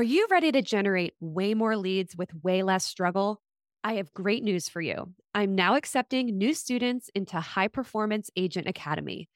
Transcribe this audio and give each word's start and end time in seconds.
Are 0.00 0.12
you 0.14 0.26
ready 0.30 0.50
to 0.52 0.62
generate 0.62 1.12
way 1.20 1.52
more 1.52 1.76
leads 1.76 2.16
with 2.16 2.30
way 2.42 2.62
less 2.62 2.86
struggle? 2.86 3.42
I 3.84 3.96
have 3.96 4.14
great 4.14 4.42
news 4.42 4.66
for 4.66 4.80
you. 4.80 5.12
I'm 5.34 5.54
now 5.54 5.76
accepting 5.76 6.38
new 6.38 6.54
students 6.54 7.10
into 7.14 7.38
High 7.38 7.68
Performance 7.68 8.30
Agent 8.34 8.66
Academy. 8.66 9.28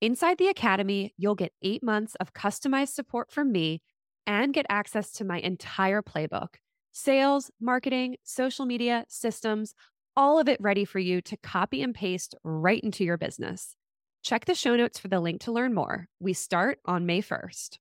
Inside 0.00 0.38
the 0.38 0.46
Academy, 0.46 1.12
you'll 1.16 1.34
get 1.34 1.52
eight 1.60 1.82
months 1.82 2.14
of 2.20 2.34
customized 2.34 2.94
support 2.94 3.32
from 3.32 3.50
me 3.50 3.82
and 4.24 4.54
get 4.54 4.64
access 4.68 5.10
to 5.14 5.24
my 5.24 5.40
entire 5.40 6.02
playbook 6.02 6.54
sales, 6.92 7.50
marketing, 7.60 8.14
social 8.22 8.64
media, 8.64 9.04
systems, 9.08 9.74
all 10.14 10.38
of 10.38 10.48
it 10.48 10.60
ready 10.60 10.84
for 10.84 11.00
you 11.00 11.20
to 11.22 11.36
copy 11.38 11.82
and 11.82 11.96
paste 11.96 12.36
right 12.44 12.84
into 12.84 13.02
your 13.02 13.18
business. 13.18 13.74
Check 14.22 14.44
the 14.44 14.54
show 14.54 14.76
notes 14.76 15.00
for 15.00 15.08
the 15.08 15.18
link 15.18 15.40
to 15.40 15.52
learn 15.52 15.74
more. 15.74 16.06
We 16.20 16.32
start 16.32 16.78
on 16.84 17.06
May 17.06 17.22
1st. 17.22 17.78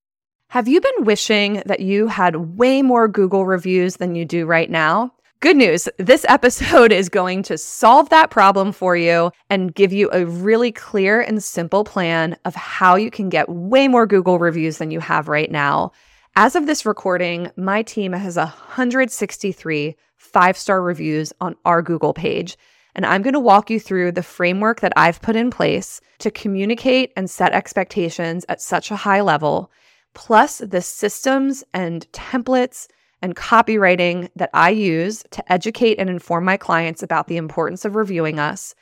Have 0.52 0.68
you 0.68 0.82
been 0.82 1.06
wishing 1.06 1.64
that 1.66 1.80
you 1.80 2.08
had 2.08 2.58
way 2.58 2.82
more 2.82 3.08
Google 3.08 3.46
reviews 3.46 3.96
than 3.96 4.16
you 4.16 4.26
do 4.26 4.46
right 4.46 4.70
now? 4.70 5.14
Good 5.40 5.56
news. 5.56 5.88
This 5.98 6.26
episode 6.28 6.92
is 6.92 7.08
going 7.08 7.44
to 7.44 7.58
solve 7.58 8.10
that 8.10 8.32
problem 8.32 8.74
for 8.74 8.98
you 8.98 9.32
and 9.50 9.74
give 9.74 9.94
you 9.94 10.10
a 10.12 10.26
really 10.26 10.74
clear 10.74 11.22
and 11.22 11.42
simple 11.42 11.86
plan 11.86 12.36
of 12.44 12.54
how 12.54 12.98
you 12.98 13.10
can 13.10 13.30
get 13.30 13.48
way 13.48 13.88
more 13.88 14.06
Google 14.06 14.40
reviews 14.40 14.78
than 14.78 14.92
you 14.92 15.00
have 15.00 15.30
right 15.30 15.50
now. 15.50 15.94
As 16.36 16.58
of 16.58 16.66
this 16.66 16.86
recording, 16.86 17.50
my 17.56 17.82
team 17.82 18.12
has 18.12 18.36
163 18.36 19.96
five 20.18 20.58
star 20.58 20.82
reviews 20.82 21.32
on 21.40 21.56
our 21.64 21.82
Google 21.82 22.14
page. 22.14 22.58
And 22.94 23.06
I'm 23.06 23.22
going 23.22 23.36
to 23.36 23.40
walk 23.40 23.70
you 23.70 23.80
through 23.80 24.12
the 24.12 24.22
framework 24.22 24.82
that 24.82 24.92
I've 24.98 25.22
put 25.22 25.38
in 25.38 25.50
place 25.50 26.02
to 26.20 26.30
communicate 26.30 27.14
and 27.16 27.30
set 27.30 27.54
expectations 27.54 28.46
at 28.50 28.62
such 28.62 28.92
a 28.92 28.98
high 28.98 29.22
level 29.22 29.72
plus 30.14 30.60
the 30.60 30.82
systems 30.82 31.64
and 31.74 32.12
templates 32.12 32.88
and 33.22 33.36
copywriting 33.36 34.30
that 34.36 34.50
I 34.54 34.72
use 34.72 35.24
to 35.32 35.52
educate 35.52 36.00
and 36.00 36.10
inform 36.10 36.44
my 36.44 36.58
clients 36.58 37.04
about 37.04 37.28
the 37.28 37.38
importance 37.38 37.86
of 37.86 37.96
reviewing 37.96 38.40
us, 38.40 38.74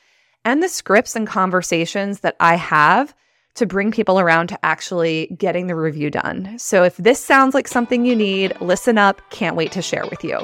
and 0.46 0.64
the 0.64 0.70
scripts 0.70 1.16
and 1.16 1.28
conversations 1.28 2.22
that 2.22 2.36
I 2.40 2.56
have 2.56 3.14
to 3.56 3.66
bring 3.66 3.92
people 3.92 4.20
around 4.20 4.48
to 4.48 4.66
actually 4.66 5.36
getting 5.38 5.68
the 5.68 5.76
review 5.76 6.10
done. 6.10 6.58
So 6.58 6.84
if 6.84 6.96
this 6.96 7.24
sounds 7.24 7.54
like 7.54 7.68
something 7.68 8.06
you 8.06 8.16
need, 8.16 8.60
listen 8.62 8.98
up. 8.98 9.22
Can't 9.32 9.58
wait 9.58 9.74
to 9.74 9.82
share 9.82 10.06
with 10.10 10.24
you. 10.24 10.40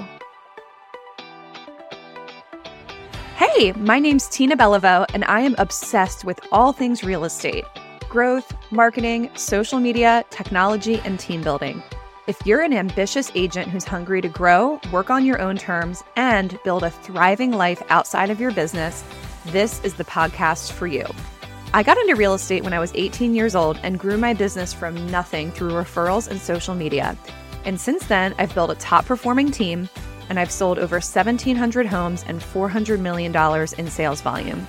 Hey, 3.38 3.71
my 3.73 3.99
name's 3.99 4.27
Tina 4.27 4.57
Beliveau, 4.57 5.05
and 5.13 5.23
I 5.25 5.39
am 5.41 5.55
obsessed 5.57 6.25
with 6.25 6.39
all 6.51 6.73
things 6.73 7.03
real 7.03 7.23
estate 7.23 7.63
growth, 8.16 8.55
marketing, 8.71 9.30
social 9.35 9.77
media, 9.77 10.23
technology, 10.30 11.02
and 11.03 11.19
team 11.19 11.41
building. 11.41 11.83
If 12.27 12.39
you're 12.45 12.61
an 12.61 12.72
ambitious 12.72 13.30
agent 13.35 13.69
who's 13.69 13.83
hungry 13.83 14.22
to 14.22 14.30
grow, 14.30 14.80
work 14.89 15.09
on 15.09 15.25
your 15.25 15.41
own 15.41 15.57
terms, 15.57 16.02
and 16.16 16.57
build 16.63 16.83
a 16.83 16.89
thriving 16.89 17.52
life 17.52 17.83
outside 17.89 18.30
of 18.30 18.39
your 18.39 18.52
business, 18.52 19.03
this 19.47 19.83
is 19.83 19.95
the 19.95 20.05
podcast 20.05 20.72
for 20.72 20.88
you. 20.88 21.03
I 21.73 21.83
got 21.83 21.97
into 21.97 22.16
real 22.16 22.33
estate 22.33 22.63
when 22.63 22.72
I 22.72 22.80
was 22.80 22.94
18 22.95 23.35
years 23.35 23.53
old 23.53 23.81
and 23.83 23.99
grew 23.99 24.17
my 24.17 24.33
business 24.33 24.73
from 24.73 25.11
nothing 25.11 25.52
through 25.52 25.72
referrals 25.72 26.29
and 26.29 26.39
social 26.39 26.73
media. 26.73 27.17
And 27.66 27.77
since 27.77 28.05
then, 28.05 28.33
I've 28.38 28.55
built 28.55 28.72
a 28.72 28.75
top 28.75 29.05
performing 29.05 29.52
team 29.52 29.89
and 30.29 30.39
I've 30.39 30.52
sold 30.52 30.79
over 30.79 30.95
1,700 30.95 31.85
homes 31.85 32.23
and 32.25 32.39
$400 32.39 33.02
million 33.02 33.35
in 33.77 33.91
sales 33.91 34.22
volume. 34.22 34.66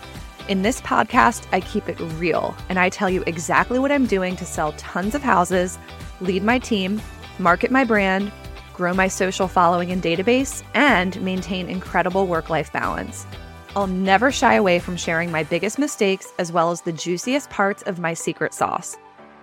In 0.48 0.62
this 0.62 0.80
podcast, 0.80 1.44
I 1.50 1.61
keep 1.61 1.89
it 1.89 1.98
real 2.19 2.56
and 2.69 2.78
I 2.78 2.89
tell 2.89 3.11
you 3.11 3.25
exactly 3.27 3.80
what 3.80 3.91
I'm 3.91 4.06
doing 4.06 4.36
to 4.36 4.44
sell 4.44 4.72
tons 4.72 5.16
of 5.16 5.22
houses, 5.22 5.77
lead 6.20 6.44
my 6.44 6.61
team, 6.61 7.03
market 7.41 7.72
my 7.72 7.83
brand, 7.83 8.30
grow 8.72 8.94
my 8.94 9.08
social 9.08 9.48
following 9.48 9.91
and 9.91 10.00
database, 10.00 10.62
and 10.72 11.20
maintain 11.20 11.69
incredible 11.69 12.28
work 12.28 12.48
life 12.48 12.72
balance. 12.72 13.27
I'll 13.75 13.88
never 13.88 14.30
shy 14.30 14.55
away 14.55 14.78
from 14.78 14.97
sharing 14.97 15.33
my 15.33 15.42
biggest 15.42 15.80
mistakes 15.80 16.28
as 16.38 16.53
well 16.53 16.70
as 16.70 16.82
the 16.82 16.93
juiciest 16.93 17.50
parts 17.50 17.82
of 17.82 17.99
my 17.99 18.15
secret 18.15 18.54
sauce. 18.54 18.97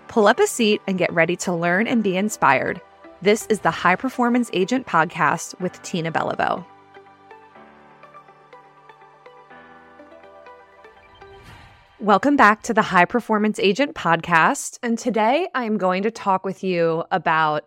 Pull 0.08 0.28
up 0.28 0.40
a 0.40 0.48
seat 0.48 0.82
and 0.88 0.98
get 0.98 1.12
ready 1.12 1.36
to 1.38 1.54
learn 1.54 1.86
and 1.86 2.02
be 2.02 2.16
inspired. 2.16 2.80
This 3.22 3.46
is 3.48 3.60
the 3.60 3.72
High 3.72 3.98
Performance 3.98 4.50
Agent 4.54 4.88
Podcast 4.88 5.60
with 5.60 5.82
Tina 5.82 6.14
Beliveau. 6.14 6.66
Welcome 12.04 12.36
back 12.36 12.64
to 12.64 12.74
the 12.74 12.82
High 12.82 13.06
Performance 13.06 13.60
Agent 13.60 13.96
podcast. 13.96 14.78
And 14.84 15.00
today 15.00 15.48
I'm 15.56 15.78
going 15.78 16.04
to 16.04 16.12
talk 16.12 16.44
with 16.44 16.62
you 16.62 17.06
about 17.12 17.64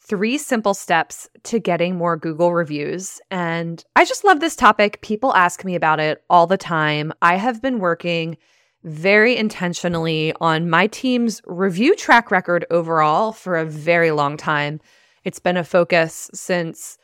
three 0.00 0.38
simple 0.38 0.74
steps 0.74 1.28
to 1.44 1.60
getting 1.60 1.94
more 1.94 2.16
Google 2.16 2.52
reviews. 2.52 3.20
And 3.30 3.84
I 3.94 4.04
just 4.04 4.24
love 4.24 4.40
this 4.40 4.56
topic. 4.56 5.00
People 5.02 5.36
ask 5.36 5.64
me 5.64 5.76
about 5.76 6.00
it 6.00 6.24
all 6.28 6.48
the 6.48 6.56
time. 6.56 7.12
I 7.22 7.36
have 7.36 7.62
been 7.62 7.78
working 7.78 8.38
very 8.82 9.36
intentionally 9.36 10.34
on 10.40 10.68
my 10.68 10.88
team's 10.88 11.40
review 11.46 11.94
track 11.94 12.32
record 12.32 12.66
overall 12.72 13.30
for 13.30 13.54
a 13.54 13.64
very 13.64 14.10
long 14.10 14.36
time. 14.36 14.80
It's 15.22 15.38
been 15.38 15.56
a 15.56 15.62
focus 15.62 16.28
since 16.34 16.98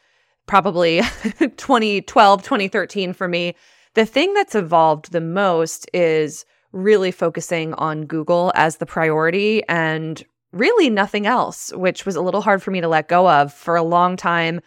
probably 0.47 1.01
2012, 1.39 2.43
2013 2.43 3.13
for 3.13 3.29
me. 3.29 3.55
The 3.95 4.05
thing 4.05 4.35
that's 4.35 4.57
evolved 4.57 5.13
the 5.13 5.21
most 5.21 5.89
is 5.95 6.45
really 6.73 7.11
focusing 7.11 7.75
on 7.75 8.07
Google 8.07 8.53
as 8.55 8.77
the 8.77 8.87
priority 8.87 9.63
and 9.69 10.25
really 10.53 10.91
nothing 10.91 11.27
else, 11.27 11.73
which 11.75 12.07
was 12.07 12.17
a 12.17 12.21
little 12.21 12.41
hard 12.41 12.63
for 12.63 12.71
me 12.71 12.81
to 12.81 12.89
let 12.89 13.09
go 13.09 13.29
of. 13.29 13.53
For 13.53 13.77
a 13.77 13.83
long 13.83 14.17
time, 14.17 14.61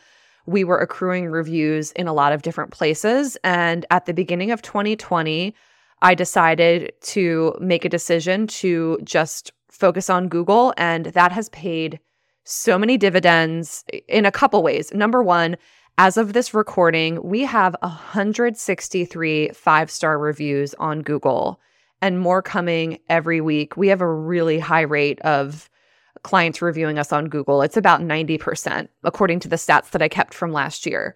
we 0.45 0.63
were 0.63 0.79
accruing 0.79 1.27
reviews 1.27 1.91
in 1.93 2.07
a 2.07 2.13
lot 2.13 2.33
of 2.33 2.41
different 2.41 2.71
places. 2.71 3.37
And 3.43 3.85
at 3.89 4.05
the 4.05 4.13
beginning 4.13 4.51
of 4.51 4.61
2020, 4.61 5.53
I 6.01 6.15
decided 6.15 6.93
to 7.01 7.55
make 7.59 7.85
a 7.85 7.89
decision 7.89 8.47
to 8.47 8.99
just 9.03 9.51
focus 9.69 10.09
on 10.09 10.29
Google. 10.29 10.73
And 10.77 11.07
that 11.07 11.31
has 11.31 11.49
paid 11.49 11.99
so 12.43 12.77
many 12.79 12.97
dividends 12.97 13.83
in 14.07 14.25
a 14.25 14.31
couple 14.31 14.63
ways. 14.63 14.91
Number 14.93 15.21
one, 15.21 15.57
as 15.97 16.17
of 16.17 16.33
this 16.33 16.53
recording, 16.53 17.21
we 17.21 17.41
have 17.41 17.75
163 17.81 19.49
five 19.49 19.91
star 19.91 20.17
reviews 20.17 20.73
on 20.75 21.01
Google 21.01 21.59
and 22.01 22.19
more 22.19 22.41
coming 22.41 22.99
every 23.09 23.41
week. 23.41 23.77
We 23.77 23.87
have 23.89 24.01
a 24.01 24.11
really 24.11 24.59
high 24.59 24.81
rate 24.81 25.19
of 25.21 25.69
clients 26.23 26.61
reviewing 26.61 26.99
us 26.99 27.13
on 27.13 27.29
Google. 27.29 27.61
It's 27.61 27.77
about 27.77 28.01
90%, 28.01 28.87
according 29.03 29.39
to 29.41 29.47
the 29.47 29.55
stats 29.55 29.91
that 29.91 30.01
I 30.01 30.07
kept 30.07 30.33
from 30.33 30.51
last 30.51 30.85
year. 30.85 31.15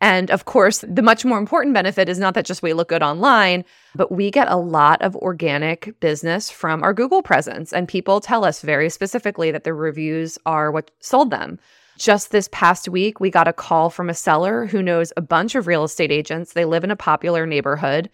And 0.00 0.30
of 0.30 0.44
course, 0.44 0.84
the 0.86 1.02
much 1.02 1.24
more 1.24 1.38
important 1.38 1.74
benefit 1.74 2.08
is 2.08 2.18
not 2.18 2.34
that 2.34 2.46
just 2.46 2.62
we 2.62 2.72
look 2.72 2.88
good 2.88 3.02
online, 3.02 3.64
but 3.96 4.12
we 4.12 4.30
get 4.30 4.48
a 4.48 4.56
lot 4.56 5.02
of 5.02 5.16
organic 5.16 5.98
business 5.98 6.50
from 6.50 6.84
our 6.84 6.94
Google 6.94 7.22
presence. 7.22 7.72
And 7.72 7.88
people 7.88 8.20
tell 8.20 8.44
us 8.44 8.62
very 8.62 8.90
specifically 8.90 9.50
that 9.50 9.64
the 9.64 9.74
reviews 9.74 10.38
are 10.46 10.70
what 10.70 10.92
sold 11.00 11.30
them. 11.30 11.58
Just 11.98 12.30
this 12.30 12.48
past 12.52 12.88
week, 12.88 13.18
we 13.18 13.28
got 13.28 13.48
a 13.48 13.52
call 13.52 13.90
from 13.90 14.08
a 14.08 14.14
seller 14.14 14.66
who 14.66 14.82
knows 14.82 15.12
a 15.16 15.20
bunch 15.20 15.56
of 15.56 15.66
real 15.66 15.82
estate 15.82 16.12
agents. 16.12 16.52
They 16.52 16.64
live 16.64 16.84
in 16.84 16.92
a 16.92 16.96
popular 16.96 17.44
neighborhood 17.44 18.08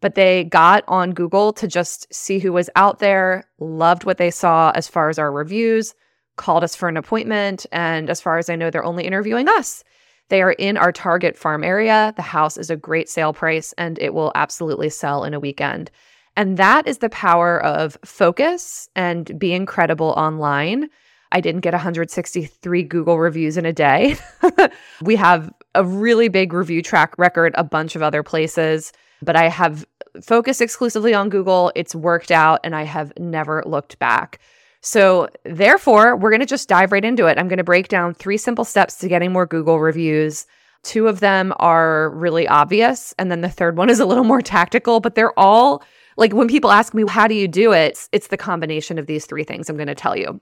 but 0.00 0.14
they 0.14 0.44
got 0.44 0.82
on 0.88 1.12
Google 1.12 1.52
to 1.54 1.68
just 1.68 2.12
see 2.12 2.38
who 2.38 2.52
was 2.52 2.70
out 2.74 2.98
there, 2.98 3.44
loved 3.58 4.04
what 4.04 4.18
they 4.18 4.30
saw 4.30 4.72
as 4.74 4.88
far 4.88 5.08
as 5.08 5.18
our 5.18 5.30
reviews, 5.30 5.94
called 6.36 6.64
us 6.64 6.74
for 6.74 6.88
an 6.88 6.96
appointment. 6.96 7.66
And 7.70 8.08
as 8.08 8.20
far 8.20 8.38
as 8.38 8.48
I 8.48 8.56
know, 8.56 8.70
they're 8.70 8.84
only 8.84 9.06
interviewing 9.06 9.48
us. 9.48 9.84
They 10.30 10.42
are 10.42 10.52
in 10.52 10.76
our 10.76 10.92
target 10.92 11.36
farm 11.36 11.62
area. 11.62 12.14
The 12.16 12.22
house 12.22 12.56
is 12.56 12.70
a 12.70 12.76
great 12.76 13.08
sale 13.08 13.32
price 13.32 13.74
and 13.76 13.98
it 13.98 14.14
will 14.14 14.32
absolutely 14.34 14.88
sell 14.88 15.24
in 15.24 15.34
a 15.34 15.40
weekend. 15.40 15.90
And 16.36 16.56
that 16.56 16.86
is 16.86 16.98
the 16.98 17.10
power 17.10 17.62
of 17.62 17.98
focus 18.04 18.88
and 18.94 19.38
being 19.38 19.66
credible 19.66 20.14
online. 20.16 20.88
I 21.32 21.40
didn't 21.40 21.60
get 21.60 21.74
163 21.74 22.82
Google 22.84 23.18
reviews 23.18 23.56
in 23.56 23.66
a 23.66 23.72
day. 23.72 24.16
we 25.02 25.16
have 25.16 25.52
a 25.74 25.84
really 25.84 26.28
big 26.28 26.52
review 26.52 26.80
track 26.80 27.14
record, 27.18 27.52
a 27.56 27.64
bunch 27.64 27.96
of 27.96 28.02
other 28.02 28.22
places 28.22 28.92
but 29.22 29.36
I 29.36 29.48
have 29.48 29.86
focused 30.22 30.60
exclusively 30.60 31.14
on 31.14 31.28
Google. 31.28 31.72
It's 31.74 31.94
worked 31.94 32.30
out 32.30 32.60
and 32.64 32.74
I 32.74 32.84
have 32.84 33.12
never 33.18 33.62
looked 33.66 33.98
back. 33.98 34.38
So, 34.82 35.28
therefore, 35.44 36.16
we're 36.16 36.30
going 36.30 36.40
to 36.40 36.46
just 36.46 36.68
dive 36.68 36.90
right 36.90 37.04
into 37.04 37.26
it. 37.26 37.36
I'm 37.36 37.48
going 37.48 37.58
to 37.58 37.64
break 37.64 37.88
down 37.88 38.14
three 38.14 38.38
simple 38.38 38.64
steps 38.64 38.96
to 38.96 39.08
getting 39.08 39.30
more 39.30 39.44
Google 39.44 39.78
reviews. 39.78 40.46
Two 40.82 41.06
of 41.06 41.20
them 41.20 41.52
are 41.58 42.08
really 42.10 42.48
obvious, 42.48 43.14
and 43.18 43.30
then 43.30 43.42
the 43.42 43.50
third 43.50 43.76
one 43.76 43.90
is 43.90 44.00
a 44.00 44.06
little 44.06 44.24
more 44.24 44.40
tactical, 44.40 45.00
but 45.00 45.14
they're 45.14 45.38
all 45.38 45.82
like 46.16 46.32
when 46.32 46.48
people 46.48 46.70
ask 46.70 46.94
me, 46.94 47.04
How 47.06 47.28
do 47.28 47.34
you 47.34 47.46
do 47.46 47.72
it? 47.72 48.08
It's 48.12 48.28
the 48.28 48.38
combination 48.38 48.98
of 48.98 49.06
these 49.06 49.26
three 49.26 49.44
things 49.44 49.68
I'm 49.68 49.76
going 49.76 49.86
to 49.86 49.94
tell 49.94 50.16
you. 50.16 50.40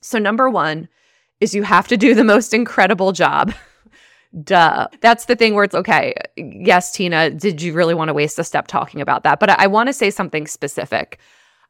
So, 0.00 0.18
number 0.18 0.48
one 0.48 0.88
is 1.40 1.54
you 1.54 1.62
have 1.62 1.88
to 1.88 1.98
do 1.98 2.14
the 2.14 2.24
most 2.24 2.54
incredible 2.54 3.12
job. 3.12 3.52
Duh. 4.42 4.88
That's 5.00 5.26
the 5.26 5.36
thing 5.36 5.54
where 5.54 5.64
it's 5.64 5.74
okay. 5.74 6.14
Yes, 6.36 6.92
Tina, 6.92 7.30
did 7.30 7.62
you 7.62 7.72
really 7.72 7.94
want 7.94 8.08
to 8.08 8.14
waste 8.14 8.38
a 8.38 8.44
step 8.44 8.66
talking 8.66 9.00
about 9.00 9.22
that? 9.22 9.38
But 9.38 9.50
I, 9.50 9.56
I 9.60 9.66
want 9.68 9.88
to 9.88 9.92
say 9.92 10.10
something 10.10 10.46
specific. 10.46 11.18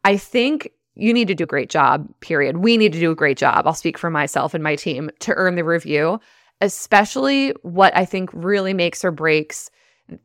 I 0.04 0.16
think 0.16 0.70
you 0.94 1.12
need 1.12 1.28
to 1.28 1.34
do 1.34 1.44
a 1.44 1.48
great 1.48 1.68
job, 1.68 2.08
period. 2.20 2.58
We 2.58 2.76
need 2.76 2.92
to 2.92 3.00
do 3.00 3.10
a 3.10 3.16
great 3.16 3.36
job. 3.36 3.66
I'll 3.66 3.74
speak 3.74 3.98
for 3.98 4.10
myself 4.10 4.54
and 4.54 4.62
my 4.62 4.76
team 4.76 5.10
to 5.20 5.34
earn 5.34 5.56
the 5.56 5.64
review, 5.64 6.20
especially 6.60 7.50
what 7.62 7.94
I 7.96 8.04
think 8.04 8.30
really 8.32 8.72
makes 8.72 9.04
or 9.04 9.10
breaks 9.10 9.70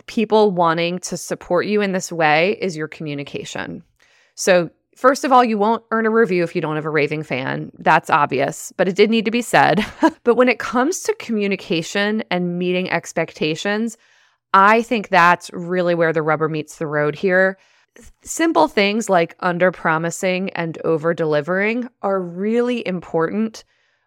people 0.06 0.51
wanting 0.51 1.00
to 1.00 1.18
support 1.18 1.65
you 1.65 1.81
in 1.81 1.92
this 1.94 2.12
way 2.12 2.57
is 2.62 2.77
your 2.77 2.88
communication. 2.88 3.83
So, 4.35 4.69
first 4.99 5.23
of 5.23 5.31
all, 5.31 5.43
you 5.43 5.57
won't 5.57 5.83
earn 5.91 6.05
a 6.05 6.09
review 6.09 6.43
if 6.43 6.55
you 6.55 6.61
don't 6.61 6.75
have 6.75 6.85
a 6.85 6.89
raving 6.89 7.23
fan. 7.23 7.71
That's 7.79 8.09
obvious, 8.09 8.73
but 8.75 8.87
it 8.87 8.95
did 8.95 9.09
need 9.09 9.25
to 9.25 9.31
be 9.31 9.41
said. 9.41 9.85
but 10.23 10.35
when 10.35 10.49
it 10.49 10.59
comes 10.59 10.99
to 11.01 11.15
communication 11.15 12.23
and 12.29 12.59
meeting 12.59 12.91
expectations, 12.91 13.97
I 14.53 14.81
think 14.81 15.07
that's 15.07 15.49
really 15.53 15.95
where 15.95 16.11
the 16.11 16.21
rubber 16.21 16.49
meets 16.49 16.77
the 16.77 16.87
road 16.87 17.15
here 17.15 17.57
simple 18.21 18.67
things 18.67 19.09
like 19.09 19.35
under 19.39 19.71
promising 19.71 20.49
and 20.51 20.77
over 20.83 21.13
delivering 21.13 21.89
are 22.01 22.21
really 22.21 22.85
important 22.87 23.63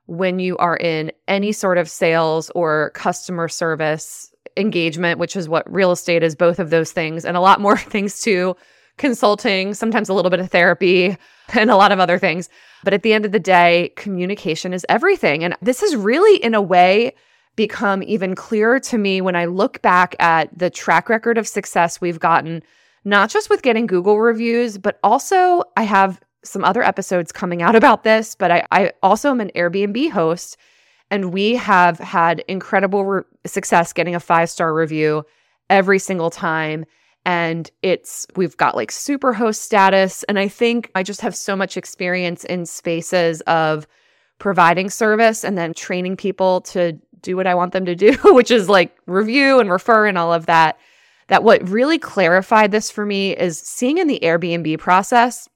when 0.07 0.39
you 0.39 0.57
are 0.59 0.77
in 0.77 1.13
any 1.29 1.53
sort 1.53 1.79
of 1.79 1.89
sales 1.89 2.51
or 2.55 2.91
customer 2.95 3.49
service 3.49 4.33
engagement, 4.57 5.19
which 5.19 5.37
is 5.37 5.49
what 5.49 5.71
real 5.73 5.93
estate 5.93 6.23
is 6.23 6.35
both 6.35 6.59
of 6.59 6.71
those 6.71 6.93
things 6.93 7.25
and 7.25 7.37
a 7.37 7.41
lot 7.41 7.61
more 7.61 7.77
things 7.95 8.21
too 8.21 8.57
consulting, 8.99 9.75
sometimes 9.75 10.09
a 10.09 10.15
little 10.15 10.31
bit 10.31 10.41
of 10.41 10.51
therapy, 10.51 11.17
and 11.55 11.71
a 11.71 11.77
lot 11.77 11.93
of 11.93 12.01
other 12.01 12.19
things. 12.19 12.49
But 12.85 12.95
at 12.95 13.03
the 13.03 13.13
end 13.13 13.25
of 13.25 13.33
the 13.33 13.41
day, 13.41 13.93
communication 13.97 14.73
is 14.73 14.87
everything. 14.89 15.45
And 15.45 15.57
this 15.63 15.81
has 15.81 15.97
really, 15.97 16.43
in 16.43 16.55
a 16.55 16.63
way, 16.63 17.15
become 17.57 18.03
even 18.03 18.35
clearer 18.35 18.81
to 18.81 18.99
me 18.99 19.21
when 19.21 19.37
I 19.37 19.45
look 19.45 19.83
back 19.83 20.17
at 20.19 20.57
the 20.57 20.71
track 20.71 21.09
record 21.09 21.37
of 21.37 21.47
success 21.47 22.01
we've 22.01 22.21
gotten 22.21 22.63
not 23.05 23.31
just 23.31 23.51
with 23.51 23.63
getting 23.63 23.87
Google 23.87 24.21
reviews, 24.21 24.79
but 24.79 24.99
also 25.03 25.65
I 25.77 25.83
have 25.83 26.21
some 26.45 26.65
other 26.65 26.83
episodes 26.83 27.33
coming 27.33 27.63
out 27.63 27.75
about 27.75 28.05
this, 28.05 28.35
but 28.35 28.51
I, 28.51 28.67
I 28.71 28.93
also 29.03 29.31
am 29.31 29.41
an 29.41 29.51
Airbnb 29.55 30.11
host 30.11 30.57
and 31.11 31.33
we 31.33 31.57
have 31.57 31.99
had 31.99 32.41
incredible 32.49 33.05
re- 33.05 33.23
success 33.45 33.93
getting 33.93 34.15
a 34.15 34.21
five 34.21 34.49
star 34.49 34.73
review 34.73 35.25
every 35.69 35.99
single 35.99 36.31
time. 36.31 36.85
And 37.25 37.71
it's, 37.83 38.27
we've 38.35 38.57
got 38.57 38.75
like 38.75 38.91
super 38.91 39.33
host 39.33 39.63
status. 39.63 40.25
And 40.25 40.39
I 40.39 40.49
think 40.49 40.91
I 40.95 41.03
just 41.03 41.21
have 41.21 41.37
so 41.37 41.55
much 41.55 41.77
experience 41.77 42.45
in 42.45 42.67
spaces 42.67 43.41
of 43.43 43.87
providing 44.39 44.91
service 44.91 45.45
and 45.45 45.57
then 45.57 45.73
training 45.73 46.17
people 46.17 46.63
to 46.63 46.99
do 47.21 47.37
what 47.37 47.47
I 47.47 47.55
want 47.55 47.73
them 47.73 47.85
to 47.85 47.95
do, 47.95 48.13
which 48.25 48.51
is 48.51 48.69
like 48.69 48.97
review 49.07 49.61
and 49.61 49.71
refer 49.71 50.07
and 50.07 50.19
all 50.19 50.33
of 50.33 50.47
that 50.47 50.79
that 51.29 51.45
what 51.45 51.67
really 51.67 51.99
clarified 51.99 52.73
this 52.73 52.91
for 52.91 53.07
me 53.07 53.35
is 53.35 53.59
seeing 53.59 53.97
in 53.97 54.07
the 54.07 54.21
Airbnb 54.23 54.79
process, 54.79 55.49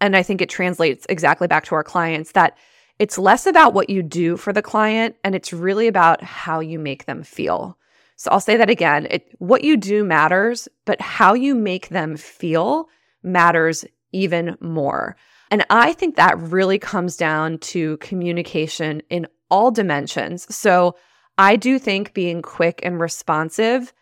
and 0.00 0.16
I 0.16 0.22
think 0.22 0.40
it 0.40 0.48
translates 0.48 1.06
exactly 1.08 1.48
back 1.48 1.64
to 1.64 1.74
our 1.74 1.82
clients 1.82 2.32
that 2.32 2.56
it's 2.98 3.18
less 3.18 3.46
about 3.46 3.74
what 3.74 3.90
you 3.90 4.02
do 4.02 4.36
for 4.36 4.52
the 4.52 4.62
client 4.62 5.16
and 5.24 5.34
it's 5.34 5.52
really 5.52 5.88
about 5.88 6.22
how 6.22 6.60
you 6.60 6.78
make 6.78 7.06
them 7.06 7.24
feel. 7.24 7.76
So 8.16 8.30
I'll 8.30 8.40
say 8.40 8.56
that 8.56 8.70
again. 8.70 9.06
It, 9.10 9.34
what 9.38 9.64
you 9.64 9.76
do 9.76 10.04
matters, 10.04 10.68
but 10.84 11.00
how 11.00 11.34
you 11.34 11.54
make 11.54 11.88
them 11.88 12.16
feel 12.16 12.88
matters 13.22 13.84
even 14.12 14.56
more. 14.60 15.16
And 15.50 15.64
I 15.70 15.92
think 15.92 16.16
that 16.16 16.38
really 16.38 16.78
comes 16.78 17.16
down 17.16 17.58
to 17.58 17.96
communication 17.98 19.02
in 19.10 19.26
all 19.50 19.70
dimensions. 19.70 20.52
So 20.54 20.96
I 21.38 21.56
do 21.56 21.78
think 21.78 22.14
being 22.14 22.42
quick 22.42 22.80
and 22.82 23.00
responsive 23.00 23.92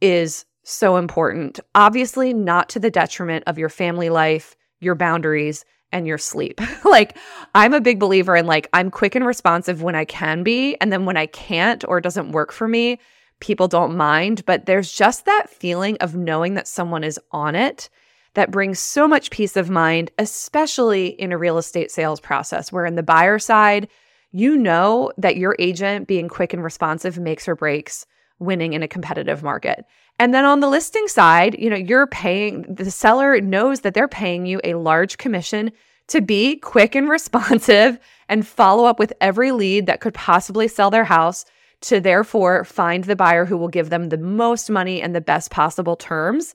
is 0.00 0.44
so 0.64 0.96
important. 0.96 1.60
Obviously, 1.74 2.32
not 2.34 2.68
to 2.70 2.78
the 2.78 2.90
detriment 2.90 3.44
of 3.46 3.58
your 3.58 3.68
family 3.68 4.10
life, 4.10 4.56
your 4.80 4.94
boundaries, 4.94 5.64
and 5.92 6.06
your 6.06 6.18
sleep. 6.18 6.60
like, 6.84 7.16
I'm 7.54 7.74
a 7.74 7.80
big 7.80 7.98
believer 7.98 8.36
in 8.36 8.46
like, 8.46 8.68
I'm 8.72 8.90
quick 8.90 9.14
and 9.14 9.26
responsive 9.26 9.82
when 9.82 9.94
I 9.94 10.04
can 10.04 10.42
be. 10.42 10.76
And 10.80 10.92
then 10.92 11.06
when 11.06 11.16
I 11.16 11.26
can't 11.26 11.84
or 11.88 12.00
doesn't 12.00 12.32
work 12.32 12.52
for 12.52 12.68
me, 12.68 12.98
people 13.40 13.68
don't 13.68 13.96
mind. 13.96 14.44
But 14.46 14.66
there's 14.66 14.92
just 14.92 15.24
that 15.24 15.48
feeling 15.48 15.96
of 15.98 16.14
knowing 16.14 16.54
that 16.54 16.68
someone 16.68 17.04
is 17.04 17.20
on 17.30 17.54
it 17.54 17.88
that 18.34 18.50
brings 18.50 18.78
so 18.78 19.08
much 19.08 19.30
peace 19.30 19.56
of 19.56 19.70
mind, 19.70 20.10
especially 20.18 21.08
in 21.08 21.32
a 21.32 21.38
real 21.38 21.58
estate 21.58 21.90
sales 21.90 22.20
process 22.20 22.70
where 22.70 22.86
in 22.86 22.94
the 22.94 23.02
buyer 23.02 23.38
side, 23.38 23.88
you 24.30 24.56
know 24.56 25.10
that 25.16 25.36
your 25.36 25.56
agent 25.58 26.06
being 26.06 26.28
quick 26.28 26.52
and 26.52 26.62
responsive 26.62 27.18
makes 27.18 27.48
or 27.48 27.56
breaks 27.56 28.06
winning 28.38 28.74
in 28.74 28.82
a 28.82 28.88
competitive 28.88 29.42
market. 29.42 29.84
And 30.18 30.34
then 30.34 30.44
on 30.44 30.60
the 30.60 30.68
listing 30.68 31.08
side, 31.08 31.58
you 31.58 31.70
know, 31.70 31.76
you're 31.76 32.06
paying 32.06 32.62
the 32.62 32.90
seller 32.90 33.40
knows 33.40 33.80
that 33.80 33.94
they're 33.94 34.08
paying 34.08 34.46
you 34.46 34.60
a 34.64 34.74
large 34.74 35.18
commission 35.18 35.72
to 36.08 36.20
be 36.20 36.56
quick 36.56 36.94
and 36.94 37.08
responsive 37.10 37.98
and 38.28 38.46
follow 38.46 38.84
up 38.84 38.98
with 38.98 39.12
every 39.20 39.52
lead 39.52 39.86
that 39.86 40.00
could 40.00 40.14
possibly 40.14 40.68
sell 40.68 40.90
their 40.90 41.04
house 41.04 41.44
to 41.80 42.00
therefore 42.00 42.64
find 42.64 43.04
the 43.04 43.16
buyer 43.16 43.44
who 43.44 43.56
will 43.56 43.68
give 43.68 43.90
them 43.90 44.08
the 44.08 44.18
most 44.18 44.68
money 44.68 45.00
and 45.00 45.14
the 45.14 45.20
best 45.20 45.50
possible 45.50 45.96
terms. 45.96 46.54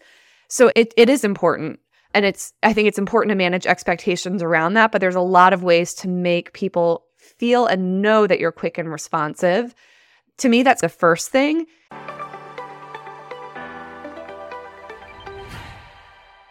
So 0.49 0.71
it, 0.75 0.93
it 0.97 1.09
is 1.09 1.23
important. 1.23 1.79
And 2.13 2.25
it's, 2.25 2.53
I 2.61 2.73
think 2.73 2.87
it's 2.87 2.99
important 2.99 3.31
to 3.31 3.35
manage 3.35 3.65
expectations 3.65 4.43
around 4.43 4.73
that, 4.73 4.91
but 4.91 5.01
there's 5.01 5.15
a 5.15 5.21
lot 5.21 5.53
of 5.53 5.63
ways 5.63 5.93
to 5.95 6.07
make 6.07 6.53
people 6.53 7.05
feel 7.17 7.65
and 7.65 8.01
know 8.01 8.27
that 8.27 8.39
you're 8.39 8.51
quick 8.51 8.77
and 8.77 8.91
responsive. 8.91 9.73
To 10.37 10.49
me, 10.49 10.61
that's 10.63 10.81
the 10.81 10.89
first 10.89 11.29
thing. 11.29 11.65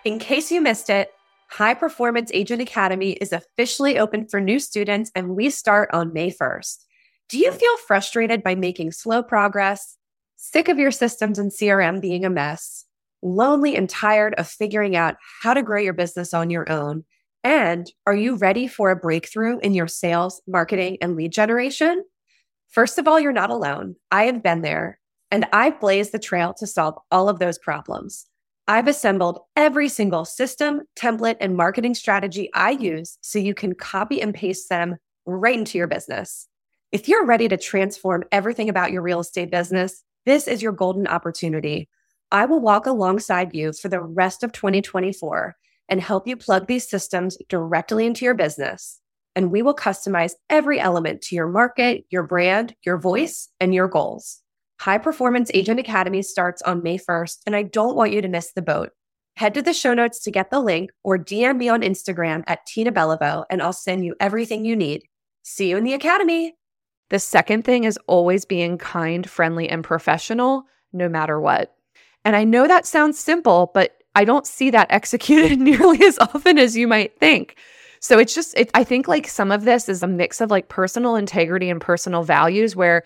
In 0.05 0.19
case 0.19 0.51
you 0.51 0.61
missed 0.61 0.91
it, 0.91 1.13
High 1.49 1.75
Performance 1.75 2.31
Agent 2.35 2.63
Academy 2.63 3.13
is 3.13 3.33
officially 3.33 3.99
open 3.99 4.27
for 4.27 4.41
new 4.41 4.59
students 4.59 5.13
and 5.15 5.37
we 5.37 5.51
start 5.51 5.91
on 5.93 6.13
May 6.13 6.31
1st. 6.31 6.87
Do 7.33 7.39
you 7.39 7.51
feel 7.51 7.79
frustrated 7.79 8.43
by 8.43 8.55
making 8.55 8.93
slow 8.93 9.23
progress? 9.23 9.97
Sick 10.37 10.69
of 10.69 10.79
your 10.79 10.91
systems 10.91 11.39
and 11.39 11.51
CRM 11.51 11.99
being 11.99 12.27
a 12.27 12.31
mess? 12.31 12.85
Lonely 13.23 13.75
and 13.75 13.89
tired 13.89 14.35
of 14.35 14.47
figuring 14.47 14.97
out 14.97 15.17
how 15.41 15.55
to 15.55 15.63
grow 15.63 15.81
your 15.81 15.95
business 15.95 16.35
on 16.35 16.51
your 16.51 16.71
own? 16.71 17.05
And 17.43 17.91
are 18.07 18.15
you 18.15 18.37
ready 18.37 18.69
for 18.69 18.91
a 18.91 18.97
breakthrough 18.97 19.61
in 19.61 19.73
your 19.73 19.89
sales, 19.89 20.43
marketing, 20.47 20.99
and 21.01 21.17
lead 21.17 21.33
generation? 21.33 22.05
First 22.69 22.99
of 22.99 23.09
all, 23.09 23.19
you're 23.19 23.33
not 23.33 23.49
alone. 23.49 23.97
I 24.11 24.25
have 24.25 24.43
been 24.43 24.61
there 24.61 25.01
and 25.31 25.47
I've 25.55 25.81
blazed 25.81 26.13
the 26.13 26.19
trail 26.19 26.53
to 26.59 26.67
solve 26.67 26.99
all 27.11 27.31
of 27.31 27.39
those 27.39 27.57
problems. 27.57 28.27
I've 28.69 28.89
assembled 28.89 29.41
every 29.57 29.89
single 29.89 30.27
system, 30.27 30.83
template, 30.97 31.39
and 31.41 31.57
marketing 31.57 31.95
strategy 31.95 32.51
I 32.53 32.73
use 32.73 33.17
so 33.23 33.39
you 33.39 33.55
can 33.55 33.75
copy 33.75 34.21
and 34.21 34.35
paste 34.35 34.69
them 34.69 34.97
right 35.25 35.57
into 35.57 35.79
your 35.79 35.87
business. 35.87 36.47
If 36.93 37.09
you're 37.09 37.25
ready 37.25 37.49
to 37.49 37.57
transform 37.57 38.25
everything 38.31 38.69
about 38.69 38.93
your 38.93 39.03
real 39.03 39.21
estate 39.21 39.51
business, 39.51 40.05
this 40.27 40.47
is 40.47 40.63
your 40.63 40.73
golden 40.73 41.07
opportunity. 41.07 41.89
I 42.31 42.45
will 42.45 42.61
walk 42.61 42.87
alongside 42.87 43.55
you 43.55 43.73
for 43.73 43.89
the 43.89 44.01
rest 44.01 44.43
of 44.43 44.53
2024 44.53 45.57
and 45.89 46.01
help 46.01 46.29
you 46.29 46.37
plug 46.37 46.67
these 46.67 46.89
systems 46.89 47.37
directly 47.49 48.07
into 48.07 48.25
your 48.25 48.35
business 48.35 49.01
and 49.35 49.51
we 49.51 49.63
will 49.63 49.75
customize 49.75 50.33
every 50.51 50.79
element 50.79 51.23
to 51.23 51.35
your 51.35 51.49
market, 51.49 52.05
your 52.11 52.23
brand, 52.23 52.75
your 52.85 52.99
voice, 52.99 53.49
and 53.61 53.75
your 53.75 53.89
goals. 53.89 54.41
High 54.81 54.99
Performance 54.99 55.51
Agent 55.55 55.81
Academy 55.81 56.23
starts 56.23 56.61
on 56.63 56.83
May 56.83 56.99
1st, 56.99 57.39
and 57.47 57.57
I 57.57 57.63
don't 57.63 57.97
want 57.97 58.13
you 58.13 58.21
to 58.21 58.29
miss 58.29 58.53
the 58.53 58.63
boat. 58.63 58.91
Head 59.37 59.55
to 59.55 59.63
the 59.63 59.73
show 59.73 59.95
notes 59.95 60.21
to 60.21 60.31
get 60.31 60.51
the 60.51 60.61
link 60.61 60.91
or 61.03 61.19
DM 61.19 61.57
me 61.57 61.69
on 61.69 61.83
Instagram 61.83 62.43
at 62.47 62.67
Tina 62.67 62.93
Beliveau, 62.93 63.45
and 63.49 63.63
I'll 63.63 63.73
send 63.73 64.05
you 64.05 64.15
everything 64.21 64.65
you 64.65 64.77
need. 64.77 65.05
See 65.43 65.71
you 65.71 65.77
in 65.77 65.85
the 65.85 65.95
Academy. 65.95 66.55
The 67.13 67.19
second 67.19 67.67
thing 67.67 67.85
is 67.85 67.99
always 68.07 68.47
being 68.47 68.79
kind, 68.79 69.29
friendly, 69.29 69.69
and 69.69 69.85
professional, 69.85 70.65
no 70.95 71.11
matter 71.11 71.39
what. 71.39 71.77
And 72.25 72.35
I 72.35 72.45
know 72.45 72.67
that 72.67 72.87
sounds 72.87 73.19
simple, 73.19 73.71
but 73.75 73.99
I 74.15 74.25
don't 74.25 74.47
see 74.47 74.71
that 74.71 74.87
executed 74.91 75.59
nearly 75.61 76.03
as 76.07 76.19
often 76.19 76.57
as 76.57 76.75
you 76.75 76.89
might 76.89 77.19
think. 77.19 77.57
So 78.01 78.19
it's 78.19 78.35
just, 78.35 78.57
it, 78.57 78.71
I 78.73 78.83
think 78.83 79.09
like 79.09 79.29
some 79.29 79.53
of 79.53 79.65
this 79.65 79.91
is 79.91 80.03
a 80.03 80.07
mix 80.07 80.41
of 80.41 80.51
like 80.51 80.71
personal 80.71 81.15
integrity 81.15 81.69
and 81.69 81.83
personal 81.83 82.23
values 82.23 82.75
where 82.75 83.03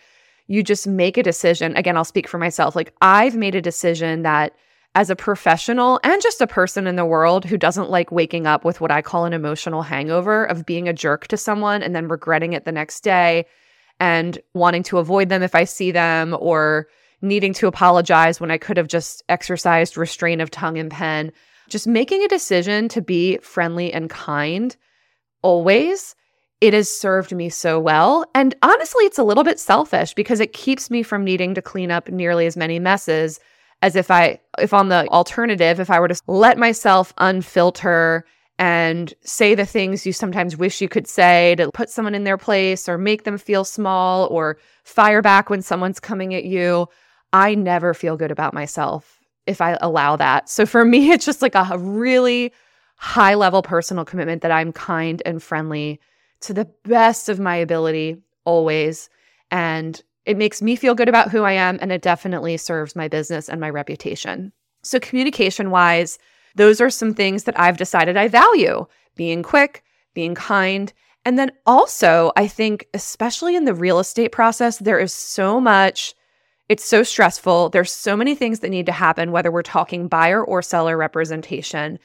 you 0.46 0.62
just 0.62 0.86
make 0.86 1.16
a 1.16 1.22
decision. 1.24 1.76
Again, 1.76 1.96
I'll 1.96 2.04
speak 2.04 2.28
for 2.28 2.38
myself. 2.38 2.76
Like 2.76 2.94
I've 3.02 3.34
made 3.34 3.56
a 3.56 3.60
decision 3.60 4.22
that 4.22 4.54
as 4.94 5.10
a 5.10 5.16
professional 5.16 5.98
and 6.04 6.22
just 6.22 6.40
a 6.40 6.46
person 6.46 6.86
in 6.86 6.94
the 6.94 7.04
world 7.04 7.44
who 7.44 7.58
doesn't 7.58 7.90
like 7.90 8.12
waking 8.12 8.46
up 8.46 8.64
with 8.64 8.80
what 8.80 8.92
I 8.92 9.02
call 9.02 9.24
an 9.24 9.32
emotional 9.32 9.82
hangover 9.82 10.44
of 10.44 10.64
being 10.64 10.88
a 10.88 10.92
jerk 10.92 11.26
to 11.26 11.36
someone 11.36 11.82
and 11.82 11.92
then 11.92 12.06
regretting 12.06 12.52
it 12.52 12.64
the 12.64 12.70
next 12.70 13.00
day 13.00 13.46
and 14.00 14.38
wanting 14.54 14.82
to 14.84 14.98
avoid 14.98 15.28
them 15.28 15.42
if 15.42 15.54
I 15.54 15.64
see 15.64 15.90
them 15.90 16.36
or 16.38 16.88
needing 17.22 17.54
to 17.54 17.66
apologize 17.66 18.40
when 18.40 18.50
I 18.50 18.58
could 18.58 18.76
have 18.76 18.88
just 18.88 19.22
exercised 19.28 19.96
restraint 19.96 20.40
of 20.40 20.50
tongue 20.50 20.78
and 20.78 20.90
pen. 20.90 21.32
Just 21.68 21.86
making 21.86 22.22
a 22.22 22.28
decision 22.28 22.88
to 22.90 23.00
be 23.00 23.38
friendly 23.38 23.92
and 23.92 24.08
kind 24.10 24.76
always, 25.42 26.14
it 26.60 26.74
has 26.74 26.88
served 26.88 27.32
me 27.32 27.48
so 27.48 27.80
well. 27.80 28.24
And 28.34 28.54
honestly, 28.62 29.04
it's 29.04 29.18
a 29.18 29.24
little 29.24 29.44
bit 29.44 29.58
selfish 29.58 30.14
because 30.14 30.40
it 30.40 30.52
keeps 30.52 30.90
me 30.90 31.02
from 31.02 31.24
needing 31.24 31.54
to 31.54 31.62
clean 31.62 31.90
up 31.90 32.08
nearly 32.08 32.46
as 32.46 32.56
many 32.56 32.78
messes 32.78 33.40
as 33.82 33.94
if 33.94 34.10
I, 34.10 34.40
if 34.58 34.72
on 34.72 34.88
the 34.88 35.06
alternative, 35.08 35.80
if 35.80 35.90
I 35.90 36.00
were 36.00 36.08
to 36.08 36.20
let 36.26 36.56
myself 36.56 37.14
unfilter 37.16 38.22
and 38.58 39.12
say 39.22 39.54
the 39.54 39.66
things 39.66 40.06
you 40.06 40.12
sometimes 40.12 40.56
wish 40.56 40.80
you 40.80 40.88
could 40.88 41.06
say 41.06 41.54
to 41.56 41.70
put 41.72 41.90
someone 41.90 42.14
in 42.14 42.24
their 42.24 42.38
place 42.38 42.88
or 42.88 42.96
make 42.96 43.24
them 43.24 43.36
feel 43.36 43.64
small 43.64 44.26
or 44.28 44.58
fire 44.84 45.20
back 45.20 45.50
when 45.50 45.60
someone's 45.62 46.00
coming 46.00 46.34
at 46.34 46.44
you. 46.44 46.86
I 47.32 47.54
never 47.54 47.92
feel 47.92 48.16
good 48.16 48.30
about 48.30 48.54
myself 48.54 49.20
if 49.46 49.60
I 49.60 49.76
allow 49.80 50.16
that. 50.16 50.48
So 50.48 50.64
for 50.64 50.84
me, 50.84 51.10
it's 51.10 51.26
just 51.26 51.42
like 51.42 51.54
a 51.54 51.78
really 51.78 52.52
high 52.96 53.34
level 53.34 53.62
personal 53.62 54.04
commitment 54.04 54.42
that 54.42 54.50
I'm 54.50 54.72
kind 54.72 55.22
and 55.26 55.42
friendly 55.42 56.00
to 56.40 56.54
the 56.54 56.68
best 56.84 57.28
of 57.28 57.38
my 57.38 57.56
ability 57.56 58.16
always. 58.44 59.10
And 59.50 60.02
it 60.24 60.36
makes 60.36 60.62
me 60.62 60.76
feel 60.76 60.94
good 60.94 61.08
about 61.08 61.30
who 61.30 61.42
I 61.42 61.52
am. 61.52 61.78
And 61.80 61.92
it 61.92 62.02
definitely 62.02 62.56
serves 62.56 62.96
my 62.96 63.08
business 63.08 63.48
and 63.48 63.60
my 63.60 63.70
reputation. 63.70 64.52
So, 64.82 64.98
communication 65.00 65.70
wise, 65.70 66.18
those 66.56 66.80
are 66.80 66.90
some 66.90 67.14
things 67.14 67.44
that 67.44 67.58
I've 67.58 67.76
decided 67.76 68.16
I 68.16 68.28
value 68.28 68.86
being 69.14 69.42
quick, 69.42 69.84
being 70.14 70.34
kind. 70.34 70.92
And 71.24 71.38
then 71.38 71.52
also, 71.66 72.32
I 72.36 72.46
think, 72.46 72.86
especially 72.94 73.56
in 73.56 73.64
the 73.64 73.74
real 73.74 73.98
estate 73.98 74.32
process, 74.32 74.78
there 74.78 74.98
is 74.98 75.12
so 75.12 75.60
much, 75.60 76.14
it's 76.68 76.84
so 76.84 77.02
stressful. 77.02 77.70
There's 77.70 77.92
so 77.92 78.16
many 78.16 78.34
things 78.34 78.60
that 78.60 78.70
need 78.70 78.86
to 78.86 78.92
happen, 78.92 79.32
whether 79.32 79.50
we're 79.50 79.62
talking 79.62 80.08
buyer 80.08 80.44
or 80.44 80.62
seller 80.62 80.96
representation. 80.96 81.98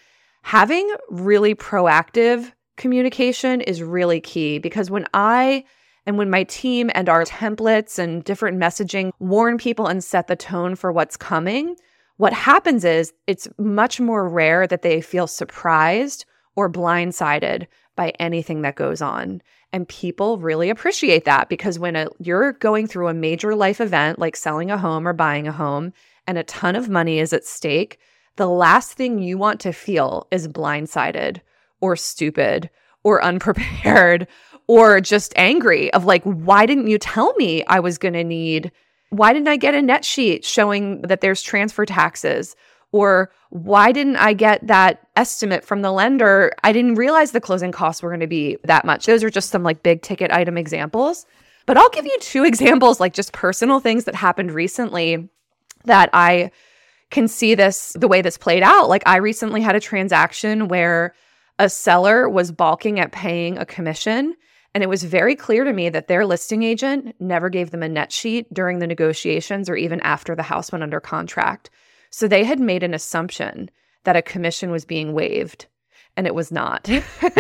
Having 0.43 0.93
really 1.10 1.55
proactive 1.55 2.51
communication 2.77 3.62
is 3.62 3.84
really 3.84 4.20
key 4.20 4.58
because 4.58 4.89
when 4.89 5.05
I 5.13 5.65
and 6.05 6.17
when 6.17 6.31
my 6.31 6.43
team 6.46 6.89
and 6.96 7.08
our 7.10 7.24
templates 7.25 8.00
and 8.00 8.24
different 8.24 8.58
messaging 8.58 9.12
warn 9.20 9.58
people 9.58 9.86
and 9.86 10.03
set 10.03 10.27
the 10.27 10.36
tone 10.36 10.75
for 10.75 10.91
what's 10.91 11.15
coming, 11.15 11.75
what 12.18 12.34
happens 12.34 12.86
is 12.86 13.13
it's 13.27 13.48
much 13.58 14.00
more 14.00 14.27
rare 14.27 14.68
that 14.68 14.82
they 14.82 15.01
feel 15.01 15.27
surprised 15.27 16.25
or 16.56 16.70
blindsided 16.70 17.68
by 17.96 18.13
anything 18.20 18.62
that 18.62 18.75
goes 18.75 19.01
on. 19.01 19.41
And 19.74 19.88
people 19.88 20.38
really 20.38 20.70
appreciate 20.70 21.25
that 21.25 21.50
because 21.50 21.80
when 21.80 21.96
a, 21.96 22.08
you're 22.20 22.53
going 22.53 22.88
through 22.88 23.08
a 23.08 23.13
major 23.13 23.56
life 23.56 23.80
event 23.80 24.20
like 24.20 24.36
selling 24.36 24.70
a 24.70 24.77
home 24.77 25.08
or 25.08 25.13
buying 25.13 25.48
a 25.48 25.51
home 25.51 25.94
and 26.27 26.38
a 26.38 26.44
ton 26.44 26.75
of 26.75 26.89
money 26.89 27.20
is 27.20 27.32
at 27.34 27.46
stake, 27.46 27.98
the 28.36 28.48
last 28.48 28.94
thing 28.94 29.20
you 29.20 29.38
want 29.38 29.60
to 29.62 29.72
feel 29.72 30.27
is 30.32 30.48
blindsided 30.48 31.39
or 31.80 31.96
stupid 31.96 32.70
or 33.03 33.24
unprepared 33.24 34.27
or 34.68 35.01
just 35.01 35.34
angry 35.36 35.91
of 35.94 36.06
like, 36.06 36.24
why 36.24 36.65
didn't 36.65 36.88
you 36.88 36.98
tell 36.98 37.34
me 37.36 37.63
I 37.65 37.80
was 37.80 37.98
going 37.98 38.13
to 38.13 38.24
need 38.24 38.72
why 39.12 39.34
didn't 39.34 39.50
I 39.50 39.58
get 39.58 39.75
a 39.75 39.82
net 39.82 40.03
sheet 40.03 40.44
showing 40.44 41.01
that 41.03 41.22
there's 41.22 41.41
transfer 41.41 41.86
taxes? 41.86 42.56
Or 42.94 43.32
why 43.50 43.91
didn't 43.91 44.15
I 44.15 44.34
get 44.34 44.65
that 44.68 45.08
estimate 45.15 45.63
from 45.65 45.82
the 45.82 45.91
lender? 45.91 46.53
I 46.63 46.72
didn't 46.72 46.96
realize 46.96 47.32
the 47.32 47.41
closing 47.41 47.72
costs 47.72 48.01
were 48.01 48.10
going 48.10 48.22
to 48.22 48.27
be 48.27 48.58
that 48.63 48.86
much. 48.86 49.06
Those 49.06 49.24
are 49.24 49.30
just 49.30 49.50
some 49.50 49.63
like 49.63 49.84
big 49.84 50.01
ticket 50.01 50.32
item 50.32 50.58
examples. 50.58 51.25
But 51.65 51.77
I'll 51.77 51.89
give 51.89 52.06
you 52.06 52.18
two 52.20 52.44
examples, 52.46 53.00
like 53.00 53.13
just 53.13 53.34
personal 53.34 53.82
things 53.82 54.06
that 54.06 54.15
happened 54.15 54.51
recently 54.51 55.30
that 55.86 56.10
I 56.13 56.51
can 57.10 57.27
see 57.27 57.53
this 57.56 57.94
the 58.00 58.08
way 58.08 58.22
this 58.22 58.38
played 58.38 58.63
out. 58.63 58.88
Like 58.88 59.03
I 59.06 59.18
recently 59.18 59.62
had 59.62 59.75
a 59.75 59.82
transaction 59.82 60.70
where 60.70 61.13
a 61.60 61.68
seller 61.68 62.30
was 62.30 62.51
balking 62.51 63.00
at 63.00 63.12
paying 63.12 63.58
a 63.58 63.65
commission 63.65 64.36
and 64.73 64.83
it 64.83 64.89
was 64.89 65.03
very 65.03 65.35
clear 65.35 65.63
to 65.63 65.73
me 65.73 65.89
that 65.89 66.07
their 66.07 66.25
listing 66.25 66.63
agent 66.63 67.15
never 67.19 67.49
gave 67.49 67.71
them 67.71 67.83
a 67.83 67.89
net 67.89 68.11
sheet 68.11 68.51
during 68.53 68.79
the 68.79 68.87
negotiations 68.87 69.69
or 69.69 69.75
even 69.75 69.99
after 70.01 70.35
the 70.35 70.43
house 70.43 70.71
went 70.71 70.83
under 70.83 70.99
contract. 70.99 71.69
So 72.09 72.27
they 72.27 72.43
had 72.43 72.59
made 72.59 72.83
an 72.83 72.93
assumption 72.93 73.69
that 74.03 74.15
a 74.15 74.21
commission 74.21 74.71
was 74.71 74.85
being 74.85 75.13
waived, 75.13 75.67
and 76.15 76.25
it 76.25 76.35
was 76.35 76.51
not. 76.51 76.89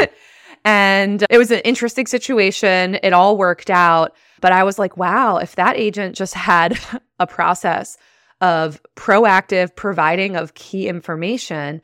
and 0.65 1.25
it 1.29 1.37
was 1.37 1.51
an 1.51 1.61
interesting 1.61 2.05
situation. 2.05 2.99
It 3.01 3.13
all 3.13 3.37
worked 3.37 3.69
out. 3.69 4.15
But 4.41 4.51
I 4.51 4.63
was 4.63 4.79
like, 4.79 4.97
wow, 4.97 5.37
if 5.37 5.55
that 5.55 5.77
agent 5.77 6.15
just 6.15 6.33
had 6.33 6.79
a 7.19 7.27
process 7.27 7.97
of 8.41 8.81
proactive 8.95 9.75
providing 9.75 10.35
of 10.35 10.55
key 10.55 10.87
information, 10.87 11.81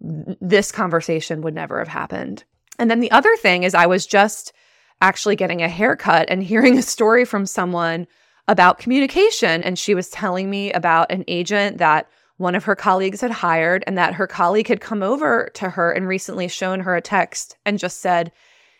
this 0.00 0.72
conversation 0.72 1.42
would 1.42 1.54
never 1.54 1.78
have 1.78 1.88
happened. 1.88 2.44
And 2.78 2.90
then 2.90 3.00
the 3.00 3.10
other 3.10 3.36
thing 3.36 3.64
is, 3.64 3.74
I 3.74 3.86
was 3.86 4.06
just 4.06 4.52
actually 5.00 5.36
getting 5.36 5.62
a 5.62 5.68
haircut 5.68 6.28
and 6.28 6.42
hearing 6.42 6.78
a 6.78 6.82
story 6.82 7.24
from 7.24 7.46
someone 7.46 8.06
about 8.48 8.78
communication. 8.78 9.62
And 9.62 9.78
she 9.78 9.94
was 9.94 10.10
telling 10.10 10.50
me 10.50 10.72
about 10.72 11.10
an 11.10 11.24
agent 11.28 11.78
that 11.78 12.08
one 12.36 12.54
of 12.54 12.64
her 12.64 12.74
colleagues 12.74 13.20
had 13.20 13.30
hired 13.30 13.84
and 13.86 13.98
that 13.98 14.14
her 14.14 14.26
colleague 14.26 14.68
had 14.68 14.80
come 14.80 15.02
over 15.02 15.50
to 15.54 15.68
her 15.70 15.92
and 15.92 16.08
recently 16.08 16.48
shown 16.48 16.80
her 16.80 16.96
a 16.96 17.02
text 17.02 17.56
and 17.66 17.78
just 17.78 18.00
said, 18.00 18.32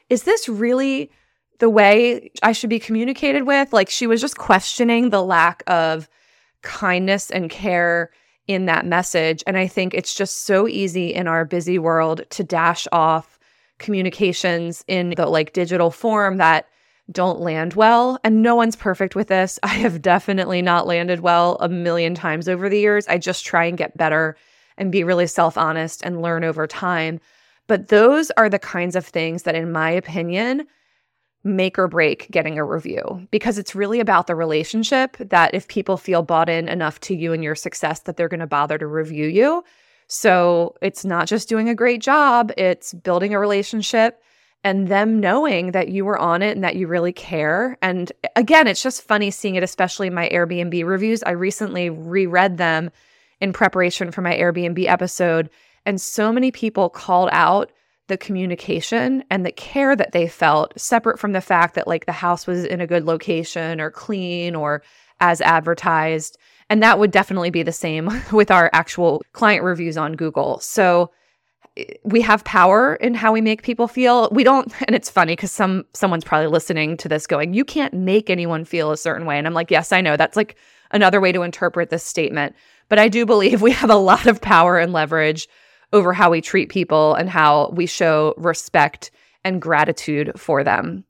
Is 0.08 0.22
this 0.22 0.48
really 0.48 1.10
the 1.58 1.68
way 1.68 2.30
I 2.42 2.52
should 2.52 2.70
be 2.70 2.78
communicated 2.78 3.42
with? 3.42 3.72
Like 3.72 3.90
she 3.90 4.06
was 4.06 4.20
just 4.20 4.38
questioning 4.38 5.10
the 5.10 5.22
lack 5.22 5.62
of 5.66 6.08
kindness 6.62 7.30
and 7.30 7.50
care 7.50 8.10
in 8.46 8.64
that 8.66 8.86
message. 8.86 9.44
And 9.46 9.56
I 9.56 9.66
think 9.66 9.94
it's 9.94 10.14
just 10.14 10.46
so 10.46 10.66
easy 10.66 11.14
in 11.14 11.28
our 11.28 11.44
busy 11.44 11.78
world 11.78 12.22
to 12.30 12.42
dash 12.42 12.88
off 12.90 13.38
communications 13.80 14.84
in 14.87 15.10
the 15.16 15.26
like 15.26 15.52
digital 15.52 15.90
form 15.90 16.37
that 16.37 16.66
don't 17.10 17.40
land 17.40 17.75
well. 17.75 18.20
And 18.22 18.42
no 18.42 18.54
one's 18.54 18.76
perfect 18.76 19.16
with 19.16 19.28
this. 19.28 19.58
I 19.64 19.75
have 19.75 20.00
definitely 20.00 20.62
not 20.62 20.87
landed 20.87 21.20
well 21.20 21.56
a 21.60 21.68
million 21.68 22.14
times 22.14 22.49
over 22.49 22.68
the 22.68 22.78
years. 22.78 23.08
I 23.08 23.18
just 23.18 23.44
try 23.44 23.64
and 23.64 23.76
get 23.76 23.96
better 23.96 24.37
and 24.78 24.92
be 24.92 25.04
really 25.04 25.26
self 25.26 25.58
honest 25.58 26.02
and 26.02 26.22
learn 26.22 26.44
over 26.44 26.66
time. 26.66 27.20
But 27.66 27.88
those 27.88 28.30
are 28.32 28.49
the 28.49 28.58
kinds 28.58 28.96
of 28.96 29.06
things 29.06 29.44
that, 29.44 29.54
in 29.54 29.70
my 29.70 29.90
opinion, 29.90 30.66
make 31.44 31.78
or 31.78 31.88
break 31.88 32.30
getting 32.30 32.58
a 32.58 32.64
review 32.64 33.26
because 33.30 33.58
it's 33.58 33.75
really 33.75 34.00
about 34.00 34.26
the 34.26 34.34
relationship 34.34 35.16
that 35.18 35.54
if 35.54 35.68
people 35.68 35.96
feel 35.96 36.22
bought 36.22 36.50
in 36.50 36.68
enough 36.68 37.00
to 37.00 37.14
you 37.14 37.32
and 37.32 37.42
your 37.42 37.54
success 37.54 38.00
that 38.00 38.16
they're 38.16 38.28
going 38.28 38.40
to 38.40 38.46
bother 38.46 38.76
to 38.76 38.87
review 38.87 39.26
you 39.26 39.64
so 40.12 40.74
it's 40.82 41.04
not 41.04 41.28
just 41.28 41.48
doing 41.48 41.68
a 41.68 41.74
great 41.74 42.02
job, 42.02 42.50
it's 42.56 42.92
building 42.92 43.32
a 43.32 43.38
relationship 43.38 44.20
and 44.64 44.88
them 44.88 45.20
knowing 45.20 45.70
that 45.70 45.88
you 45.88 46.04
were 46.04 46.18
on 46.18 46.42
it 46.42 46.50
and 46.50 46.64
that 46.64 46.74
you 46.74 46.88
really 46.88 47.12
care. 47.12 47.78
And 47.80 48.10
again, 48.34 48.66
it's 48.66 48.82
just 48.82 49.02
funny 49.02 49.30
seeing 49.30 49.54
it, 49.54 49.62
especially 49.62 50.08
in 50.08 50.14
my 50.14 50.28
Airbnb 50.28 50.84
reviews. 50.84 51.22
I 51.22 51.30
recently 51.30 51.90
reread 51.90 52.58
them 52.58 52.90
in 53.40 53.52
preparation 53.52 54.10
for 54.10 54.20
my 54.20 54.36
Airbnb 54.36 54.84
episode, 54.84 55.48
and 55.86 56.00
so 56.00 56.32
many 56.32 56.50
people 56.50 56.90
called 56.90 57.28
out 57.30 57.70
the 58.08 58.18
communication 58.18 59.22
and 59.30 59.46
the 59.46 59.52
care 59.52 59.94
that 59.94 60.10
they 60.10 60.26
felt, 60.26 60.78
separate 60.78 61.20
from 61.20 61.34
the 61.34 61.40
fact 61.40 61.76
that 61.76 61.86
like 61.86 62.06
the 62.06 62.12
house 62.12 62.48
was 62.48 62.64
in 62.64 62.80
a 62.80 62.86
good 62.86 63.04
location 63.04 63.80
or 63.80 63.92
clean 63.92 64.56
or 64.56 64.82
as 65.20 65.40
advertised. 65.40 66.36
And 66.70 66.82
that 66.82 66.98
would 66.98 67.10
definitely 67.10 67.50
be 67.50 67.62
the 67.62 67.72
same 67.72 68.08
with 68.32 68.50
our 68.50 68.70
actual 68.72 69.22
client 69.32 69.64
reviews 69.64 69.98
on 69.98 70.14
Google. 70.14 70.60
So 70.60 71.10
eh, 71.76 71.84
we 72.04 72.22
have 72.22 72.44
power 72.44 72.94
in 72.94 73.12
how 73.12 73.32
we 73.32 73.42
make 73.42 73.62
people 73.62 73.88
feel. 73.88 74.30
We 74.32 74.44
don't 74.44 74.72
and 74.86 74.96
it's 74.96 75.10
funny 75.10 75.36
cuz 75.36 75.52
some 75.52 75.84
someone's 75.92 76.24
probably 76.24 76.46
listening 76.46 76.96
to 76.98 77.08
this 77.08 77.26
going, 77.26 77.52
"You 77.52 77.64
can't 77.64 77.92
make 77.92 78.30
anyone 78.30 78.64
feel 78.64 78.90
a 78.90 78.96
certain 78.96 79.26
way." 79.26 79.36
And 79.36 79.46
I'm 79.46 79.54
like, 79.54 79.70
"Yes, 79.70 79.92
I 79.92 80.00
know. 80.00 80.16
That's 80.16 80.36
like 80.36 80.56
another 80.92 81.20
way 81.20 81.32
to 81.32 81.42
interpret 81.42 81.90
this 81.90 82.04
statement." 82.04 82.54
But 82.88 82.98
I 82.98 83.08
do 83.08 83.26
believe 83.26 83.60
we 83.68 83.72
have 83.72 83.90
a 83.90 83.96
lot 83.96 84.26
of 84.26 84.40
power 84.40 84.78
and 84.78 84.92
leverage 84.92 85.48
over 85.92 86.12
how 86.12 86.30
we 86.30 86.40
treat 86.40 86.68
people 86.68 87.14
and 87.14 87.28
how 87.28 87.70
we 87.74 87.86
show 87.86 88.34
respect 88.36 89.10
and 89.44 89.60
gratitude 89.60 90.32
for 90.36 90.62
them. 90.62 91.04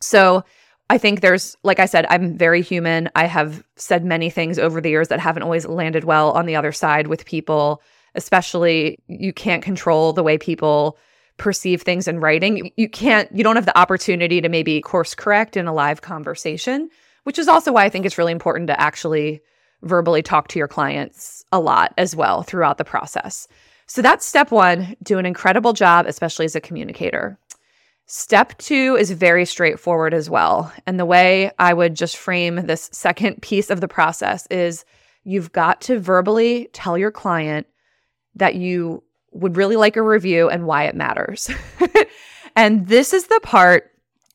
So, 0.00 0.44
I 0.88 0.98
think 0.98 1.20
there's, 1.20 1.56
like 1.62 1.80
I 1.80 1.86
said, 1.86 2.06
I'm 2.08 2.36
very 2.36 2.62
human. 2.62 3.10
I 3.14 3.26
have 3.26 3.64
said 3.74 4.04
many 4.04 4.30
things 4.30 4.58
over 4.58 4.80
the 4.80 4.90
years 4.90 5.08
that 5.08 5.18
haven't 5.18 5.42
always 5.42 5.66
landed 5.66 6.04
well 6.04 6.30
on 6.32 6.46
the 6.46 6.54
other 6.54 6.72
side 6.72 7.08
with 7.08 7.24
people, 7.24 7.82
especially 8.14 8.98
you 9.08 9.32
can't 9.32 9.64
control 9.64 10.12
the 10.12 10.22
way 10.22 10.38
people 10.38 10.96
perceive 11.38 11.82
things 11.82 12.06
in 12.08 12.20
writing. 12.20 12.70
You 12.76 12.88
can't, 12.88 13.30
you 13.36 13.42
don't 13.42 13.56
have 13.56 13.66
the 13.66 13.76
opportunity 13.76 14.40
to 14.40 14.48
maybe 14.48 14.80
course 14.80 15.14
correct 15.14 15.56
in 15.56 15.66
a 15.66 15.74
live 15.74 16.02
conversation, 16.02 16.88
which 17.24 17.38
is 17.38 17.48
also 17.48 17.72
why 17.72 17.84
I 17.84 17.88
think 17.88 18.06
it's 18.06 18.18
really 18.18 18.32
important 18.32 18.68
to 18.68 18.80
actually 18.80 19.42
verbally 19.82 20.22
talk 20.22 20.48
to 20.48 20.58
your 20.58 20.68
clients 20.68 21.44
a 21.52 21.60
lot 21.60 21.92
as 21.98 22.16
well 22.16 22.42
throughout 22.42 22.78
the 22.78 22.84
process. 22.84 23.48
So 23.86 24.02
that's 24.02 24.24
step 24.24 24.50
one 24.50 24.96
do 25.02 25.18
an 25.18 25.26
incredible 25.26 25.72
job, 25.72 26.06
especially 26.06 26.44
as 26.44 26.56
a 26.56 26.60
communicator. 26.60 27.38
Step 28.08 28.56
two 28.58 28.96
is 28.98 29.10
very 29.10 29.44
straightforward 29.44 30.14
as 30.14 30.30
well. 30.30 30.72
And 30.86 30.98
the 30.98 31.04
way 31.04 31.50
I 31.58 31.74
would 31.74 31.96
just 31.96 32.16
frame 32.16 32.66
this 32.66 32.88
second 32.92 33.42
piece 33.42 33.68
of 33.68 33.80
the 33.80 33.88
process 33.88 34.46
is 34.46 34.84
you've 35.24 35.52
got 35.52 35.80
to 35.82 35.98
verbally 35.98 36.68
tell 36.72 36.96
your 36.96 37.10
client 37.10 37.66
that 38.36 38.54
you 38.54 39.02
would 39.32 39.56
really 39.56 39.76
like 39.76 39.96
a 39.96 40.02
review 40.02 40.48
and 40.48 40.66
why 40.66 40.84
it 40.84 40.94
matters. 40.94 41.50
and 42.56 42.86
this 42.86 43.12
is 43.12 43.26
the 43.26 43.40
part 43.42 43.90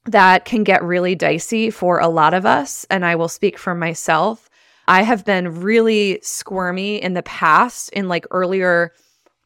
that 0.06 0.44
can 0.44 0.64
get 0.64 0.84
really 0.84 1.16
dicey 1.16 1.70
for 1.70 2.00
a 2.00 2.10
lot 2.10 2.34
of 2.34 2.46
us. 2.46 2.86
And 2.90 3.06
I 3.06 3.16
will 3.16 3.30
speak 3.30 3.58
for 3.58 3.74
myself. 3.74 4.50
I 4.88 5.04
have 5.04 5.24
been 5.24 5.62
really 5.62 6.20
squirmy 6.22 7.02
in 7.02 7.14
the 7.14 7.24
past, 7.24 7.90
in 7.94 8.10
like 8.10 8.26
earlier 8.32 8.92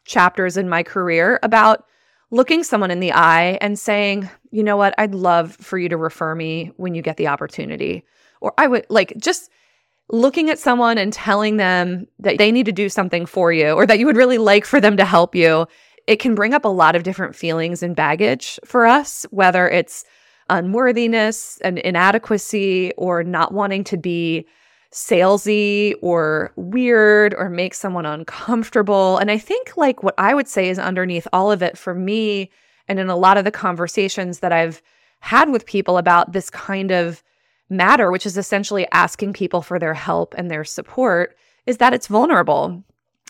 chapters 0.06 0.58
in 0.58 0.68
my 0.68 0.82
career, 0.82 1.40
about 1.44 1.86
looking 2.32 2.64
someone 2.64 2.92
in 2.92 3.00
the 3.00 3.14
eye 3.14 3.58
and 3.62 3.78
saying, 3.78 4.30
you 4.52 4.64
know 4.64 4.78
what, 4.78 4.96
I'd 4.98 5.16
love 5.16 5.56
for 5.56 5.78
you 5.78 5.90
to 5.90 5.98
refer 5.98 6.36
me 6.36 6.72
when 6.78 6.96
you 6.96 7.02
get 7.02 7.18
the 7.18 7.28
opportunity. 7.28 8.04
Or 8.42 8.54
I 8.58 8.68
would 8.68 8.86
like 8.90 9.14
just 9.18 9.50
looking 10.10 10.50
at 10.50 10.60
someone 10.60 10.98
and 10.98 11.12
telling 11.12 11.58
them 11.58 12.08
that 12.20 12.38
they 12.38 12.52
need 12.52 12.66
to 12.66 12.72
do 12.72 12.90
something 12.90 13.26
for 13.26 13.52
you 13.52 13.72
or 13.72 13.86
that 13.86 14.00
you 14.00 14.06
would 14.06 14.18
really 14.18 14.38
like 14.38 14.66
for 14.66 14.80
them 14.80 14.98
to 14.98 15.06
help 15.06 15.36
you. 15.36 15.66
It 16.08 16.18
can 16.18 16.36
bring 16.36 16.54
up 16.54 16.66
a 16.66 16.70
lot 16.70 16.96
of 16.96 17.04
different 17.04 17.36
feelings 17.36 17.82
and 17.82 17.96
baggage 17.96 18.60
for 18.66 18.86
us, 18.86 19.26
whether 19.32 19.68
it's 19.68 20.04
unworthiness 20.50 21.60
and 21.62 21.80
inadequacy 21.80 22.92
or 22.98 23.24
not 23.24 23.52
wanting 23.52 23.84
to 23.86 23.98
be 23.98 24.46
salesy 24.96 25.94
or 26.02 26.54
weird 26.56 27.34
or 27.34 27.50
make 27.50 27.74
someone 27.74 28.06
uncomfortable. 28.06 29.18
And 29.18 29.30
I 29.30 29.38
think, 29.38 29.76
like, 29.76 30.04
what 30.04 30.16
I 30.18 30.34
would 30.34 30.48
say 30.48 30.70
is 30.70 30.80
underneath 30.80 31.28
all 31.34 31.52
of 31.52 31.62
it 31.62 31.78
for 31.78 31.94
me, 31.94 32.50
and 32.88 32.98
in 32.98 33.10
a 33.10 33.18
lot 33.18 33.38
of 33.38 33.44
the 33.44 33.52
conversations 33.52 34.40
that 34.40 34.54
I've 34.54 34.82
had 35.20 35.50
with 35.50 35.66
people 35.66 35.98
about 35.98 36.32
this 36.32 36.50
kind 36.50 36.92
of 36.92 37.22
matter, 37.70 38.10
which 38.10 38.26
is 38.26 38.38
essentially 38.38 38.88
asking 38.94 39.34
people 39.34 39.62
for 39.62 39.80
their 39.80 39.94
help 39.94 40.34
and 40.38 40.50
their 40.50 40.64
support, 40.64 41.36
is 41.66 41.78
that 41.78 41.94
it's 41.94 42.08
vulnerable 42.08 42.82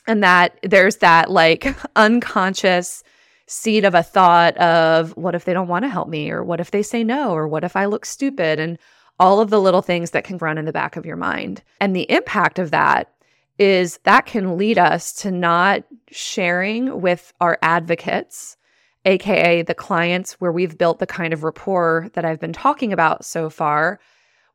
and 0.05 0.21
that 0.21 0.59
there's 0.61 0.97
that 0.97 1.31
like 1.31 1.75
unconscious 1.95 3.03
seed 3.47 3.85
of 3.85 3.95
a 3.95 4.03
thought 4.03 4.55
of 4.57 5.17
what 5.17 5.33
if 5.33 5.45
they 5.45 5.53
don't 5.53 5.67
want 5.67 5.83
to 5.83 5.89
help 5.89 6.09
me? 6.09 6.29
or 6.29 6.43
what 6.43 6.59
if 6.59 6.69
they 6.69 6.83
say 6.83 7.03
no? 7.03 7.31
or 7.31 7.47
what 7.47 7.63
if 7.63 7.75
I 7.75 7.85
look 7.85 8.05
stupid? 8.05 8.59
and 8.59 8.77
all 9.19 9.39
of 9.39 9.49
the 9.49 9.61
little 9.61 9.81
things 9.81 10.11
that 10.11 10.23
can 10.23 10.37
run 10.37 10.57
in 10.57 10.65
the 10.65 10.73
back 10.73 10.95
of 10.95 11.05
your 11.05 11.15
mind. 11.15 11.63
And 11.79 11.95
the 11.95 12.09
impact 12.11 12.59
of 12.59 12.71
that 12.71 13.11
is 13.57 13.99
that 14.03 14.25
can 14.25 14.57
lead 14.57 14.77
us 14.77 15.13
to 15.13 15.31
not 15.31 15.83
sharing 16.11 17.01
with 17.01 17.33
our 17.39 17.57
advocates, 17.61 18.57
AKA 19.05 19.61
the 19.61 19.73
clients 19.73 20.33
where 20.33 20.51
we've 20.51 20.77
built 20.77 20.99
the 20.99 21.07
kind 21.07 21.33
of 21.33 21.43
rapport 21.43 22.09
that 22.13 22.25
I've 22.25 22.39
been 22.39 22.53
talking 22.53 22.91
about 22.91 23.23
so 23.23 23.49
far, 23.49 23.99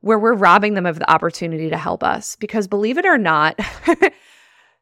where 0.01 0.19
we're 0.19 0.33
robbing 0.33 0.75
them 0.75 0.85
of 0.85 0.99
the 0.99 1.09
opportunity 1.09 1.69
to 1.69 1.77
help 1.77 2.03
us. 2.03 2.35
Because 2.35 2.67
believe 2.67 2.97
it 2.97 3.05
or 3.05 3.17
not, 3.17 3.59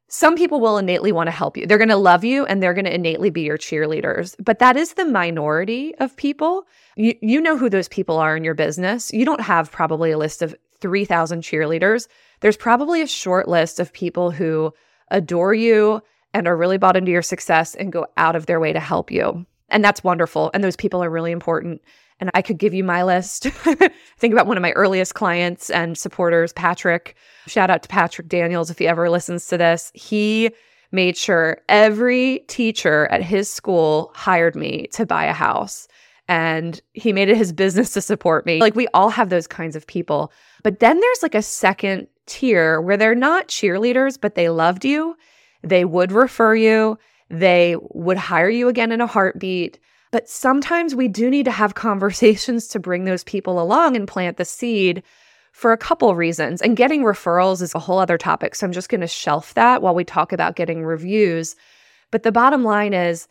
some 0.10 0.36
people 0.36 0.60
will 0.60 0.78
innately 0.78 1.12
want 1.12 1.28
to 1.28 1.32
help 1.32 1.56
you. 1.56 1.68
They're 1.68 1.78
going 1.78 1.90
to 1.90 1.96
love 1.96 2.24
you 2.24 2.46
and 2.46 2.62
they're 2.62 2.74
going 2.74 2.86
to 2.86 2.94
innately 2.94 3.30
be 3.30 3.42
your 3.42 3.58
cheerleaders. 3.58 4.36
But 4.44 4.60
that 4.60 4.76
is 4.76 4.94
the 4.94 5.06
minority 5.06 5.94
of 6.00 6.16
people. 6.18 6.68
You, 6.96 7.16
you 7.22 7.40
know 7.40 7.58
who 7.58 7.70
those 7.70 7.88
people 7.88 8.18
are 8.18 8.36
in 8.36 8.44
your 8.44 8.56
business. 8.56 9.14
You 9.14 9.24
don't 9.24 9.42
have 9.42 9.72
probably 9.72 10.12
a 10.12 10.18
list 10.18 10.42
of 10.42 10.56
3,000 10.82 11.44
cheerleaders. 11.44 12.08
There's 12.40 12.58
probably 12.58 13.02
a 13.02 13.08
short 13.08 13.48
list 13.48 13.80
of 13.80 13.94
people 13.94 14.32
who 14.32 14.74
adore 15.12 15.54
you 15.54 16.02
and 16.34 16.48
are 16.48 16.58
really 16.58 16.78
bought 16.78 16.98
into 16.98 17.12
your 17.12 17.22
success 17.22 17.76
and 17.76 17.92
go 17.92 18.08
out 18.18 18.36
of 18.36 18.48
their 18.48 18.60
way 18.60 18.74
to 18.74 18.80
help 18.80 19.12
you. 19.12 19.46
And 19.70 19.84
that's 19.84 20.04
wonderful. 20.04 20.50
And 20.54 20.64
those 20.64 20.76
people 20.76 21.04
are 21.04 21.10
really 21.10 21.32
important. 21.32 21.82
And 22.20 22.30
I 22.34 22.42
could 22.42 22.58
give 22.58 22.74
you 22.74 22.84
my 22.84 23.04
list. 23.04 23.44
Think 24.18 24.34
about 24.34 24.48
one 24.48 24.58
of 24.58 24.62
my 24.62 24.72
earliest 24.72 25.16
clients 25.16 25.70
and 25.70 25.98
supporters, 25.98 26.52
Patrick. 26.54 27.16
Shout 27.48 27.70
out 27.70 27.84
to 27.84 27.90
Patrick 27.90 28.28
Daniels 28.28 28.70
if 28.70 28.80
he 28.80 28.88
ever 28.88 29.10
listens 29.10 29.48
to 29.48 29.58
this. 29.58 29.92
He 29.94 30.52
made 30.92 31.16
sure 31.16 31.62
every 31.70 32.40
teacher 32.48 33.08
at 33.12 33.22
his 33.22 33.52
school 33.52 34.12
hired 34.16 34.56
me 34.56 34.88
to 34.94 35.06
buy 35.06 35.26
a 35.26 35.34
house. 35.34 35.88
And 36.28 36.80
he 36.94 37.14
made 37.14 37.30
it 37.30 37.38
his 37.38 37.54
business 37.54 37.92
to 37.94 38.02
support 38.02 38.46
me. 38.46 38.60
Like 38.60 38.76
we 38.76 38.88
all 38.94 39.10
have 39.10 39.30
those 39.30 39.48
kinds 39.48 39.76
of 39.76 39.88
people. 39.88 40.32
But 40.64 40.80
then 40.80 41.00
there's 41.00 41.24
like 41.24 41.36
a 41.36 41.42
second 41.42 42.08
tier 42.26 42.82
where 42.82 42.98
they're 42.98 43.16
not 43.16 43.48
cheerleaders, 43.48 44.20
but 44.20 44.36
they 44.36 44.50
loved 44.50 44.86
you. 44.86 45.16
They 45.64 45.86
would 45.86 46.12
refer 46.12 46.56
you. 46.56 46.98
They 47.30 47.76
would 47.92 48.18
hire 48.18 48.50
you 48.50 48.68
again 48.68 48.92
in 48.92 49.02
a 49.02 49.08
heartbeat. 49.08 49.80
But 50.12 50.28
sometimes 50.28 50.96
we 50.96 51.08
do 51.08 51.30
need 51.30 51.46
to 51.46 51.52
have 51.52 51.76
conversations 51.76 52.68
to 52.70 52.80
bring 52.80 53.06
those 53.06 53.24
people 53.24 53.62
along 53.62 53.96
and 53.96 54.08
plant 54.08 54.38
the 54.38 54.46
seed 54.46 55.04
for 55.52 55.72
a 55.72 55.78
couple 55.78 56.16
reasons. 56.16 56.62
And 56.62 56.78
getting 56.78 57.04
referrals 57.04 57.62
is 57.62 57.76
a 57.76 57.80
whole 57.80 58.00
other 58.00 58.18
topic. 58.18 58.56
So 58.56 58.66
I'm 58.66 58.72
just 58.72 58.90
going 58.90 59.02
to 59.02 59.08
shelf 59.08 59.54
that 59.56 59.82
while 59.82 59.96
we 59.96 60.04
talk 60.04 60.32
about 60.32 60.56
getting 60.56 60.84
reviews. 60.84 61.56
But 62.12 62.24
the 62.24 62.32
bottom 62.32 62.64
line 62.64 62.94
is 62.94 63.28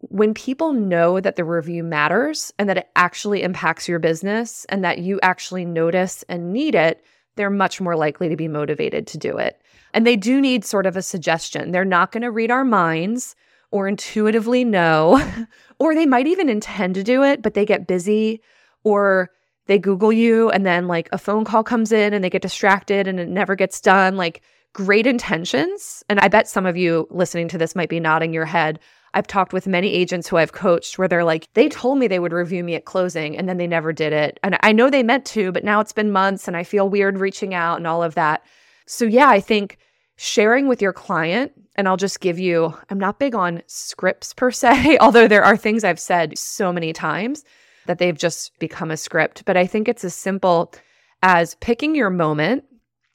when 0.00 0.34
people 0.34 0.72
know 0.72 1.20
that 1.20 1.36
the 1.36 1.44
review 1.44 1.82
matters 1.82 2.52
and 2.58 2.68
that 2.68 2.78
it 2.78 2.88
actually 2.96 3.42
impacts 3.42 3.88
your 3.88 3.98
business 3.98 4.64
and 4.68 4.84
that 4.84 4.98
you 4.98 5.20
actually 5.22 5.64
notice 5.64 6.24
and 6.28 6.52
need 6.52 6.74
it, 6.74 7.04
they're 7.36 7.50
much 7.50 7.80
more 7.80 7.96
likely 7.96 8.28
to 8.28 8.36
be 8.36 8.48
motivated 8.48 9.06
to 9.08 9.18
do 9.18 9.36
it. 9.36 9.60
And 9.92 10.06
they 10.06 10.16
do 10.16 10.40
need 10.40 10.64
sort 10.64 10.86
of 10.86 10.96
a 10.96 11.02
suggestion. 11.02 11.72
They're 11.72 11.84
not 11.84 12.12
going 12.12 12.22
to 12.22 12.30
read 12.30 12.50
our 12.50 12.64
minds 12.64 13.34
or 13.70 13.88
intuitively 13.88 14.64
know, 14.64 15.22
or 15.78 15.94
they 15.94 16.06
might 16.06 16.26
even 16.26 16.48
intend 16.48 16.94
to 16.94 17.02
do 17.02 17.22
it, 17.22 17.42
but 17.42 17.54
they 17.54 17.64
get 17.64 17.86
busy 17.86 18.40
or 18.84 19.30
they 19.66 19.78
Google 19.78 20.12
you 20.12 20.50
and 20.50 20.66
then 20.66 20.88
like 20.88 21.08
a 21.12 21.18
phone 21.18 21.44
call 21.44 21.62
comes 21.62 21.92
in 21.92 22.12
and 22.12 22.24
they 22.24 22.30
get 22.30 22.42
distracted 22.42 23.06
and 23.06 23.20
it 23.20 23.28
never 23.28 23.54
gets 23.54 23.80
done. 23.80 24.16
Like 24.16 24.42
great 24.72 25.06
intentions. 25.06 26.02
And 26.08 26.20
I 26.20 26.28
bet 26.28 26.48
some 26.48 26.66
of 26.66 26.76
you 26.76 27.06
listening 27.10 27.48
to 27.48 27.58
this 27.58 27.74
might 27.74 27.88
be 27.88 28.00
nodding 28.00 28.32
your 28.32 28.44
head. 28.44 28.78
I've 29.14 29.26
talked 29.26 29.52
with 29.52 29.66
many 29.66 29.92
agents 29.92 30.28
who 30.28 30.36
I've 30.36 30.52
coached 30.52 30.96
where 30.96 31.08
they're 31.08 31.24
like, 31.24 31.52
they 31.54 31.68
told 31.68 31.98
me 31.98 32.06
they 32.06 32.20
would 32.20 32.32
review 32.32 32.62
me 32.62 32.76
at 32.76 32.84
closing 32.84 33.36
and 33.36 33.48
then 33.48 33.56
they 33.56 33.66
never 33.66 33.92
did 33.92 34.12
it. 34.12 34.38
And 34.42 34.56
I 34.62 34.72
know 34.72 34.88
they 34.88 35.02
meant 35.02 35.24
to, 35.26 35.50
but 35.50 35.64
now 35.64 35.80
it's 35.80 35.92
been 35.92 36.12
months 36.12 36.46
and 36.46 36.56
I 36.56 36.62
feel 36.62 36.88
weird 36.88 37.18
reaching 37.18 37.52
out 37.52 37.76
and 37.76 37.86
all 37.86 38.02
of 38.02 38.14
that. 38.14 38.44
So, 38.86 39.04
yeah, 39.04 39.28
I 39.28 39.40
think 39.40 39.78
sharing 40.22 40.68
with 40.68 40.82
your 40.82 40.92
client, 40.92 41.50
and 41.76 41.88
I'll 41.88 41.96
just 41.96 42.20
give 42.20 42.38
you, 42.38 42.76
I'm 42.90 43.00
not 43.00 43.18
big 43.18 43.34
on 43.34 43.62
scripts 43.66 44.34
per 44.34 44.50
se, 44.50 44.98
although 45.00 45.26
there 45.26 45.42
are 45.42 45.56
things 45.56 45.82
I've 45.82 45.98
said 45.98 46.36
so 46.36 46.70
many 46.70 46.92
times 46.92 47.42
that 47.86 47.96
they've 47.96 48.18
just 48.18 48.58
become 48.58 48.90
a 48.90 48.98
script. 48.98 49.46
But 49.46 49.56
I 49.56 49.66
think 49.66 49.88
it's 49.88 50.04
as 50.04 50.14
simple 50.14 50.74
as 51.22 51.54
picking 51.56 51.94
your 51.94 52.10
moment. 52.10 52.64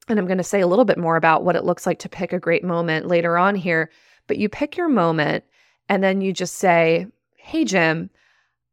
And 0.08 0.18
I'm 0.18 0.26
going 0.26 0.40
to 0.40 0.44
say 0.44 0.62
a 0.62 0.68
little 0.68 0.84
bit 0.84 0.98
more 0.98 1.16
about 1.16 1.44
what 1.44 1.56
it 1.56 1.64
looks 1.64 1.86
like 1.86 2.00
to 2.00 2.10
pick 2.10 2.34
a 2.34 2.40
great 2.40 2.64
moment 2.64 3.08
later 3.08 3.38
on 3.38 3.54
here. 3.54 3.92
But 4.26 4.38
you 4.38 4.50
pick 4.50 4.76
your 4.76 4.90
moment 4.90 5.44
and 5.88 6.04
then 6.04 6.22
you 6.22 6.34
just 6.34 6.56
say, 6.56 7.06
Hey, 7.38 7.66
Jim, 7.66 8.10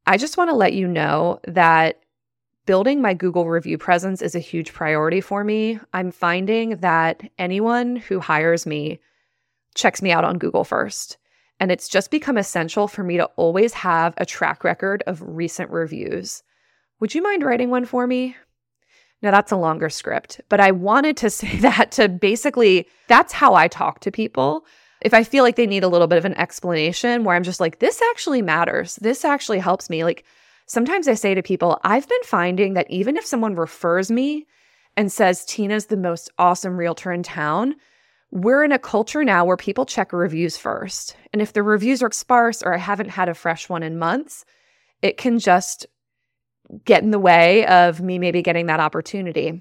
I 0.06 0.16
just 0.16 0.38
want 0.38 0.48
to 0.48 0.56
let 0.56 0.72
you 0.72 0.88
know 0.88 1.38
that 1.48 2.00
building 2.66 3.00
my 3.00 3.14
Google 3.14 3.48
review 3.48 3.78
presence 3.78 4.22
is 4.22 4.34
a 4.34 4.40
huge 4.40 4.72
priority 4.72 5.20
for 5.20 5.44
me. 5.44 5.80
I'm 5.92 6.10
finding 6.10 6.76
that 6.78 7.22
anyone 7.38 7.96
who 7.96 8.20
hires 8.20 8.66
me 8.66 9.00
checks 9.74 10.02
me 10.02 10.12
out 10.12 10.24
on 10.24 10.38
Google 10.38 10.64
first. 10.64 11.18
And 11.58 11.70
it's 11.70 11.88
just 11.88 12.10
become 12.10 12.38
essential 12.38 12.88
for 12.88 13.02
me 13.02 13.16
to 13.16 13.26
always 13.36 13.72
have 13.74 14.14
a 14.16 14.26
track 14.26 14.64
record 14.64 15.02
of 15.06 15.22
recent 15.24 15.70
reviews. 15.70 16.42
Would 17.00 17.14
you 17.14 17.22
mind 17.22 17.44
writing 17.44 17.70
one 17.70 17.84
for 17.84 18.06
me? 18.06 18.36
Now, 19.22 19.30
that's 19.30 19.52
a 19.52 19.56
longer 19.56 19.88
script, 19.88 20.40
but 20.48 20.58
I 20.58 20.72
wanted 20.72 21.16
to 21.18 21.30
say 21.30 21.56
that 21.58 21.92
to 21.92 22.08
basically, 22.08 22.88
that's 23.08 23.32
how 23.32 23.54
I 23.54 23.68
talk 23.68 24.00
to 24.00 24.10
people. 24.10 24.64
If 25.00 25.14
I 25.14 25.24
feel 25.24 25.44
like 25.44 25.56
they 25.56 25.66
need 25.66 25.84
a 25.84 25.88
little 25.88 26.06
bit 26.06 26.18
of 26.18 26.24
an 26.24 26.34
explanation 26.34 27.24
where 27.24 27.34
I'm 27.34 27.42
just 27.42 27.60
like, 27.60 27.78
this 27.78 28.00
actually 28.10 28.42
matters, 28.42 28.96
this 28.96 29.24
actually 29.24 29.58
helps 29.58 29.90
me. 29.90 30.04
Like, 30.04 30.24
Sometimes 30.72 31.06
I 31.06 31.12
say 31.12 31.34
to 31.34 31.42
people, 31.42 31.78
I've 31.84 32.08
been 32.08 32.22
finding 32.24 32.72
that 32.72 32.90
even 32.90 33.18
if 33.18 33.26
someone 33.26 33.56
refers 33.56 34.10
me 34.10 34.46
and 34.96 35.12
says 35.12 35.44
Tina's 35.44 35.84
the 35.84 35.98
most 35.98 36.30
awesome 36.38 36.78
realtor 36.78 37.12
in 37.12 37.22
town, 37.22 37.74
we're 38.30 38.64
in 38.64 38.72
a 38.72 38.78
culture 38.78 39.22
now 39.22 39.44
where 39.44 39.58
people 39.58 39.84
check 39.84 40.14
reviews 40.14 40.56
first. 40.56 41.14
And 41.30 41.42
if 41.42 41.52
the 41.52 41.62
reviews 41.62 42.02
are 42.02 42.10
sparse 42.10 42.62
or 42.62 42.72
I 42.72 42.78
haven't 42.78 43.10
had 43.10 43.28
a 43.28 43.34
fresh 43.34 43.68
one 43.68 43.82
in 43.82 43.98
months, 43.98 44.46
it 45.02 45.18
can 45.18 45.38
just 45.38 45.84
get 46.86 47.02
in 47.02 47.10
the 47.10 47.18
way 47.18 47.66
of 47.66 48.00
me 48.00 48.18
maybe 48.18 48.40
getting 48.40 48.64
that 48.64 48.80
opportunity. 48.80 49.60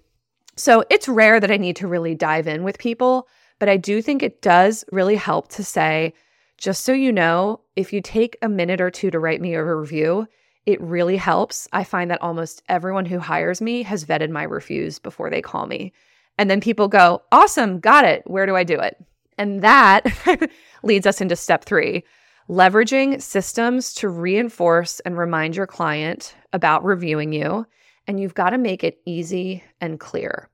So 0.55 0.85
it's 0.89 1.09
rare 1.09 1.41
that 1.41 1.51
I 1.51 1.57
need 1.57 1.75
to 1.75 1.89
really 1.89 2.15
dive 2.15 2.47
in 2.47 2.63
with 2.63 2.79
people, 2.79 3.27
but 3.59 3.67
I 3.67 3.75
do 3.75 4.01
think 4.01 4.23
it 4.23 4.41
does 4.41 4.85
really 4.93 5.17
help 5.17 5.49
to 5.49 5.63
say, 5.65 6.13
just 6.57 6.85
so 6.85 6.93
you 6.93 7.11
know, 7.11 7.59
if 7.75 7.91
you 7.91 7.99
take 7.99 8.37
a 8.41 8.47
minute 8.47 8.79
or 8.79 8.89
two 8.89 9.11
to 9.11 9.19
write 9.19 9.41
me 9.41 9.55
a 9.55 9.75
review, 9.75 10.25
it 10.65 10.81
really 10.81 11.17
helps. 11.17 11.67
I 11.73 11.83
find 11.83 12.11
that 12.11 12.21
almost 12.21 12.61
everyone 12.69 13.05
who 13.05 13.19
hires 13.19 13.61
me 13.61 13.83
has 13.83 14.05
vetted 14.05 14.29
my 14.29 14.43
reviews 14.43 14.99
before 14.99 15.29
they 15.29 15.41
call 15.41 15.65
me. 15.65 15.93
And 16.37 16.49
then 16.49 16.61
people 16.61 16.87
go, 16.87 17.21
Awesome, 17.31 17.79
got 17.79 18.05
it. 18.05 18.23
Where 18.25 18.45
do 18.45 18.55
I 18.55 18.63
do 18.63 18.79
it? 18.79 18.97
And 19.37 19.61
that 19.61 20.05
leads 20.83 21.07
us 21.07 21.21
into 21.21 21.35
step 21.35 21.65
three 21.65 22.03
leveraging 22.49 23.21
systems 23.21 23.93
to 23.93 24.09
reinforce 24.09 24.99
and 25.01 25.17
remind 25.17 25.55
your 25.55 25.67
client 25.67 26.35
about 26.51 26.83
reviewing 26.83 27.31
you. 27.31 27.65
And 28.07 28.19
you've 28.19 28.33
got 28.33 28.49
to 28.49 28.57
make 28.57 28.83
it 28.83 28.99
easy 29.05 29.63
and 29.79 29.99
clear. 29.99 30.49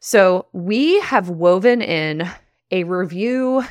So 0.00 0.46
we 0.52 0.98
have 1.00 1.28
woven 1.28 1.82
in 1.82 2.26
a 2.70 2.84
review 2.84 3.64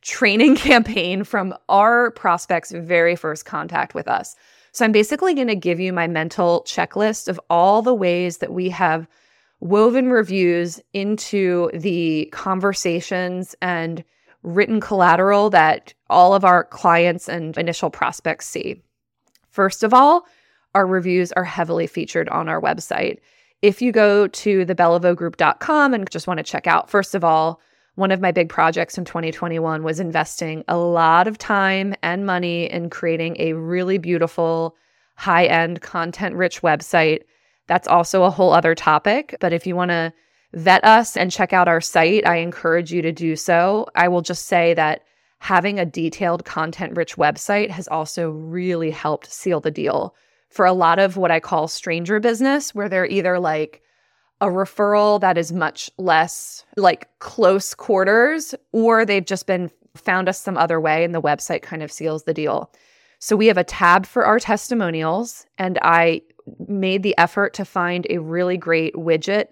training 0.00 0.56
campaign 0.56 1.24
from 1.24 1.54
our 1.68 2.10
prospects' 2.12 2.72
very 2.72 3.16
first 3.16 3.44
contact 3.44 3.94
with 3.94 4.08
us. 4.08 4.34
So 4.72 4.84
I'm 4.84 4.92
basically 4.92 5.34
going 5.34 5.48
to 5.48 5.56
give 5.56 5.80
you 5.80 5.92
my 5.92 6.06
mental 6.06 6.62
checklist 6.66 7.28
of 7.28 7.40
all 7.50 7.82
the 7.82 7.94
ways 7.94 8.38
that 8.38 8.52
we 8.52 8.70
have 8.70 9.08
woven 9.60 10.10
reviews 10.10 10.80
into 10.92 11.70
the 11.74 12.28
conversations 12.32 13.54
and 13.60 14.02
written 14.42 14.80
collateral 14.80 15.50
that 15.50 15.92
all 16.08 16.34
of 16.34 16.44
our 16.44 16.64
clients 16.64 17.28
and 17.28 17.56
initial 17.58 17.90
prospects 17.90 18.46
see. 18.46 18.80
First 19.50 19.82
of 19.82 19.92
all, 19.92 20.26
our 20.74 20.86
reviews 20.86 21.32
are 21.32 21.44
heavily 21.44 21.86
featured 21.86 22.28
on 22.28 22.48
our 22.48 22.60
website. 22.60 23.18
If 23.60 23.82
you 23.82 23.92
go 23.92 24.28
to 24.28 24.64
thebeliveaugroup.com 24.64 25.92
and 25.92 26.10
just 26.10 26.26
want 26.26 26.38
to 26.38 26.44
check 26.44 26.66
out, 26.66 26.88
first 26.88 27.14
of 27.14 27.24
all, 27.24 27.60
one 27.94 28.10
of 28.10 28.20
my 28.20 28.32
big 28.32 28.48
projects 28.48 28.96
in 28.96 29.04
2021 29.04 29.82
was 29.82 30.00
investing 30.00 30.64
a 30.68 30.76
lot 30.76 31.26
of 31.26 31.38
time 31.38 31.94
and 32.02 32.26
money 32.26 32.70
in 32.70 32.90
creating 32.90 33.36
a 33.38 33.52
really 33.54 33.98
beautiful, 33.98 34.76
high 35.16 35.46
end, 35.46 35.80
content 35.80 36.34
rich 36.34 36.62
website. 36.62 37.22
That's 37.66 37.88
also 37.88 38.24
a 38.24 38.30
whole 38.30 38.52
other 38.52 38.74
topic. 38.74 39.36
But 39.40 39.52
if 39.52 39.66
you 39.66 39.76
want 39.76 39.90
to 39.90 40.12
vet 40.54 40.84
us 40.84 41.16
and 41.16 41.30
check 41.30 41.52
out 41.52 41.68
our 41.68 41.80
site, 41.80 42.26
I 42.26 42.36
encourage 42.36 42.92
you 42.92 43.02
to 43.02 43.12
do 43.12 43.36
so. 43.36 43.86
I 43.94 44.08
will 44.08 44.22
just 44.22 44.46
say 44.46 44.74
that 44.74 45.02
having 45.38 45.78
a 45.78 45.86
detailed, 45.86 46.44
content 46.44 46.96
rich 46.96 47.16
website 47.16 47.70
has 47.70 47.88
also 47.88 48.30
really 48.30 48.90
helped 48.90 49.32
seal 49.32 49.60
the 49.60 49.70
deal 49.70 50.14
for 50.48 50.66
a 50.66 50.72
lot 50.72 50.98
of 50.98 51.16
what 51.16 51.30
I 51.30 51.40
call 51.40 51.68
stranger 51.68 52.20
business, 52.20 52.74
where 52.74 52.88
they're 52.88 53.06
either 53.06 53.38
like 53.38 53.82
a 54.40 54.46
referral 54.46 55.20
that 55.20 55.36
is 55.36 55.52
much 55.52 55.90
less 55.98 56.64
like 56.76 57.08
close 57.18 57.74
quarters, 57.74 58.54
or 58.72 59.04
they've 59.04 59.24
just 59.24 59.46
been 59.46 59.70
found 59.96 60.28
us 60.28 60.40
some 60.40 60.56
other 60.56 60.80
way 60.80 61.04
and 61.04 61.14
the 61.14 61.22
website 61.22 61.62
kind 61.62 61.82
of 61.82 61.92
seals 61.92 62.24
the 62.24 62.34
deal. 62.34 62.72
So 63.18 63.36
we 63.36 63.48
have 63.48 63.58
a 63.58 63.64
tab 63.64 64.06
for 64.06 64.24
our 64.24 64.38
testimonials, 64.38 65.44
and 65.58 65.78
I 65.82 66.22
made 66.68 67.02
the 67.02 67.16
effort 67.18 67.52
to 67.54 67.64
find 67.64 68.06
a 68.08 68.18
really 68.18 68.56
great 68.56 68.94
widget 68.94 69.48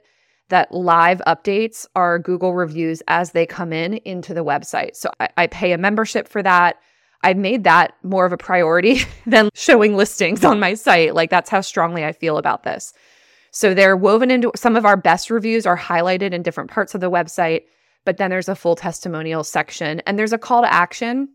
that 0.49 0.73
live 0.73 1.21
updates 1.27 1.87
our 1.95 2.19
Google 2.19 2.55
reviews 2.55 3.03
as 3.09 3.33
they 3.33 3.45
come 3.45 3.73
in 3.73 3.95
into 3.99 4.33
the 4.33 4.45
website. 4.45 4.97
So 4.97 5.11
I, 5.21 5.29
I 5.37 5.47
pay 5.49 5.73
a 5.73 5.79
membership 5.79 6.29
for 6.29 6.43
that. 6.43 6.81
I've 7.23 7.37
made 7.37 7.65
that 7.65 7.95
more 8.03 8.25
of 8.25 8.33
a 8.33 8.39
priority 8.39 9.03
than 9.27 9.51
showing 9.55 9.97
listings 9.97 10.45
on 10.45 10.59
my 10.59 10.75
site. 10.75 11.15
Like 11.15 11.31
that's 11.31 11.51
how 11.51 11.61
strongly 11.61 12.05
I 12.05 12.13
feel 12.13 12.39
about 12.39 12.63
this. 12.63 12.95
So 13.51 13.75
they're 13.75 13.97
woven 13.97 14.31
into 14.31 14.53
some 14.55 14.77
of 14.77 14.85
our 14.85 14.97
best 14.97 15.31
reviews 15.31 15.67
are 15.67 15.77
highlighted 15.77 16.33
in 16.33 16.43
different 16.43 16.71
parts 16.71 16.95
of 16.95 17.01
the 17.01 17.11
website, 17.11 17.63
but 18.05 18.17
then 18.17 18.31
there's 18.31 18.49
a 18.49 18.55
full 18.55 18.77
testimonial 18.77 19.45
section 19.45 20.01
and 20.01 20.19
there's 20.19 20.33
a 20.33 20.39
call 20.39 20.63
to 20.63 20.73
action 20.73 21.29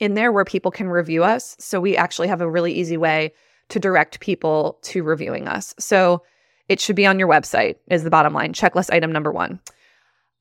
in 0.00 0.14
there 0.14 0.32
where 0.32 0.44
people 0.44 0.70
can 0.70 0.88
review 0.88 1.22
us. 1.22 1.56
So 1.58 1.80
we 1.80 1.96
actually 1.96 2.28
have 2.28 2.40
a 2.40 2.50
really 2.50 2.72
easy 2.72 2.96
way 2.96 3.32
to 3.68 3.78
direct 3.78 4.20
people 4.20 4.78
to 4.82 5.02
reviewing 5.02 5.48
us. 5.48 5.74
So 5.78 6.22
it 6.68 6.80
should 6.80 6.96
be 6.96 7.06
on 7.06 7.18
your 7.18 7.28
website, 7.28 7.76
is 7.88 8.04
the 8.04 8.10
bottom 8.10 8.32
line. 8.32 8.52
Checklist 8.52 8.92
item 8.92 9.12
number 9.12 9.30
one. 9.32 9.60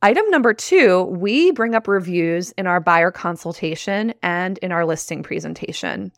Item 0.02 0.28
number 0.30 0.54
two, 0.54 1.04
we 1.04 1.52
bring 1.52 1.76
up 1.76 1.88
reviews 1.88 2.52
in 2.54 2.66
our 2.66 2.80
buyer 2.80 3.12
consultation 3.12 4.14
and 4.24 4.58
in 4.60 4.72
our 4.72 4.86
listing 4.86 5.22
presentation. 5.22 6.12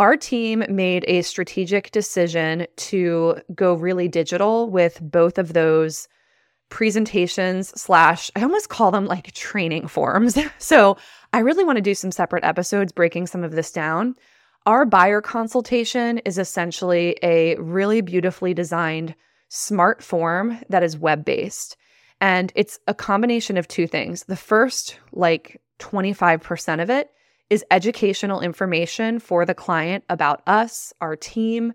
Our 0.00 0.16
team 0.16 0.64
made 0.68 1.04
a 1.06 1.22
strategic 1.22 1.90
decision 1.90 2.66
to 2.76 3.36
go 3.54 3.74
really 3.74 4.08
digital 4.08 4.70
with 4.70 4.98
both 5.02 5.38
of 5.38 5.52
those 5.52 6.08
presentations 6.70 7.68
slash 7.80 8.30
i 8.36 8.42
almost 8.42 8.68
call 8.68 8.92
them 8.92 9.04
like 9.04 9.32
training 9.32 9.88
forms 9.88 10.38
so 10.58 10.96
i 11.32 11.40
really 11.40 11.64
want 11.64 11.76
to 11.76 11.82
do 11.82 11.96
some 11.96 12.12
separate 12.12 12.44
episodes 12.44 12.92
breaking 12.92 13.26
some 13.26 13.42
of 13.42 13.50
this 13.50 13.72
down 13.72 14.14
our 14.66 14.84
buyer 14.84 15.20
consultation 15.20 16.18
is 16.18 16.38
essentially 16.38 17.16
a 17.24 17.56
really 17.56 18.02
beautifully 18.02 18.54
designed 18.54 19.16
smart 19.48 20.02
form 20.02 20.58
that 20.68 20.82
is 20.82 20.98
web 20.98 21.24
based. 21.24 21.76
And 22.20 22.52
it's 22.54 22.78
a 22.86 22.94
combination 22.94 23.56
of 23.56 23.66
two 23.66 23.86
things. 23.86 24.24
The 24.24 24.36
first, 24.36 24.98
like 25.12 25.60
25% 25.78 26.82
of 26.82 26.90
it, 26.90 27.10
is 27.50 27.64
educational 27.70 28.40
information 28.40 29.18
for 29.18 29.44
the 29.44 29.54
client 29.54 30.04
about 30.08 30.42
us, 30.46 30.92
our 31.00 31.16
team, 31.16 31.72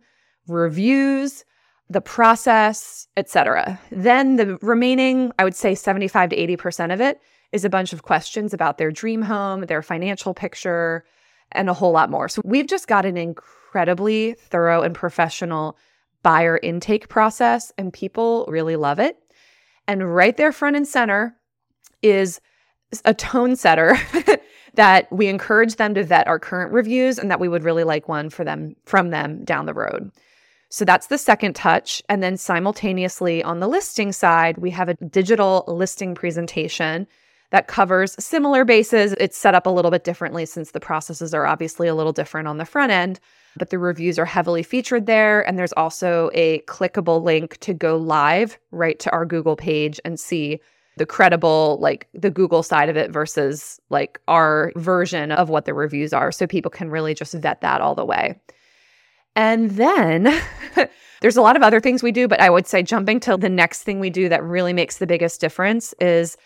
reviews, 0.47 1.43
the 1.89 2.01
process, 2.01 3.07
etc. 3.17 3.79
Then 3.91 4.37
the 4.37 4.57
remaining, 4.61 5.31
I 5.37 5.43
would 5.43 5.55
say 5.55 5.75
75 5.75 6.29
to 6.31 6.35
80% 6.35 6.93
of 6.93 7.01
it 7.01 7.21
is 7.51 7.63
a 7.63 7.69
bunch 7.69 7.93
of 7.93 8.03
questions 8.03 8.53
about 8.53 8.77
their 8.77 8.91
dream 8.91 9.21
home, 9.21 9.61
their 9.61 9.81
financial 9.81 10.33
picture, 10.33 11.05
and 11.51 11.69
a 11.69 11.73
whole 11.73 11.91
lot 11.91 12.09
more. 12.09 12.27
So 12.27 12.41
we've 12.43 12.67
just 12.67 12.87
got 12.87 13.05
an 13.05 13.17
incredibly 13.17 14.33
thorough 14.33 14.81
and 14.81 14.95
professional 14.95 15.77
buyer 16.23 16.57
intake 16.63 17.07
process, 17.07 17.71
and 17.77 17.93
people 17.93 18.45
really 18.47 18.75
love 18.75 18.99
it. 18.99 19.17
And 19.87 20.15
right 20.15 20.35
there, 20.35 20.51
front 20.51 20.75
and 20.75 20.87
center, 20.87 21.35
is 22.01 22.41
a 23.03 23.13
tone 23.13 23.55
setter 23.55 23.97
that 24.75 25.11
we 25.11 25.27
encourage 25.27 25.75
them 25.75 25.93
to 25.93 26.03
vet 26.03 26.27
our 26.27 26.39
current 26.39 26.71
reviews 26.73 27.17
and 27.17 27.31
that 27.31 27.39
we 27.39 27.47
would 27.47 27.63
really 27.63 27.83
like 27.83 28.07
one 28.07 28.29
for 28.29 28.43
them 28.43 28.75
from 28.85 29.09
them 29.09 29.43
down 29.43 29.65
the 29.65 29.73
road. 29.73 30.11
So 30.69 30.83
that's 30.83 31.07
the 31.07 31.17
second 31.17 31.55
touch. 31.55 32.01
And 32.09 32.21
then 32.21 32.37
simultaneously 32.37 33.43
on 33.43 33.59
the 33.59 33.67
listing 33.67 34.11
side, 34.11 34.57
we 34.57 34.71
have 34.71 34.89
a 34.89 34.95
digital 34.95 35.63
listing 35.67 36.15
presentation 36.15 37.07
that 37.51 37.67
covers 37.67 38.15
similar 38.23 38.65
bases. 38.65 39.13
It's 39.19 39.37
set 39.37 39.55
up 39.55 39.65
a 39.65 39.69
little 39.69 39.91
bit 39.91 40.03
differently 40.03 40.45
since 40.45 40.71
the 40.71 40.79
processes 40.79 41.33
are 41.33 41.45
obviously 41.45 41.87
a 41.87 41.95
little 41.95 42.11
different 42.11 42.47
on 42.47 42.57
the 42.57 42.65
front 42.65 42.91
end 42.91 43.19
but 43.57 43.69
the 43.69 43.79
reviews 43.79 44.19
are 44.19 44.25
heavily 44.25 44.63
featured 44.63 45.05
there. 45.05 45.47
And 45.47 45.57
there's 45.57 45.73
also 45.73 46.29
a 46.33 46.59
clickable 46.61 47.23
link 47.23 47.57
to 47.59 47.73
go 47.73 47.97
live 47.97 48.57
right 48.71 48.99
to 48.99 49.11
our 49.11 49.25
Google 49.25 49.55
page 49.55 49.99
and 50.05 50.19
see 50.19 50.59
the 50.97 51.05
credible, 51.05 51.77
like 51.81 52.07
the 52.13 52.29
Google 52.29 52.63
side 52.63 52.89
of 52.89 52.97
it 52.97 53.11
versus 53.11 53.79
like 53.89 54.19
our 54.27 54.71
version 54.75 55.31
of 55.31 55.49
what 55.49 55.65
the 55.65 55.73
reviews 55.73 56.13
are. 56.13 56.31
So 56.31 56.47
people 56.47 56.71
can 56.71 56.89
really 56.89 57.13
just 57.13 57.33
vet 57.33 57.61
that 57.61 57.81
all 57.81 57.95
the 57.95 58.05
way. 58.05 58.39
And 59.35 59.71
then 59.71 60.41
there's 61.21 61.37
a 61.37 61.41
lot 61.41 61.57
of 61.57 61.63
other 61.63 61.81
things 61.81 62.01
we 62.01 62.11
do, 62.11 62.27
but 62.27 62.39
I 62.39 62.49
would 62.49 62.67
say 62.67 62.81
jumping 62.81 63.19
to 63.21 63.35
the 63.35 63.49
next 63.49 63.83
thing 63.83 63.99
we 63.99 64.09
do 64.09 64.29
that 64.29 64.43
really 64.43 64.73
makes 64.73 64.97
the 64.97 65.07
biggest 65.07 65.41
difference 65.41 65.93
is 65.99 66.37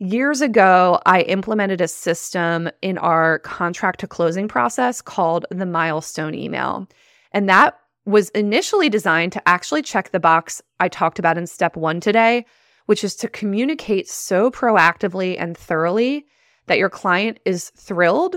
Years 0.00 0.40
ago, 0.40 1.00
I 1.06 1.22
implemented 1.22 1.80
a 1.80 1.88
system 1.88 2.70
in 2.82 2.98
our 2.98 3.40
contract 3.40 3.98
to 4.00 4.06
closing 4.06 4.46
process 4.46 5.02
called 5.02 5.44
the 5.50 5.66
milestone 5.66 6.36
email. 6.36 6.86
And 7.32 7.48
that 7.48 7.76
was 8.04 8.28
initially 8.30 8.88
designed 8.88 9.32
to 9.32 9.48
actually 9.48 9.82
check 9.82 10.12
the 10.12 10.20
box 10.20 10.62
I 10.78 10.88
talked 10.88 11.18
about 11.18 11.36
in 11.36 11.48
step 11.48 11.76
one 11.76 11.98
today, 11.98 12.46
which 12.88 13.04
is 13.04 13.14
to 13.14 13.28
communicate 13.28 14.08
so 14.08 14.50
proactively 14.50 15.36
and 15.38 15.54
thoroughly 15.54 16.24
that 16.68 16.78
your 16.78 16.88
client 16.88 17.38
is 17.44 17.68
thrilled, 17.76 18.36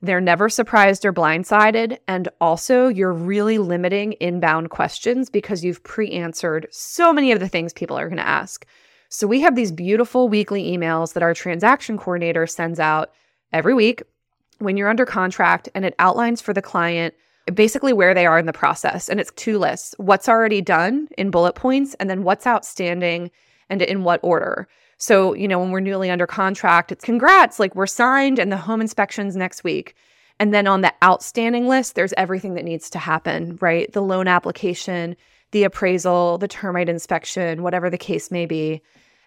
they're 0.00 0.22
never 0.22 0.48
surprised 0.48 1.04
or 1.04 1.12
blindsided, 1.12 1.98
and 2.08 2.26
also 2.40 2.88
you're 2.88 3.12
really 3.12 3.58
limiting 3.58 4.12
inbound 4.12 4.70
questions 4.70 5.28
because 5.28 5.62
you've 5.62 5.82
pre 5.82 6.12
answered 6.12 6.66
so 6.70 7.12
many 7.12 7.30
of 7.30 7.40
the 7.40 7.48
things 7.48 7.74
people 7.74 7.98
are 7.98 8.08
going 8.08 8.16
to 8.16 8.26
ask. 8.26 8.64
So 9.10 9.26
we 9.26 9.42
have 9.42 9.54
these 9.54 9.70
beautiful 9.70 10.30
weekly 10.30 10.74
emails 10.74 11.12
that 11.12 11.22
our 11.22 11.34
transaction 11.34 11.98
coordinator 11.98 12.46
sends 12.46 12.80
out 12.80 13.10
every 13.52 13.74
week 13.74 14.02
when 14.60 14.78
you're 14.78 14.88
under 14.88 15.04
contract, 15.04 15.68
and 15.74 15.84
it 15.84 15.94
outlines 15.98 16.40
for 16.40 16.54
the 16.54 16.62
client 16.62 17.12
basically 17.52 17.92
where 17.92 18.14
they 18.14 18.24
are 18.24 18.38
in 18.38 18.46
the 18.46 18.52
process. 18.54 19.10
And 19.10 19.20
it's 19.20 19.32
two 19.36 19.58
lists 19.58 19.94
what's 19.98 20.26
already 20.26 20.62
done 20.62 21.08
in 21.18 21.30
bullet 21.30 21.54
points, 21.54 21.92
and 22.00 22.08
then 22.08 22.22
what's 22.22 22.46
outstanding 22.46 23.30
and 23.70 23.80
in 23.80 24.04
what 24.04 24.20
order. 24.22 24.68
So, 24.98 25.32
you 25.32 25.48
know, 25.48 25.58
when 25.58 25.70
we're 25.70 25.80
newly 25.80 26.10
under 26.10 26.26
contract, 26.26 26.92
it's 26.92 27.04
congrats, 27.04 27.58
like 27.58 27.74
we're 27.74 27.86
signed 27.86 28.38
and 28.38 28.52
the 28.52 28.58
home 28.58 28.82
inspection's 28.82 29.34
next 29.34 29.64
week. 29.64 29.94
And 30.38 30.52
then 30.52 30.66
on 30.66 30.82
the 30.82 30.92
outstanding 31.02 31.68
list, 31.68 31.94
there's 31.94 32.12
everything 32.18 32.54
that 32.54 32.64
needs 32.64 32.90
to 32.90 32.98
happen, 32.98 33.58
right? 33.62 33.90
The 33.92 34.02
loan 34.02 34.28
application, 34.28 35.16
the 35.52 35.64
appraisal, 35.64 36.38
the 36.38 36.48
termite 36.48 36.88
inspection, 36.88 37.62
whatever 37.62 37.88
the 37.88 37.98
case 37.98 38.30
may 38.30 38.44
be. 38.44 38.82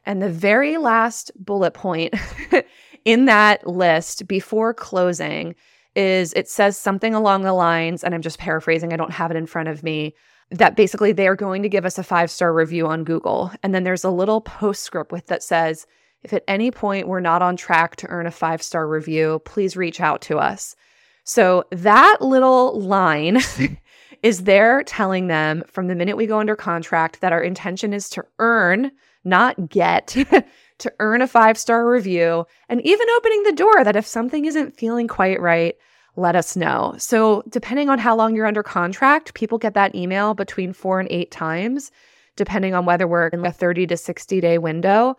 And 0.06 0.21
the 0.21 0.29
very 0.29 0.77
last 0.77 1.32
bullet 1.36 1.73
point 1.73 2.13
in 3.06 3.25
that 3.25 3.65
list 3.65 4.27
before 4.27 4.73
closing 4.73 5.56
is 5.95 6.34
it 6.34 6.49
says 6.49 6.77
something 6.77 7.13
along 7.13 7.43
the 7.43 7.53
lines, 7.53 8.03
and 8.03 8.13
I'm 8.13 8.21
just 8.21 8.39
paraphrasing, 8.39 8.93
I 8.93 8.97
don't 8.97 9.12
have 9.12 9.32
it 9.32 9.38
in 9.38 9.45
front 9.45 9.69
of 9.69 9.84
me, 9.84 10.15
that 10.51 10.75
basically 10.75 11.12
they 11.12 11.27
are 11.27 11.36
going 11.36 11.63
to 11.63 11.69
give 11.69 11.86
us 11.86 11.97
a 11.97 12.03
five 12.03 12.29
star 12.29 12.53
review 12.53 12.88
on 12.88 13.03
Google. 13.03 13.51
And 13.63 13.73
then 13.73 13.84
there's 13.84 14.03
a 14.03 14.10
little 14.10 14.41
postscript 14.41 15.12
with 15.12 15.27
that 15.27 15.43
says, 15.43 15.86
if 16.23 16.34
at 16.34 16.43
any 16.47 16.71
point 16.71 17.08
we're 17.08 17.19
not 17.19 17.41
on 17.41 17.58
track 17.58 17.95
to 17.97 18.08
earn 18.08 18.27
a 18.27 18.32
five 18.32 18.62
star 18.62 18.88
review, 18.88 19.41
please 19.45 19.75
reach 19.75 19.99
out 19.99 20.21
to 20.23 20.38
us. 20.38 20.75
So 21.23 21.65
that 21.71 22.17
little 22.21 22.79
line 22.79 23.39
is 24.23 24.43
there 24.43 24.84
telling 24.84 25.27
them 25.27 25.63
from 25.67 25.88
the 25.88 25.95
minute 25.95 26.17
we 26.17 26.27
go 26.27 26.39
under 26.39 26.56
contract 26.56 27.21
that 27.21 27.34
our 27.34 27.41
intention 27.41 27.93
is 27.93 28.10
to 28.10 28.25
earn 28.39 28.91
not 29.23 29.69
get, 29.69 30.07
to 30.79 30.93
earn 30.99 31.21
a 31.21 31.27
five 31.27 31.57
star 31.57 31.89
review, 31.89 32.45
and 32.69 32.81
even 32.81 33.07
opening 33.17 33.43
the 33.43 33.53
door 33.53 33.83
that 33.83 33.95
if 33.95 34.05
something 34.05 34.45
isn't 34.45 34.77
feeling 34.77 35.07
quite 35.07 35.39
right, 35.39 35.75
let 36.15 36.36
us 36.36 36.55
know. 36.55 36.95
So, 36.97 37.43
depending 37.49 37.89
on 37.89 37.99
how 37.99 38.15
long 38.15 38.36
you're 38.36 38.45
under 38.45 38.63
contract, 38.63 39.33
people 39.33 39.57
get 39.57 39.73
that 39.73 39.95
email 39.95 40.33
between 40.33 40.73
four 40.73 40.99
and 40.99 41.09
eight 41.12 41.31
times, 41.31 41.91
depending 42.36 42.73
on 42.73 42.86
whether 42.86 43.07
we're 43.07 43.27
in 43.27 43.45
a 43.45 43.51
30 43.51 43.88
to 43.88 43.97
60 43.97 44.41
day 44.41 44.57
window. 44.57 45.15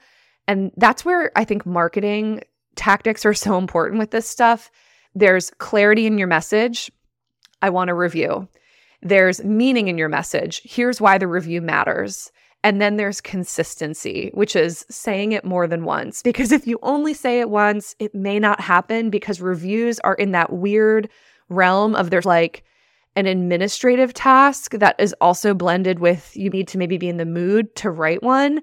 And 0.46 0.70
that's 0.76 1.04
where 1.04 1.32
I 1.36 1.44
think 1.44 1.66
marketing 1.66 2.42
tactics 2.76 3.24
are 3.24 3.34
so 3.34 3.58
important 3.58 3.98
with 3.98 4.10
this 4.10 4.28
stuff. 4.28 4.70
There's 5.14 5.50
clarity 5.58 6.06
in 6.06 6.18
your 6.18 6.28
message. 6.28 6.90
I 7.62 7.70
want 7.70 7.90
a 7.90 7.94
review. 7.94 8.48
There's 9.02 9.42
meaning 9.44 9.88
in 9.88 9.98
your 9.98 10.08
message. 10.08 10.62
Here's 10.64 11.00
why 11.00 11.18
the 11.18 11.28
review 11.28 11.60
matters. 11.60 12.30
And 12.64 12.80
then 12.80 12.96
there's 12.96 13.20
consistency, 13.20 14.30
which 14.32 14.56
is 14.56 14.86
saying 14.88 15.32
it 15.32 15.44
more 15.44 15.66
than 15.66 15.84
once. 15.84 16.22
Because 16.22 16.50
if 16.50 16.66
you 16.66 16.78
only 16.82 17.12
say 17.12 17.40
it 17.40 17.50
once, 17.50 17.94
it 17.98 18.14
may 18.14 18.38
not 18.38 18.58
happen 18.58 19.10
because 19.10 19.42
reviews 19.42 20.00
are 20.00 20.14
in 20.14 20.32
that 20.32 20.50
weird 20.50 21.10
realm 21.50 21.94
of 21.94 22.08
there's 22.08 22.24
like 22.24 22.64
an 23.16 23.26
administrative 23.26 24.14
task 24.14 24.72
that 24.72 24.96
is 24.98 25.14
also 25.20 25.52
blended 25.52 25.98
with 25.98 26.34
you 26.34 26.48
need 26.48 26.66
to 26.68 26.78
maybe 26.78 26.96
be 26.96 27.08
in 27.08 27.18
the 27.18 27.26
mood 27.26 27.76
to 27.76 27.90
write 27.90 28.22
one. 28.22 28.62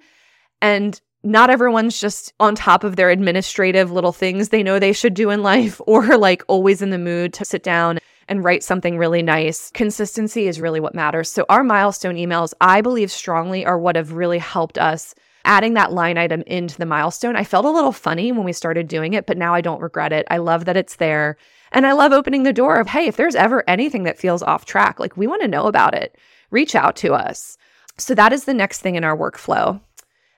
And 0.63 0.99
not 1.23 1.51
everyone's 1.51 2.01
just 2.01 2.33
on 2.39 2.55
top 2.55 2.83
of 2.83 2.95
their 2.95 3.11
administrative 3.11 3.91
little 3.91 4.11
things 4.11 4.49
they 4.49 4.63
know 4.63 4.79
they 4.79 4.93
should 4.93 5.13
do 5.13 5.29
in 5.29 5.43
life 5.43 5.79
or 5.87 6.17
like 6.17 6.43
always 6.47 6.81
in 6.81 6.89
the 6.89 6.97
mood 6.97 7.33
to 7.33 7.45
sit 7.45 7.61
down 7.61 7.99
and 8.31 8.45
write 8.45 8.63
something 8.63 8.97
really 8.97 9.21
nice. 9.21 9.69
Consistency 9.71 10.47
is 10.47 10.61
really 10.61 10.79
what 10.79 10.95
matters. 10.95 11.29
So, 11.29 11.45
our 11.49 11.65
milestone 11.65 12.15
emails, 12.15 12.53
I 12.61 12.79
believe 12.79 13.11
strongly, 13.11 13.65
are 13.65 13.77
what 13.77 13.97
have 13.97 14.13
really 14.13 14.37
helped 14.37 14.77
us 14.77 15.13
adding 15.43 15.73
that 15.73 15.91
line 15.91 16.17
item 16.17 16.41
into 16.47 16.77
the 16.77 16.85
milestone. 16.85 17.35
I 17.35 17.43
felt 17.43 17.65
a 17.65 17.69
little 17.69 17.91
funny 17.91 18.31
when 18.31 18.45
we 18.45 18.53
started 18.53 18.87
doing 18.87 19.13
it, 19.13 19.25
but 19.25 19.37
now 19.37 19.53
I 19.53 19.59
don't 19.59 19.81
regret 19.81 20.13
it. 20.13 20.25
I 20.31 20.37
love 20.37 20.63
that 20.63 20.77
it's 20.77 20.95
there. 20.95 21.35
And 21.73 21.85
I 21.85 21.91
love 21.91 22.13
opening 22.13 22.43
the 22.43 22.53
door 22.53 22.79
of, 22.79 22.87
hey, 22.87 23.05
if 23.05 23.17
there's 23.17 23.35
ever 23.35 23.65
anything 23.67 24.03
that 24.03 24.19
feels 24.19 24.43
off 24.43 24.63
track, 24.63 24.97
like 24.97 25.17
we 25.17 25.27
want 25.27 25.41
to 25.41 25.47
know 25.49 25.67
about 25.67 25.93
it, 25.93 26.17
reach 26.51 26.73
out 26.73 26.95
to 26.97 27.13
us. 27.13 27.57
So, 27.97 28.15
that 28.15 28.31
is 28.31 28.45
the 28.45 28.53
next 28.53 28.79
thing 28.79 28.95
in 28.95 29.03
our 29.03 29.17
workflow. 29.17 29.81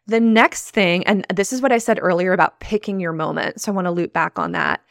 The 0.08 0.20
next 0.20 0.72
thing, 0.72 1.06
and 1.06 1.28
this 1.32 1.54
is 1.54 1.62
what 1.62 1.72
I 1.72 1.78
said 1.78 2.00
earlier 2.02 2.34
about 2.34 2.60
picking 2.60 3.00
your 3.00 3.14
moment. 3.14 3.62
So, 3.62 3.72
I 3.72 3.76
want 3.76 3.86
to 3.86 3.92
loop 3.92 4.14
back 4.14 4.40
on 4.40 4.54
that 4.54 4.82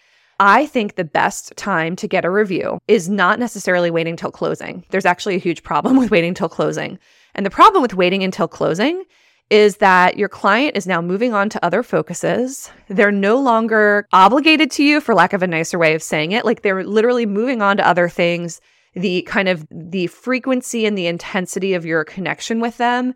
I 0.45 0.67
think 0.67 0.97
the 0.97 1.05
best 1.05 1.53
time 1.57 1.95
to 1.95 2.09
get 2.09 2.25
a 2.25 2.31
review 2.31 2.81
is 2.89 3.09
not 3.09 3.39
necessarily 3.39 3.93
waiting 3.93 4.17
till 4.17 4.33
closing. 4.33 4.85
There's 4.91 5.07
actually 5.07 5.37
a 5.37 5.39
huge 5.39 5.63
problem 5.63 5.97
with 5.99 6.11
waiting 6.11 6.35
till 6.35 6.49
closing. 6.49 6.99
And 7.37 7.47
the 7.47 7.51
problem 7.51 7.81
with 7.81 7.95
waiting 7.95 8.25
until 8.25 8.49
closing 8.49 9.05
is 9.51 9.77
that 9.77 10.17
your 10.17 10.29
client 10.29 10.77
is 10.77 10.85
now 10.85 11.01
moving 11.01 11.33
on 11.33 11.49
to 11.51 11.65
other 11.65 11.85
focuses. 11.85 12.73
They're 12.89 13.13
no 13.13 13.39
longer 13.39 14.09
obligated 14.13 14.73
to 14.73 14.83
you, 14.83 15.01
for 15.01 15.15
lack 15.15 15.33
of 15.33 15.45
a 15.45 15.47
nicer 15.47 15.79
way 15.79 15.95
of 15.95 16.03
saying 16.03 16.33
it. 16.33 16.45
Like 16.45 16.63
they're 16.63 16.83
literally 16.83 17.25
moving 17.25 17.63
on 17.63 17.77
to 17.77 17.87
other 17.87 18.09
things. 18.09 18.61
The 18.95 19.23
kind 19.23 19.49
of 19.49 19.65
the 19.71 20.09
frequency 20.09 20.87
and 20.87 20.99
the 20.99 21.07
intensity 21.07 21.75
of 21.75 21.87
your 21.87 22.03
connection 22.03 22.59
with 22.59 22.79
them 22.79 23.15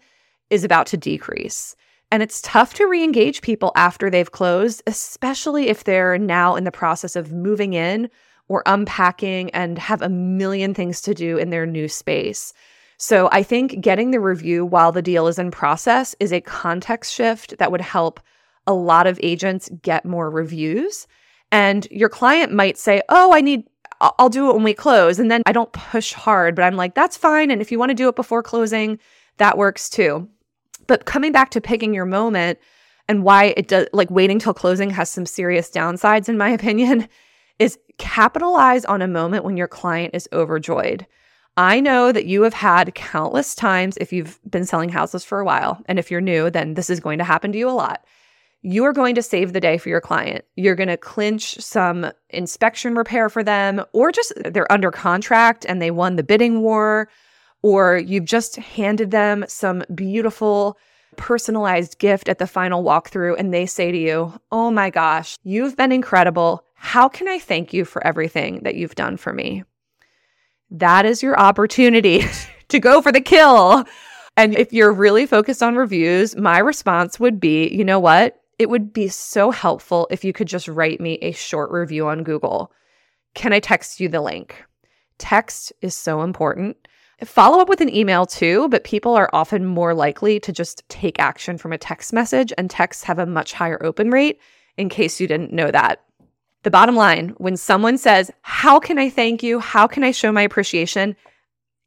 is 0.48 0.62
about 0.62 0.86
to 0.88 0.96
decrease. 0.96 1.74
And 2.10 2.22
it's 2.22 2.40
tough 2.40 2.74
to 2.74 2.86
re 2.86 3.02
engage 3.02 3.42
people 3.42 3.72
after 3.74 4.10
they've 4.10 4.30
closed, 4.30 4.82
especially 4.86 5.68
if 5.68 5.84
they're 5.84 6.18
now 6.18 6.54
in 6.54 6.64
the 6.64 6.70
process 6.70 7.16
of 7.16 7.32
moving 7.32 7.72
in 7.72 8.08
or 8.48 8.62
unpacking 8.66 9.50
and 9.50 9.78
have 9.78 10.02
a 10.02 10.08
million 10.08 10.72
things 10.72 11.00
to 11.02 11.14
do 11.14 11.36
in 11.36 11.50
their 11.50 11.66
new 11.66 11.88
space. 11.88 12.52
So 12.98 13.28
I 13.32 13.42
think 13.42 13.80
getting 13.80 14.10
the 14.10 14.20
review 14.20 14.64
while 14.64 14.92
the 14.92 15.02
deal 15.02 15.26
is 15.26 15.38
in 15.38 15.50
process 15.50 16.14
is 16.20 16.32
a 16.32 16.40
context 16.40 17.12
shift 17.12 17.58
that 17.58 17.72
would 17.72 17.80
help 17.80 18.20
a 18.66 18.72
lot 18.72 19.06
of 19.06 19.20
agents 19.22 19.68
get 19.82 20.04
more 20.04 20.30
reviews. 20.30 21.06
And 21.52 21.86
your 21.90 22.08
client 22.08 22.52
might 22.52 22.78
say, 22.78 23.02
Oh, 23.08 23.34
I 23.34 23.40
need, 23.40 23.64
I'll 24.00 24.28
do 24.28 24.50
it 24.50 24.54
when 24.54 24.64
we 24.64 24.74
close. 24.74 25.18
And 25.18 25.30
then 25.30 25.42
I 25.46 25.52
don't 25.52 25.72
push 25.72 26.12
hard, 26.12 26.54
but 26.54 26.62
I'm 26.62 26.76
like, 26.76 26.94
That's 26.94 27.16
fine. 27.16 27.50
And 27.50 27.60
if 27.60 27.70
you 27.70 27.78
want 27.78 27.90
to 27.90 27.94
do 27.94 28.08
it 28.08 28.16
before 28.16 28.42
closing, 28.42 28.98
that 29.36 29.58
works 29.58 29.90
too. 29.90 30.28
But 30.86 31.04
coming 31.04 31.32
back 31.32 31.50
to 31.50 31.60
picking 31.60 31.94
your 31.94 32.06
moment 32.06 32.58
and 33.08 33.22
why 33.22 33.54
it 33.56 33.68
does 33.68 33.86
like 33.92 34.10
waiting 34.10 34.38
till 34.38 34.54
closing 34.54 34.90
has 34.90 35.08
some 35.10 35.26
serious 35.26 35.70
downsides 35.70 36.28
in 36.28 36.38
my 36.38 36.48
opinion 36.58 37.08
is 37.58 37.78
capitalize 37.98 38.84
on 38.84 39.02
a 39.02 39.08
moment 39.08 39.44
when 39.44 39.56
your 39.56 39.68
client 39.68 40.14
is 40.14 40.28
overjoyed. 40.32 41.06
I 41.56 41.80
know 41.80 42.12
that 42.12 42.26
you 42.26 42.42
have 42.42 42.52
had 42.52 42.94
countless 42.94 43.54
times 43.54 43.96
if 43.98 44.12
you've 44.12 44.38
been 44.50 44.66
selling 44.66 44.90
houses 44.90 45.24
for 45.24 45.40
a 45.40 45.44
while 45.44 45.80
and 45.86 45.98
if 45.98 46.10
you're 46.10 46.20
new 46.20 46.50
then 46.50 46.74
this 46.74 46.90
is 46.90 47.00
going 47.00 47.18
to 47.18 47.24
happen 47.24 47.52
to 47.52 47.58
you 47.58 47.68
a 47.68 47.70
lot. 47.70 48.04
You 48.62 48.84
are 48.84 48.92
going 48.92 49.14
to 49.14 49.22
save 49.22 49.52
the 49.52 49.60
day 49.60 49.78
for 49.78 49.88
your 49.88 50.00
client. 50.00 50.44
You're 50.56 50.74
going 50.74 50.88
to 50.88 50.96
clinch 50.96 51.56
some 51.60 52.10
inspection 52.30 52.94
repair 52.94 53.28
for 53.28 53.44
them 53.44 53.82
or 53.92 54.10
just 54.12 54.32
they're 54.44 54.70
under 54.70 54.90
contract 54.90 55.64
and 55.66 55.80
they 55.80 55.90
won 55.90 56.16
the 56.16 56.22
bidding 56.22 56.60
war 56.60 57.08
or 57.62 57.98
you've 57.98 58.24
just 58.24 58.56
handed 58.56 59.10
them 59.10 59.44
some 59.48 59.84
beautiful 59.94 60.78
personalized 61.16 61.98
gift 61.98 62.28
at 62.28 62.38
the 62.38 62.46
final 62.46 62.84
walkthrough 62.84 63.38
and 63.38 63.52
they 63.52 63.66
say 63.66 63.90
to 63.90 63.98
you, 63.98 64.32
Oh 64.52 64.70
my 64.70 64.90
gosh, 64.90 65.36
you've 65.42 65.76
been 65.76 65.92
incredible. 65.92 66.64
How 66.74 67.08
can 67.08 67.28
I 67.28 67.38
thank 67.38 67.72
you 67.72 67.84
for 67.84 68.06
everything 68.06 68.60
that 68.62 68.74
you've 68.74 68.94
done 68.94 69.16
for 69.16 69.32
me? 69.32 69.64
That 70.70 71.06
is 71.06 71.22
your 71.22 71.38
opportunity 71.38 72.24
to 72.68 72.78
go 72.78 73.00
for 73.00 73.12
the 73.12 73.20
kill. 73.20 73.84
And 74.36 74.54
if 74.54 74.72
you're 74.72 74.92
really 74.92 75.26
focused 75.26 75.62
on 75.62 75.76
reviews, 75.76 76.36
my 76.36 76.58
response 76.58 77.18
would 77.18 77.40
be, 77.40 77.68
you 77.68 77.84
know 77.84 77.98
what? 77.98 78.40
It 78.58 78.68
would 78.68 78.92
be 78.92 79.08
so 79.08 79.50
helpful 79.50 80.06
if 80.10 80.24
you 80.24 80.32
could 80.32 80.48
just 80.48 80.68
write 80.68 81.00
me 81.00 81.14
a 81.22 81.32
short 81.32 81.70
review 81.70 82.08
on 82.08 82.22
Google. 82.22 82.72
Can 83.34 83.52
I 83.52 83.60
text 83.60 84.00
you 84.00 84.08
the 84.08 84.20
link? 84.20 84.64
Text 85.18 85.72
is 85.80 85.94
so 85.94 86.22
important. 86.22 86.76
Follow 87.24 87.60
up 87.60 87.68
with 87.68 87.80
an 87.80 87.94
email 87.94 88.26
too, 88.26 88.68
but 88.68 88.84
people 88.84 89.14
are 89.14 89.30
often 89.32 89.64
more 89.64 89.94
likely 89.94 90.38
to 90.40 90.52
just 90.52 90.86
take 90.88 91.18
action 91.18 91.56
from 91.56 91.72
a 91.72 91.78
text 91.78 92.12
message, 92.12 92.52
and 92.58 92.68
texts 92.68 93.04
have 93.04 93.18
a 93.18 93.24
much 93.24 93.54
higher 93.54 93.82
open 93.82 94.10
rate, 94.10 94.38
in 94.76 94.90
case 94.90 95.18
you 95.18 95.26
didn't 95.26 95.52
know 95.52 95.70
that. 95.70 96.02
The 96.62 96.70
bottom 96.70 96.94
line 96.94 97.30
when 97.38 97.56
someone 97.56 97.96
says, 97.96 98.30
How 98.42 98.78
can 98.78 98.98
I 98.98 99.08
thank 99.08 99.42
you? 99.42 99.60
How 99.60 99.86
can 99.86 100.04
I 100.04 100.10
show 100.10 100.30
my 100.30 100.42
appreciation? 100.42 101.16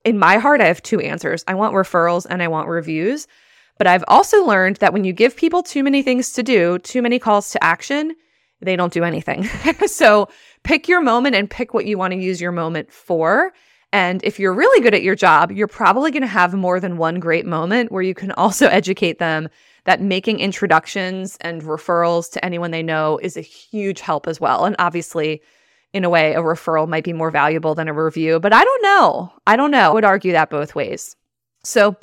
In 0.03 0.17
my 0.17 0.37
heart, 0.37 0.61
I 0.61 0.67
have 0.67 0.81
two 0.81 0.99
answers 0.99 1.43
I 1.47 1.53
want 1.53 1.75
referrals 1.75 2.25
and 2.27 2.41
I 2.41 2.47
want 2.47 2.67
reviews. 2.67 3.27
But 3.77 3.87
I've 3.87 4.03
also 4.07 4.45
learned 4.45 4.77
that 4.77 4.93
when 4.93 5.03
you 5.03 5.13
give 5.13 5.35
people 5.35 5.61
too 5.61 5.83
many 5.83 6.01
things 6.01 6.31
to 6.33 6.43
do, 6.43 6.79
too 6.79 7.01
many 7.01 7.19
calls 7.19 7.51
to 7.51 7.63
action, 7.63 8.15
they 8.61 8.75
don't 8.75 8.93
do 8.93 9.03
anything. 9.03 9.43
so 9.87 10.29
pick 10.63 10.87
your 10.87 11.01
moment 11.01 11.35
and 11.35 11.49
pick 11.49 11.73
what 11.73 11.85
you 11.85 11.97
want 11.97 12.13
to 12.13 12.19
use 12.19 12.41
your 12.41 12.51
moment 12.51 12.91
for. 12.91 13.53
And 13.91 14.23
if 14.23 14.39
you're 14.39 14.53
really 14.53 14.81
good 14.81 14.93
at 14.93 15.01
your 15.01 15.15
job, 15.15 15.51
you're 15.51 15.67
probably 15.67 16.11
going 16.11 16.21
to 16.21 16.27
have 16.27 16.53
more 16.53 16.79
than 16.79 16.97
one 16.97 17.19
great 17.19 17.45
moment 17.45 17.91
where 17.91 18.03
you 18.03 18.13
can 18.13 18.31
also 18.37 18.67
educate 18.67 19.19
them 19.19 19.49
that 19.85 20.01
making 20.01 20.39
introductions 20.39 21.37
and 21.41 21.63
referrals 21.63 22.31
to 22.31 22.45
anyone 22.45 22.71
they 22.71 22.83
know 22.83 23.19
is 23.21 23.37
a 23.37 23.41
huge 23.41 24.01
help 24.01 24.27
as 24.27 24.39
well. 24.39 24.65
And 24.65 24.75
obviously, 24.77 25.41
in 25.93 26.03
a 26.03 26.09
way, 26.09 26.33
a 26.33 26.41
referral 26.41 26.87
might 26.87 27.03
be 27.03 27.13
more 27.13 27.31
valuable 27.31 27.73
than 27.73 27.87
a 27.87 27.93
review, 27.93 28.39
but 28.39 28.53
I 28.53 28.63
don't 28.63 28.83
know. 28.83 29.33
I 29.47 29.55
don't 29.55 29.71
know. 29.71 29.89
I 29.89 29.93
would 29.93 30.05
argue 30.05 30.33
that 30.33 30.51
both 30.51 30.75
ways. 30.75 31.15
So, 31.63 31.95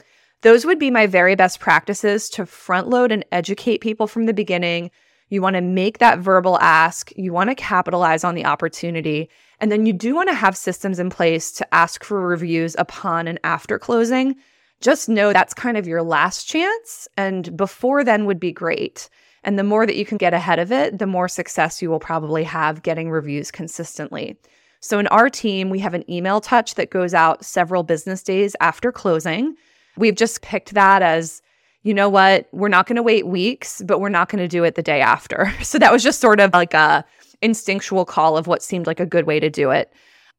those 0.43 0.67
would 0.67 0.79
be 0.79 0.91
my 0.91 1.07
very 1.07 1.35
best 1.35 1.61
practices 1.61 2.29
to 2.31 2.45
front 2.45 2.89
load 2.89 3.11
and 3.11 3.25
educate 3.33 3.81
people 3.81 4.07
from 4.07 4.27
the 4.27 4.35
beginning. 4.35 4.91
You 5.29 5.41
want 5.41 5.57
to 5.57 5.63
make 5.63 5.99
that 5.99 6.19
verbal 6.19 6.59
ask, 6.61 7.11
you 7.17 7.33
want 7.33 7.51
to 7.51 7.55
capitalize 7.55 8.23
on 8.23 8.35
the 8.35 8.45
opportunity. 8.45 9.31
And 9.61 9.73
then 9.73 9.87
you 9.87 9.93
do 9.93 10.15
want 10.15 10.29
to 10.29 10.35
have 10.35 10.57
systems 10.57 10.99
in 10.99 11.11
place 11.11 11.51
to 11.53 11.75
ask 11.75 12.05
for 12.05 12.21
reviews 12.21 12.77
upon 12.79 13.27
and 13.27 13.41
after 13.43 13.79
closing. 13.79 14.37
Just 14.81 15.09
know 15.09 15.33
that's 15.33 15.55
kind 15.55 15.77
of 15.77 15.87
your 15.87 16.03
last 16.03 16.45
chance. 16.45 17.09
And 17.17 17.57
before 17.57 18.05
then 18.05 18.27
would 18.27 18.41
be 18.41 18.53
great. 18.53 19.09
And 19.45 19.59
the 19.59 19.65
more 19.65 19.87
that 19.87 19.97
you 19.97 20.05
can 20.05 20.19
get 20.19 20.35
ahead 20.35 20.59
of 20.59 20.73
it, 20.73 20.99
the 20.99 21.07
more 21.07 21.29
success 21.29 21.81
you 21.81 21.89
will 21.89 22.01
probably 22.01 22.45
have 22.45 22.83
getting 22.83 23.11
reviews 23.11 23.51
consistently. 23.51 24.37
So 24.81 24.99
in 24.99 25.07
our 25.07 25.31
team, 25.31 25.71
we 25.71 25.79
have 25.79 25.95
an 25.95 26.09
email 26.11 26.41
touch 26.41 26.75
that 26.75 26.91
goes 26.91 27.15
out 27.15 27.45
several 27.45 27.83
business 27.83 28.23
days 28.23 28.55
after 28.61 28.93
closing. 28.93 29.57
We've 29.97 30.15
just 30.15 30.43
picked 30.43 30.75
that 30.75 31.01
as 31.01 31.43
you 31.83 31.95
know 31.95 32.09
what, 32.09 32.49
we're 32.51 32.69
not 32.69 32.89
going 32.89 32.97
to 32.97 33.03
wait 33.03 33.29
weeks, 33.29 33.81
but 33.87 34.01
we're 34.01 34.09
not 34.09 34.29
going 34.29 34.43
to 34.43 34.49
do 34.49 34.65
it 34.65 34.75
the 34.75 34.83
day 34.83 35.01
after. 35.01 35.53
So 35.63 35.79
that 35.79 35.93
was 35.93 36.03
just 36.03 36.21
sort 36.21 36.41
of 36.41 36.53
like 36.53 36.75
a 36.75 37.05
instinctual 37.43 38.05
call 38.05 38.37
of 38.37 38.47
what 38.47 38.63
seemed 38.63 38.87
like 38.87 39.01
a 39.01 39.07
good 39.07 39.27
way 39.27 39.41
to 39.41 39.51
do 39.51 39.71
it. 39.71 39.93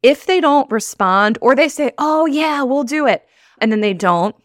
If 0.03 0.25
they 0.25 0.39
don't 0.39 0.71
respond 0.71 1.38
or 1.41 1.55
they 1.55 1.69
say, 1.69 1.91
oh, 1.97 2.25
yeah, 2.25 2.63
we'll 2.63 2.83
do 2.83 3.07
it, 3.07 3.27
and 3.60 3.71
then 3.71 3.81
they 3.81 3.93
don't, 3.93 4.36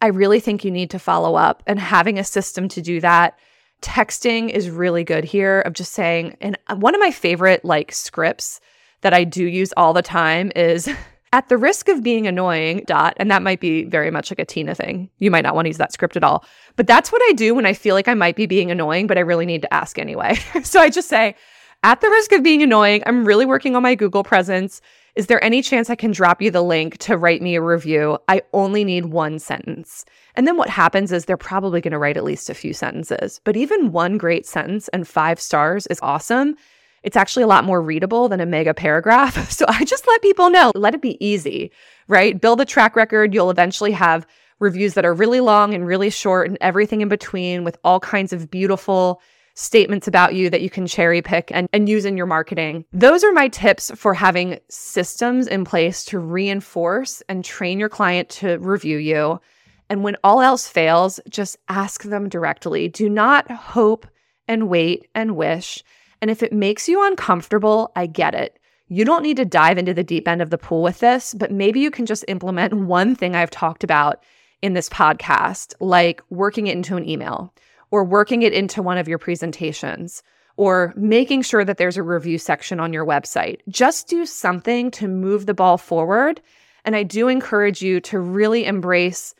I 0.00 0.06
really 0.06 0.40
think 0.40 0.64
you 0.64 0.70
need 0.70 0.90
to 0.90 0.98
follow 0.98 1.34
up 1.34 1.62
and 1.66 1.78
having 1.78 2.18
a 2.18 2.24
system 2.24 2.68
to 2.68 2.80
do 2.80 3.00
that. 3.00 3.38
Texting 3.82 4.50
is 4.50 4.70
really 4.70 5.04
good 5.04 5.24
here 5.24 5.60
of 5.60 5.72
just 5.72 5.92
saying, 5.92 6.36
and 6.40 6.56
one 6.76 6.94
of 6.94 7.00
my 7.00 7.10
favorite 7.10 7.64
like 7.64 7.92
scripts 7.92 8.60
that 9.02 9.14
I 9.14 9.24
do 9.24 9.44
use 9.44 9.72
all 9.76 9.92
the 9.92 10.02
time 10.02 10.52
is 10.54 10.88
at 11.32 11.48
the 11.48 11.56
risk 11.56 11.88
of 11.88 12.02
being 12.02 12.26
annoying, 12.26 12.82
dot, 12.86 13.14
and 13.18 13.30
that 13.30 13.42
might 13.42 13.60
be 13.60 13.84
very 13.84 14.10
much 14.10 14.30
like 14.30 14.38
a 14.38 14.44
Tina 14.44 14.74
thing. 14.74 15.10
You 15.18 15.30
might 15.30 15.42
not 15.42 15.54
want 15.54 15.66
to 15.66 15.70
use 15.70 15.78
that 15.78 15.92
script 15.92 16.16
at 16.16 16.24
all. 16.24 16.44
But 16.76 16.86
that's 16.86 17.12
what 17.12 17.22
I 17.28 17.32
do 17.32 17.54
when 17.54 17.66
I 17.66 17.72
feel 17.72 17.94
like 17.94 18.08
I 18.08 18.14
might 18.14 18.36
be 18.36 18.46
being 18.46 18.70
annoying, 18.70 19.06
but 19.06 19.16
I 19.16 19.22
really 19.22 19.46
need 19.46 19.62
to 19.62 19.72
ask 19.72 19.98
anyway. 19.98 20.34
so 20.62 20.80
I 20.80 20.90
just 20.90 21.08
say, 21.08 21.36
at 21.82 22.00
the 22.00 22.10
risk 22.10 22.32
of 22.32 22.42
being 22.42 22.62
annoying, 22.62 23.02
I'm 23.06 23.24
really 23.24 23.46
working 23.46 23.74
on 23.74 23.82
my 23.82 23.94
Google 23.94 24.22
presence. 24.22 24.80
Is 25.16 25.26
there 25.26 25.42
any 25.42 25.62
chance 25.62 25.90
I 25.90 25.94
can 25.94 26.12
drop 26.12 26.42
you 26.42 26.50
the 26.50 26.62
link 26.62 26.98
to 26.98 27.16
write 27.16 27.42
me 27.42 27.56
a 27.56 27.62
review? 27.62 28.18
I 28.28 28.42
only 28.52 28.84
need 28.84 29.06
one 29.06 29.38
sentence. 29.38 30.04
And 30.34 30.46
then 30.46 30.56
what 30.56 30.68
happens 30.68 31.10
is 31.10 31.24
they're 31.24 31.36
probably 31.36 31.80
going 31.80 31.92
to 31.92 31.98
write 31.98 32.16
at 32.16 32.24
least 32.24 32.50
a 32.50 32.54
few 32.54 32.72
sentences. 32.74 33.40
But 33.44 33.56
even 33.56 33.92
one 33.92 34.18
great 34.18 34.46
sentence 34.46 34.88
and 34.88 35.08
five 35.08 35.40
stars 35.40 35.86
is 35.88 35.98
awesome. 36.02 36.56
it's 37.02 37.16
actually 37.16 37.42
a 37.42 37.46
lot 37.46 37.64
more 37.64 37.80
readable 37.80 38.28
than 38.28 38.40
a 38.40 38.46
mega 38.46 38.74
paragraph. 38.74 39.50
So 39.50 39.64
I 39.66 39.84
just 39.84 40.06
let 40.06 40.20
people 40.20 40.50
know, 40.50 40.70
let 40.74 40.94
it 40.94 41.00
be 41.00 41.24
easy, 41.24 41.72
right? 42.08 42.38
Build 42.38 42.60
a 42.60 42.66
track 42.66 42.94
record. 42.94 43.32
You'll 43.32 43.50
eventually 43.50 43.92
have 43.92 44.26
reviews 44.58 44.92
that 44.94 45.06
are 45.06 45.14
really 45.14 45.40
long 45.40 45.72
and 45.72 45.86
really 45.86 46.10
short 46.10 46.48
and 46.48 46.58
everything 46.60 47.00
in 47.00 47.08
between 47.08 47.64
with 47.64 47.78
all 47.84 48.00
kinds 48.00 48.34
of 48.34 48.50
beautiful 48.50 49.22
statements 49.54 50.08
about 50.08 50.34
you 50.34 50.50
that 50.50 50.62
you 50.62 50.70
can 50.70 50.86
cherry 50.86 51.22
pick 51.22 51.50
and, 51.52 51.68
and 51.72 51.88
use 51.88 52.04
in 52.04 52.16
your 52.16 52.26
marketing. 52.26 52.84
Those 52.92 53.24
are 53.24 53.32
my 53.32 53.48
tips 53.48 53.90
for 53.94 54.14
having 54.14 54.58
systems 54.68 55.46
in 55.46 55.64
place 55.64 56.04
to 56.06 56.18
reinforce 56.18 57.22
and 57.28 57.44
train 57.44 57.78
your 57.78 57.88
client 57.88 58.28
to 58.30 58.58
review 58.58 58.98
you. 58.98 59.40
And 59.88 60.04
when 60.04 60.16
all 60.22 60.40
else 60.40 60.68
fails, 60.68 61.20
just 61.28 61.56
ask 61.68 62.04
them 62.04 62.28
directly. 62.28 62.88
Do 62.88 63.08
not 63.08 63.50
hope 63.50 64.06
and 64.46 64.68
wait 64.68 65.08
and 65.14 65.36
wish. 65.36 65.82
And 66.22 66.30
if 66.30 66.42
it 66.42 66.52
makes 66.52 66.88
you 66.88 67.04
uncomfortable, 67.06 67.92
I 67.96 68.06
get 68.06 68.34
it. 68.34 68.58
You 68.88 69.04
don't 69.04 69.22
need 69.22 69.36
to 69.36 69.44
dive 69.44 69.78
into 69.78 69.94
the 69.94 70.02
deep 70.02 70.26
end 70.26 70.42
of 70.42 70.50
the 70.50 70.58
pool 70.58 70.82
with 70.82 70.98
this, 70.98 71.32
but 71.34 71.52
maybe 71.52 71.80
you 71.80 71.90
can 71.90 72.06
just 72.06 72.24
implement 72.26 72.74
one 72.74 73.14
thing 73.14 73.36
I've 73.36 73.50
talked 73.50 73.84
about 73.84 74.22
in 74.62 74.74
this 74.74 74.88
podcast, 74.88 75.74
like 75.80 76.22
working 76.28 76.66
it 76.66 76.76
into 76.76 76.96
an 76.96 77.08
email 77.08 77.54
or 77.90 78.04
working 78.04 78.42
it 78.42 78.52
into 78.52 78.82
one 78.82 78.98
of 78.98 79.08
your 79.08 79.18
presentations 79.18 80.22
or 80.56 80.92
making 80.96 81.42
sure 81.42 81.64
that 81.64 81.78
there's 81.78 81.96
a 81.96 82.02
review 82.02 82.38
section 82.38 82.80
on 82.80 82.92
your 82.92 83.06
website. 83.06 83.60
Just 83.68 84.08
do 84.08 84.26
something 84.26 84.90
to 84.92 85.08
move 85.08 85.46
the 85.46 85.54
ball 85.54 85.78
forward. 85.78 86.40
And 86.84 86.94
I 86.94 87.02
do 87.02 87.28
encourage 87.28 87.82
you 87.82 88.00
to 88.02 88.18
really 88.18 88.64
embrace 88.64 89.34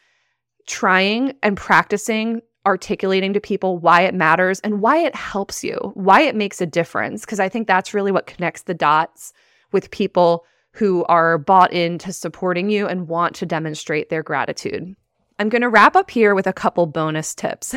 trying 0.67 1.35
and 1.43 1.57
practicing 1.57 2.43
articulating 2.67 3.33
to 3.33 3.41
people 3.41 3.79
why 3.79 4.03
it 4.03 4.15
matters 4.15 4.61
and 4.61 4.83
why 4.83 4.99
it 4.99 5.15
helps 5.15 5.65
you, 5.65 5.77
why 5.95 6.21
it 6.21 6.37
makes 6.37 6.61
a 6.61 6.67
difference. 6.67 7.23
Because 7.23 7.41
I 7.41 7.49
think 7.49 7.67
that's 7.67 7.95
really 7.95 8.13
what 8.13 8.27
connects 8.27 8.63
the 8.63 8.75
dots 8.75 9.33
with 9.73 9.91
people 9.91 10.45
who 10.73 11.05
are 11.05 11.39
bought 11.39 11.73
into 11.73 12.13
supporting 12.13 12.71
you 12.71 12.87
and 12.87 13.09
want 13.09 13.35
to 13.37 13.47
demonstrate 13.47 14.09
their 14.09 14.23
gratitude. 14.23 14.95
I'm 15.41 15.49
going 15.49 15.63
to 15.63 15.71
wrap 15.71 15.97
up 15.97 16.11
here 16.11 16.35
with 16.35 16.47
a 16.47 16.53
couple 16.53 16.85
bonus 16.85 17.35
tips. 17.35 17.75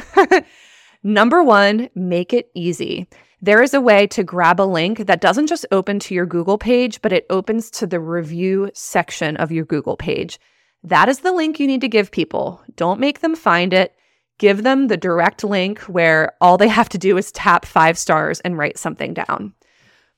Number 1.03 1.41
one, 1.41 1.89
make 1.95 2.33
it 2.33 2.51
easy. 2.53 3.07
There 3.41 3.63
is 3.63 3.73
a 3.73 3.79
way 3.79 4.05
to 4.07 4.21
grab 4.21 4.59
a 4.59 4.63
link 4.63 5.05
that 5.05 5.21
doesn't 5.21 5.47
just 5.47 5.65
open 5.71 5.97
to 5.99 6.13
your 6.13 6.25
Google 6.25 6.57
page, 6.57 7.01
but 7.01 7.13
it 7.13 7.25
opens 7.29 7.71
to 7.71 7.87
the 7.87 8.01
review 8.01 8.69
section 8.73 9.37
of 9.37 9.49
your 9.49 9.63
Google 9.63 9.95
page. 9.95 10.41
That 10.83 11.07
is 11.07 11.19
the 11.19 11.31
link 11.31 11.57
you 11.57 11.67
need 11.67 11.79
to 11.79 11.87
give 11.87 12.11
people. 12.11 12.61
Don't 12.75 12.99
make 12.99 13.21
them 13.21 13.33
find 13.33 13.73
it. 13.73 13.95
Give 14.39 14.63
them 14.63 14.87
the 14.87 14.97
direct 14.97 15.41
link 15.45 15.79
where 15.83 16.33
all 16.41 16.57
they 16.57 16.67
have 16.67 16.89
to 16.89 16.97
do 16.97 17.15
is 17.15 17.31
tap 17.31 17.63
five 17.63 17.97
stars 17.97 18.41
and 18.41 18.57
write 18.57 18.77
something 18.77 19.13
down. 19.13 19.53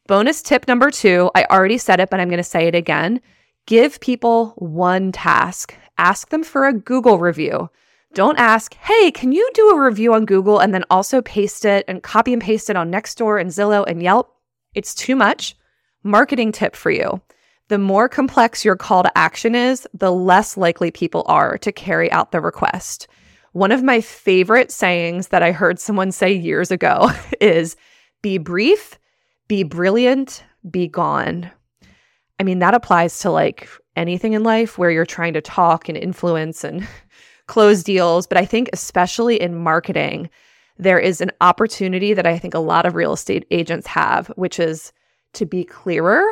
Bonus 0.07 0.41
tip 0.41 0.67
number 0.67 0.89
two 0.89 1.29
I 1.35 1.45
already 1.51 1.77
said 1.77 1.99
it, 1.99 2.09
but 2.09 2.19
I'm 2.19 2.29
going 2.29 2.37
to 2.37 2.43
say 2.43 2.67
it 2.67 2.73
again. 2.73 3.21
Give 3.67 3.99
people 3.99 4.53
one 4.57 5.11
task 5.11 5.75
ask 5.97 6.29
them 6.29 6.43
for 6.43 6.65
a 6.65 6.73
Google 6.73 7.19
review. 7.19 7.69
Don't 8.13 8.39
ask, 8.39 8.73
hey, 8.75 9.11
can 9.11 9.33
you 9.33 9.49
do 9.53 9.69
a 9.69 9.81
review 9.81 10.13
on 10.13 10.25
Google 10.25 10.59
and 10.59 10.73
then 10.73 10.85
also 10.89 11.21
paste 11.21 11.65
it 11.65 11.83
and 11.87 12.01
copy 12.01 12.31
and 12.31 12.41
paste 12.41 12.69
it 12.69 12.77
on 12.77 12.91
Nextdoor 12.91 13.41
and 13.41 13.49
Zillow 13.49 13.85
and 13.85 14.01
Yelp? 14.01 14.33
It's 14.73 14.95
too 14.95 15.15
much. 15.15 15.55
Marketing 16.03 16.51
tip 16.51 16.75
for 16.75 16.91
you. 16.91 17.21
The 17.67 17.77
more 17.77 18.07
complex 18.07 18.63
your 18.63 18.75
call 18.75 19.03
to 19.03 19.17
action 19.17 19.55
is, 19.55 19.87
the 19.93 20.11
less 20.11 20.55
likely 20.55 20.91
people 20.91 21.23
are 21.25 21.57
to 21.57 21.71
carry 21.71 22.11
out 22.11 22.31
the 22.31 22.39
request. 22.39 23.07
One 23.53 23.71
of 23.71 23.83
my 23.83 24.01
favorite 24.01 24.71
sayings 24.71 25.29
that 25.29 25.41
I 25.41 25.51
heard 25.51 25.79
someone 25.79 26.11
say 26.11 26.31
years 26.31 26.71
ago 26.71 27.11
is 27.41 27.75
be 28.21 28.37
brief, 28.37 28.99
be 29.47 29.63
brilliant, 29.63 30.43
be 30.69 30.87
gone. 30.87 31.49
I 32.39 32.43
mean, 32.43 32.59
that 32.59 32.73
applies 32.73 33.19
to 33.19 33.31
like 33.31 33.67
anything 33.95 34.33
in 34.33 34.43
life 34.43 34.77
where 34.77 34.91
you're 34.91 35.05
trying 35.05 35.33
to 35.33 35.41
talk 35.41 35.87
and 35.89 35.97
influence 35.97 36.63
and 36.63 36.87
close 37.47 37.83
deals. 37.83 38.27
But 38.27 38.37
I 38.37 38.45
think, 38.45 38.69
especially 38.73 39.39
in 39.39 39.55
marketing, 39.55 40.29
there 40.77 40.99
is 40.99 41.21
an 41.21 41.31
opportunity 41.41 42.13
that 42.13 42.27
I 42.27 42.37
think 42.37 42.53
a 42.53 42.59
lot 42.59 42.85
of 42.85 42.95
real 42.95 43.13
estate 43.13 43.45
agents 43.51 43.87
have, 43.87 44.27
which 44.35 44.59
is 44.59 44.91
to 45.33 45.45
be 45.45 45.63
clearer 45.63 46.23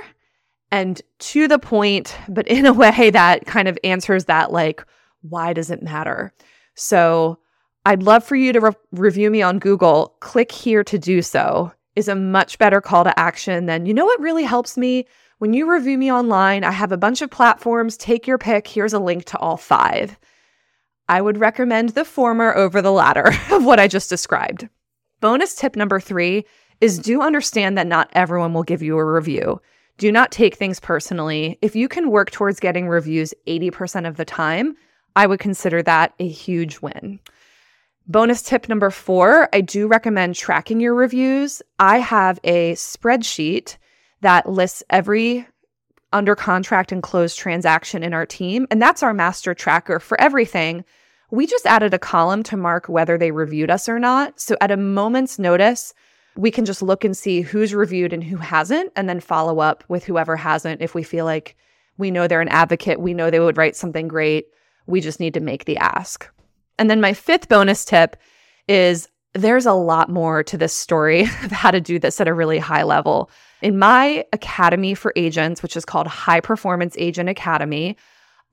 and 0.72 1.02
to 1.20 1.48
the 1.48 1.60
point, 1.60 2.18
but 2.28 2.48
in 2.48 2.66
a 2.66 2.74
way 2.84 3.10
that 3.12 3.46
kind 3.46 3.68
of 3.68 3.78
answers 3.84 4.26
that, 4.26 4.52
like, 4.52 4.84
why 5.22 5.54
does 5.54 5.70
it 5.70 5.84
matter? 5.84 6.34
So 6.76 7.38
I'd 7.86 8.04
love 8.04 8.24
for 8.24 8.36
you 8.36 8.52
to 8.54 8.60
re- 8.60 8.72
review 8.92 9.30
me 9.30 9.42
on 9.42 9.60
Google. 9.60 10.16
Click 10.20 10.52
here 10.52 10.84
to 10.84 10.98
do 10.98 11.22
so 11.22 11.72
is 11.96 12.08
a 12.08 12.16
much 12.16 12.58
better 12.58 12.82
call 12.82 13.04
to 13.04 13.20
action 13.20 13.68
than, 13.68 13.86
you 13.86 13.94
know 13.94 14.06
what 14.06 14.20
really 14.20 14.44
helps 14.44 14.78
me? 14.78 15.06
When 15.44 15.52
you 15.52 15.70
review 15.70 15.98
me 15.98 16.10
online, 16.10 16.64
I 16.64 16.72
have 16.72 16.94
a 16.94 16.98
bunch 16.98 17.22
of 17.22 17.30
platforms. 17.30 17.98
Take 17.98 18.28
your 18.28 18.38
pick. 18.38 18.66
Here's 18.66 18.94
a 18.94 18.98
link 18.98 19.26
to 19.26 19.38
all 19.40 19.58
five. 19.58 20.18
I 21.10 21.20
would 21.20 21.38
recommend 21.38 21.90
the 21.90 22.06
former 22.06 22.56
over 22.56 22.82
the 22.82 22.94
latter 22.94 23.28
of 23.52 23.66
what 23.66 23.78
I 23.78 23.90
just 23.90 24.10
described. 24.10 24.70
Bonus 25.20 25.54
tip 25.54 25.76
number 25.76 26.00
three 26.00 26.46
is 26.80 26.98
do 26.98 27.22
understand 27.22 27.78
that 27.78 27.88
not 27.88 28.10
everyone 28.14 28.54
will 28.54 28.64
give 28.64 28.82
you 28.82 28.98
a 28.98 29.04
review. 29.04 29.60
Do 29.98 30.14
not 30.14 30.32
take 30.32 30.56
things 30.56 30.80
personally. 30.80 31.60
If 31.62 31.76
you 31.76 31.90
can 31.90 32.10
work 32.10 32.32
towards 32.32 32.62
getting 32.62 32.88
reviews 32.88 33.34
80% 33.46 34.08
of 34.08 34.16
the 34.16 34.24
time, 34.24 34.78
I 35.18 35.28
would 35.28 35.42
consider 35.42 35.84
that 35.84 36.14
a 36.22 36.28
huge 36.30 36.80
win. 36.80 37.20
Bonus 38.08 38.44
tip 38.44 38.70
number 38.70 38.90
four 38.90 39.50
I 39.52 39.60
do 39.60 39.88
recommend 39.88 40.36
tracking 40.36 40.80
your 40.80 40.96
reviews. 40.96 41.62
I 41.80 41.98
have 41.98 42.40
a 42.46 42.76
spreadsheet 42.76 43.76
that 44.24 44.50
lists 44.50 44.84
every 44.90 45.48
under 46.12 46.36
contract 46.36 46.92
and 46.92 47.02
closed 47.02 47.38
transaction 47.38 48.04
in 48.04 48.14
our 48.14 48.26
team. 48.26 48.68
And 48.70 48.82
that's 48.82 49.04
our 49.04 49.14
master 49.14 49.54
tracker 49.54 50.00
for 50.00 50.20
everything. 50.20 50.84
We 51.32 51.48
just 51.48 51.66
added 51.66 51.94
a 51.94 52.00
column 52.00 52.44
to 52.44 52.58
mark 52.58 52.88
whether 52.88 53.18
they 53.18 53.32
reviewed 53.32 53.72
us 53.72 53.90
or 53.90 54.00
not. 54.00 54.40
So 54.40 54.56
at 54.62 54.72
a 54.72 54.78
moment's 54.78 55.40
notice, 55.40 55.94
we 56.36 56.52
can 56.52 56.66
just 56.66 56.82
look 56.82 57.04
and 57.04 57.16
see 57.16 57.42
who's 57.42 57.74
reviewed 57.74 58.14
and 58.14 58.24
who 58.24 58.38
hasn't, 58.38 58.92
and 58.96 59.08
then 59.08 59.20
follow 59.20 59.60
up 59.60 59.84
with 59.88 60.04
whoever 60.04 60.36
hasn't 60.36 60.82
if 60.82 60.96
we 60.96 61.04
feel 61.04 61.26
like 61.26 61.56
we 61.98 62.12
know 62.12 62.28
they're 62.28 62.42
an 62.42 62.48
advocate, 62.48 63.00
we 63.00 63.14
know 63.14 63.30
they 63.30 63.40
would 63.40 63.58
write 63.58 63.76
something 63.76 64.08
great. 64.08 64.48
We 64.88 65.00
just 65.00 65.20
need 65.20 65.36
to 65.36 65.40
make 65.40 65.66
the 65.66 65.78
ask. 65.78 66.28
And 66.80 66.90
then 66.90 67.02
my 67.02 67.14
fifth 67.14 67.50
bonus 67.50 67.86
tip 67.86 68.18
is 68.68 69.08
there's 69.34 69.66
a 69.66 69.74
lot 69.74 70.10
more 70.10 70.44
to 70.44 70.58
this 70.58 70.74
story 70.74 71.22
of 71.44 71.52
how 71.52 71.72
to 71.72 71.82
do 71.82 72.00
this 72.00 72.20
at 72.22 72.28
a 72.28 72.34
really 72.34 72.60
high 72.60 72.84
level. 72.84 73.30
In 73.64 73.80
my 73.80 74.26
academy 74.34 74.94
for 74.94 75.14
agents, 75.16 75.64
which 75.64 75.78
is 75.78 75.86
called 75.86 76.06
High 76.06 76.42
Performance 76.42 76.96
Agent 77.00 77.30
Academy, 77.30 77.96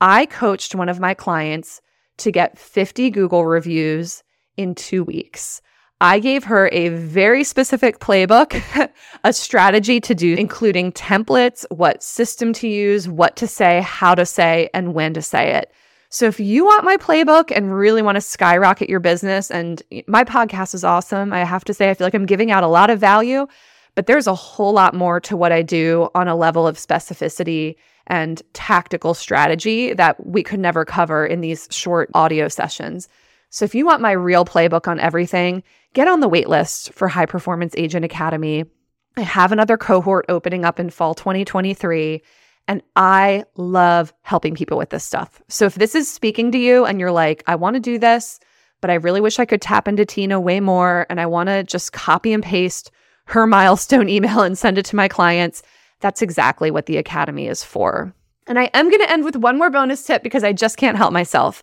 I 0.01 0.25
coached 0.27 0.77
one 0.77 0.89
of 0.89 1.01
my 1.01 1.15
clients 1.15 1.81
to 2.19 2.31
get 2.31 2.57
50 2.57 3.11
Google 3.11 3.45
reviews 3.45 4.23
in 4.57 4.77
two 4.77 5.03
weeks. 5.03 5.63
I 6.01 6.21
gave 6.21 6.45
her 6.45 6.69
a 6.71 6.91
very 6.91 7.43
specific 7.43 7.99
playbook, 7.99 8.63
a 9.25 9.33
strategy 9.33 10.01
to 10.01 10.15
do, 10.15 10.35
including 10.35 10.93
templates, 10.93 11.67
what 11.71 12.05
system 12.05 12.53
to 12.53 12.69
use, 12.69 13.09
what 13.09 13.35
to 13.35 13.49
say, 13.49 13.81
how 13.81 14.15
to 14.15 14.25
say, 14.25 14.71
and 14.73 14.95
when 14.95 15.13
to 15.15 15.23
say 15.23 15.55
it. 15.57 15.73
So 16.09 16.27
if 16.27 16.39
you 16.39 16.65
want 16.65 16.85
my 16.85 16.97
playbook 16.97 17.51
and 17.55 17.77
really 17.77 18.01
want 18.01 18.15
to 18.15 18.21
skyrocket 18.21 18.89
your 18.89 19.01
business, 19.01 19.51
and 19.51 19.83
my 20.07 20.23
podcast 20.23 20.73
is 20.73 20.85
awesome, 20.85 21.33
I 21.33 21.43
have 21.43 21.65
to 21.65 21.75
say, 21.75 21.91
I 21.91 21.95
feel 21.95 22.07
like 22.07 22.15
I'm 22.15 22.27
giving 22.27 22.53
out 22.53 22.63
a 22.63 22.69
lot 22.69 22.91
of 22.91 23.01
value. 23.01 23.49
But 23.95 24.07
there's 24.07 24.27
a 24.27 24.35
whole 24.35 24.73
lot 24.73 24.95
more 24.95 25.21
to 25.21 25.37
what 25.37 25.53
I 25.53 25.63
do 25.63 26.09
on 26.15 26.29
a 26.29 26.37
level 26.37 26.67
of 26.67 26.77
specificity 26.77 27.77
and 28.07 28.43
tactical 28.53 29.15
strategy 29.15 29.93
that 29.95 30.25
we 30.27 30.43
could 30.43 30.61
never 30.61 30.85
cover 30.85 31.27
in 31.27 31.41
these 31.41 31.69
short 31.71 32.11
audio 32.15 32.49
sessions. 32.49 33.09
So 33.51 33.65
if 33.65 33.75
you 33.75 33.85
want 33.85 34.01
my 34.01 34.13
real 34.13 34.45
playbook 34.45 34.89
on 34.89 35.01
everything, 35.01 35.63
get 35.93 36.09
on 36.09 36.21
the 36.21 36.31
waitlist 36.31 36.93
for 36.93 37.09
High 37.09 37.27
Performance 37.27 37.75
Agent 37.77 38.05
Academy. 38.05 38.65
I 39.17 39.23
have 39.23 39.53
another 39.53 39.77
cohort 39.77 40.27
opening 40.29 40.65
up 40.65 40.79
in 40.79 40.91
fall 40.91 41.15
2023. 41.15 42.23
And 42.69 42.83
I 42.95 43.45
love 43.57 44.13
helping 44.23 44.55
people 44.55 44.79
with 44.79 44.91
this 44.91 45.03
stuff. 45.03 45.43
So 45.49 45.65
if 45.65 45.75
this 45.75 45.97
is 45.97 46.09
speaking 46.09 46.53
to 46.53 46.59
you 46.59 46.85
and 46.85 47.01
you're 47.01 47.11
like, 47.11 47.43
I 47.49 47.57
want 47.57 47.75
to 47.75 47.81
do 47.81 47.99
this, 47.99 48.39
but 48.81 48.91
I 48.91 48.95
really 48.95 49.21
wish 49.21 49.41
I 49.41 49.45
could 49.45 49.61
tap 49.61 49.89
into 49.89 50.05
Tina 50.05 50.39
way 50.39 50.61
more 50.61 51.05
and 51.11 51.21
I 51.21 51.27
want 51.27 51.49
to 51.49 51.65
just 51.65 51.93
copy 51.93 52.33
and 52.33 52.43
paste 52.43 52.93
her 53.27 53.47
milestone 53.47 54.09
email 54.09 54.43
and 54.43 54.57
send 54.59 54.79
it 54.79 54.85
to 54.87 54.97
my 54.97 55.09
clients. 55.09 55.63
That's 56.01 56.23
exactly 56.23 56.71
what 56.71 56.87
the 56.87 56.97
Academy 56.97 57.47
is 57.47 57.63
for. 57.63 58.15
And 58.47 58.59
I 58.59 58.65
am 58.75 58.89
going 58.89 59.01
to 59.01 59.11
end 59.11 59.25
with 59.25 59.37
one 59.37 59.59
more 59.59 59.71
bonus 59.71 60.05
tip 60.05 60.23
because 60.23 60.43
I 60.43 60.53
just 60.53 60.77
can't 60.77 60.97
help 60.97 61.13
myself. 61.13 61.63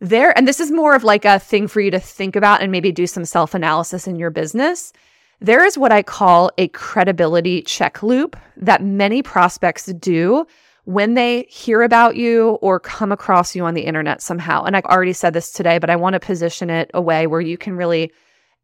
There, 0.00 0.36
and 0.36 0.46
this 0.46 0.60
is 0.60 0.70
more 0.70 0.94
of 0.94 1.04
like 1.04 1.24
a 1.24 1.38
thing 1.38 1.68
for 1.68 1.80
you 1.80 1.90
to 1.90 2.00
think 2.00 2.36
about 2.36 2.60
and 2.60 2.72
maybe 2.72 2.92
do 2.92 3.06
some 3.06 3.24
self 3.24 3.54
analysis 3.54 4.06
in 4.06 4.16
your 4.16 4.30
business. 4.30 4.92
There 5.40 5.64
is 5.64 5.78
what 5.78 5.92
I 5.92 6.02
call 6.02 6.50
a 6.58 6.68
credibility 6.68 7.62
check 7.62 8.02
loop 8.02 8.36
that 8.56 8.82
many 8.82 9.22
prospects 9.22 9.86
do 9.86 10.46
when 10.84 11.14
they 11.14 11.46
hear 11.48 11.82
about 11.82 12.16
you 12.16 12.50
or 12.62 12.80
come 12.80 13.12
across 13.12 13.54
you 13.54 13.64
on 13.64 13.74
the 13.74 13.82
internet 13.82 14.22
somehow. 14.22 14.64
And 14.64 14.76
I've 14.76 14.84
already 14.84 15.12
said 15.12 15.32
this 15.32 15.50
today, 15.52 15.78
but 15.78 15.90
I 15.90 15.96
want 15.96 16.14
to 16.14 16.20
position 16.20 16.70
it 16.70 16.90
a 16.94 17.02
way 17.02 17.26
where 17.26 17.40
you 17.40 17.58
can 17.58 17.76
really 17.76 18.12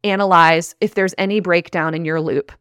analyze 0.03 0.75
if 0.81 0.95
there's 0.95 1.15
any 1.17 1.39
breakdown 1.39 1.93
in 1.93 2.05
your 2.05 2.21
loop. 2.21 2.51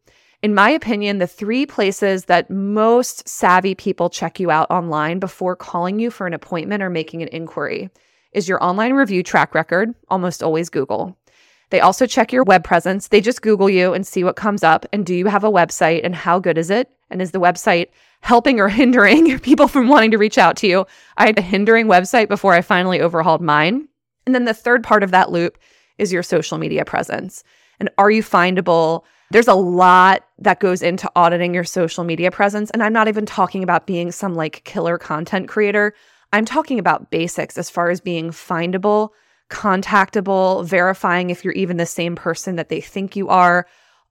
In 0.43 0.55
my 0.55 0.71
opinion, 0.71 1.19
the 1.19 1.27
three 1.27 1.67
places 1.67 2.25
that 2.25 2.51
most 2.51 3.29
savvy 3.29 3.75
people 3.75 4.11
check 4.11 4.41
you 4.41 4.51
out 4.51 4.71
online 4.71 5.21
before 5.21 5.55
calling 5.55 6.01
you 6.01 6.11
for 6.11 6.27
an 6.27 6.35
appointment 6.35 6.83
or 6.83 6.91
making 6.91 7.23
an 7.23 7.29
inquiry 7.29 7.91
is 8.33 8.49
your 8.49 8.63
online 8.63 8.95
review 8.95 9.23
track 9.23 9.55
record, 9.55 9.95
almost 10.09 10.43
always 10.43 10.69
Google. 10.69 11.17
They 11.71 11.81
also 11.81 12.07
check 12.07 12.33
your 12.33 12.45
web 12.45 12.65
presence. 12.65 13.09
They 13.09 13.21
just 13.21 13.41
Google 13.41 13.71
you 13.71 13.95
and 13.95 14.07
see 14.07 14.25
what 14.25 14.37
comes 14.37 14.63
up. 14.63 14.85
And 14.93 15.07
do 15.07 15.15
you 15.15 15.27
have 15.27 15.45
a 15.45 15.51
website 15.51 16.01
and 16.05 16.15
how 16.15 16.39
good 16.39 16.59
is 16.59 16.71
it? 16.71 16.91
And 17.09 17.23
is 17.23 17.31
the 17.31 17.41
website 17.41 17.89
helping 18.21 18.61
or 18.61 18.69
hindering 18.81 19.39
people 19.39 19.69
from 19.69 19.89
wanting 19.89 20.11
to 20.11 20.19
reach 20.19 20.39
out 20.39 20.57
to 20.59 20.67
you? 20.67 20.87
I 21.17 21.27
had 21.27 21.39
a 21.39 21.43
hindering 21.43 21.87
website 21.87 22.29
before 22.29 22.53
I 22.53 22.63
finally 22.63 23.01
overhauled 23.01 23.41
mine. 23.43 23.89
And 24.27 24.35
then 24.35 24.45
the 24.45 24.55
third 24.55 24.83
part 24.83 25.03
of 25.03 25.13
that 25.13 25.31
loop 25.31 25.57
is 25.99 26.13
your 26.13 26.23
social 26.23 26.59
media 26.59 26.85
presence. 26.85 27.45
And 27.81 27.91
are 27.99 28.11
you 28.11 28.23
findable? 28.23 29.03
There's 29.31 29.49
a 29.49 29.55
lot 29.55 30.27
that 30.39 30.61
goes 30.61 30.83
into 30.83 31.11
auditing 31.17 31.55
your 31.55 31.65
social 31.65 32.05
media 32.05 32.31
presence. 32.31 32.71
And 32.71 32.83
I'm 32.83 32.93
not 32.93 33.09
even 33.09 33.27
talking 33.27 33.63
about 33.63 33.87
being 33.87 34.13
some 34.13 34.35
like 34.35 34.63
killer 34.65 34.99
content 34.99 35.49
creator. 35.49 35.95
I'm 36.33 36.45
talking 36.45 36.79
about 36.79 37.11
basics 37.11 37.59
as 37.59 37.71
far 37.71 37.91
as 37.91 38.01
being 38.01 38.31
findable, 38.31 39.11
contactable, 39.51 40.65
verifying 40.65 41.31
if 41.31 41.45
you're 41.45 41.55
even 41.55 41.77
the 41.77 41.87
same 41.87 42.15
person 42.15 42.57
that 42.57 42.69
they 42.69 42.81
think 42.81 43.17
you 43.17 43.29
are. 43.29 43.67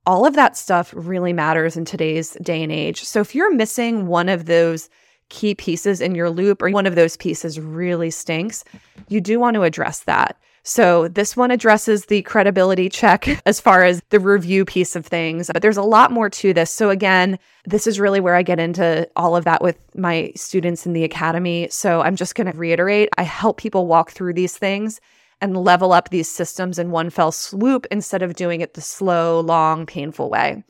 All 0.06 0.26
of 0.26 0.36
that 0.36 0.58
stuff 0.58 0.94
really 0.96 1.34
matters 1.34 1.78
in 1.78 1.86
today's 1.86 2.34
day 2.42 2.62
and 2.64 2.72
age. 2.72 3.04
So 3.04 3.22
if 3.22 3.36
you're 3.36 3.54
missing 3.54 4.08
one 4.08 4.30
of 4.30 4.46
those 4.46 4.90
key 5.30 5.56
pieces 5.56 6.02
in 6.02 6.14
your 6.14 6.30
loop 6.30 6.62
or 6.62 6.70
one 6.72 6.86
of 6.86 6.96
those 6.96 7.18
pieces 7.18 7.60
really 7.60 8.12
stinks, 8.12 8.64
you 9.08 9.22
do 9.22 9.40
want 9.40 9.56
to 9.56 9.64
address 9.64 10.02
that. 10.02 10.38
So 10.64 11.08
this 11.08 11.36
one 11.36 11.50
addresses 11.50 12.06
the 12.06 12.22
credibility 12.22 12.88
check 12.88 13.28
as 13.46 13.60
far 13.60 13.84
as 13.84 14.02
the 14.10 14.20
review 14.20 14.66
piece 14.66 14.96
of 14.96 15.06
things, 15.06 15.50
but 15.52 15.62
there's 15.62 15.78
a 15.78 15.84
lot 15.84 16.12
more 16.12 16.30
to 16.30 16.54
this. 16.54 16.70
So 16.70 16.90
again, 16.90 17.40
this 17.66 17.88
is 17.88 18.00
really 18.00 18.20
where 18.20 18.36
I 18.36 18.44
get 18.44 18.60
into 18.60 19.10
all 19.16 19.36
of 19.36 19.46
that 19.46 19.62
with 19.62 19.78
my 19.96 20.32
students 20.36 20.86
in 20.86 20.94
the 20.94 21.04
academy. 21.04 21.68
So 21.70 22.02
I'm 22.02 22.16
just 22.16 22.36
going 22.36 22.52
to 22.52 22.58
reiterate, 22.58 23.10
I 23.18 23.24
help 23.24 23.58
people 23.58 23.88
walk 23.88 24.12
through 24.12 24.34
these 24.34 24.58
things 24.58 25.02
and 25.42 25.58
level 25.58 25.92
up 25.92 26.10
these 26.10 26.30
systems 26.30 26.78
in 26.78 26.92
one 26.92 27.10
fell 27.10 27.32
swoop 27.32 27.88
instead 27.90 28.22
of 28.22 28.36
doing 28.36 28.62
it 28.62 28.76
the 28.76 28.82
slow, 28.82 29.40
long, 29.40 29.88
painful 29.88 30.30
way. 30.30 30.64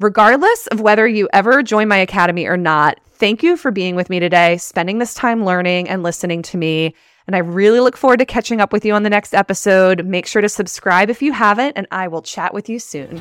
Regardless 0.00 0.66
of 0.68 0.80
whether 0.80 1.06
you 1.06 1.28
ever 1.32 1.62
join 1.62 1.86
my 1.86 1.98
academy 1.98 2.46
or 2.46 2.56
not, 2.56 2.98
thank 3.12 3.42
you 3.42 3.56
for 3.56 3.70
being 3.70 3.94
with 3.94 4.10
me 4.10 4.18
today, 4.18 4.56
spending 4.56 4.98
this 4.98 5.14
time 5.14 5.44
learning 5.44 5.88
and 5.88 6.02
listening 6.02 6.42
to 6.42 6.56
me. 6.56 6.94
And 7.26 7.36
I 7.36 7.40
really 7.40 7.80
look 7.80 7.96
forward 7.96 8.18
to 8.18 8.26
catching 8.26 8.60
up 8.60 8.72
with 8.72 8.84
you 8.84 8.92
on 8.94 9.02
the 9.02 9.10
next 9.10 9.34
episode. 9.34 10.04
Make 10.04 10.26
sure 10.26 10.42
to 10.42 10.48
subscribe 10.48 11.10
if 11.10 11.22
you 11.22 11.32
haven't, 11.32 11.76
and 11.76 11.86
I 11.90 12.08
will 12.08 12.22
chat 12.22 12.52
with 12.52 12.68
you 12.68 12.78
soon. 12.78 13.20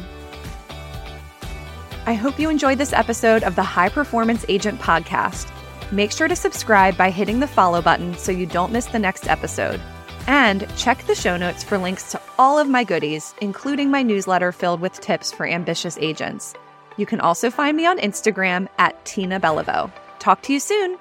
I 2.06 2.14
hope 2.14 2.40
you 2.40 2.50
enjoyed 2.50 2.78
this 2.78 2.94
episode 2.94 3.44
of 3.44 3.56
the 3.56 3.64
High 3.64 3.90
Performance 3.90 4.46
Agent 4.50 4.80
Podcast. 4.80 5.52
Make 5.92 6.12
sure 6.12 6.28
to 6.28 6.36
subscribe 6.36 6.98
by 6.98 7.10
hitting 7.10 7.40
the 7.40 7.48
follow 7.48 7.82
button 7.82 8.18
so 8.18 8.32
you 8.32 8.46
don't 8.46 8.72
miss 8.72 8.86
the 8.86 9.00
next 9.00 9.28
episode. 9.28 9.82
And 10.28 10.68
check 10.78 11.06
the 11.06 11.16
show 11.16 11.38
notes 11.38 11.64
for 11.64 11.78
links 11.78 12.12
to 12.12 12.22
all 12.38 12.60
of 12.60 12.70
my 12.70 12.84
goodies, 12.84 13.34
including 13.42 13.90
my 13.90 14.04
newsletter 14.04 14.52
filled 14.52 14.82
with 14.82 15.00
tips 15.02 15.32
for 15.32 15.48
ambitious 15.48 15.98
agents. 16.00 16.54
You 16.98 17.06
can 17.06 17.20
also 17.20 17.50
find 17.50 17.76
me 17.76 17.86
on 17.86 17.98
Instagram 17.98 18.68
at 18.78 19.04
Tina 19.06 19.40
Beliveau. 19.40 19.92
Talk 20.20 20.42
to 20.44 20.54
you 20.54 20.60
soon. 20.60 20.98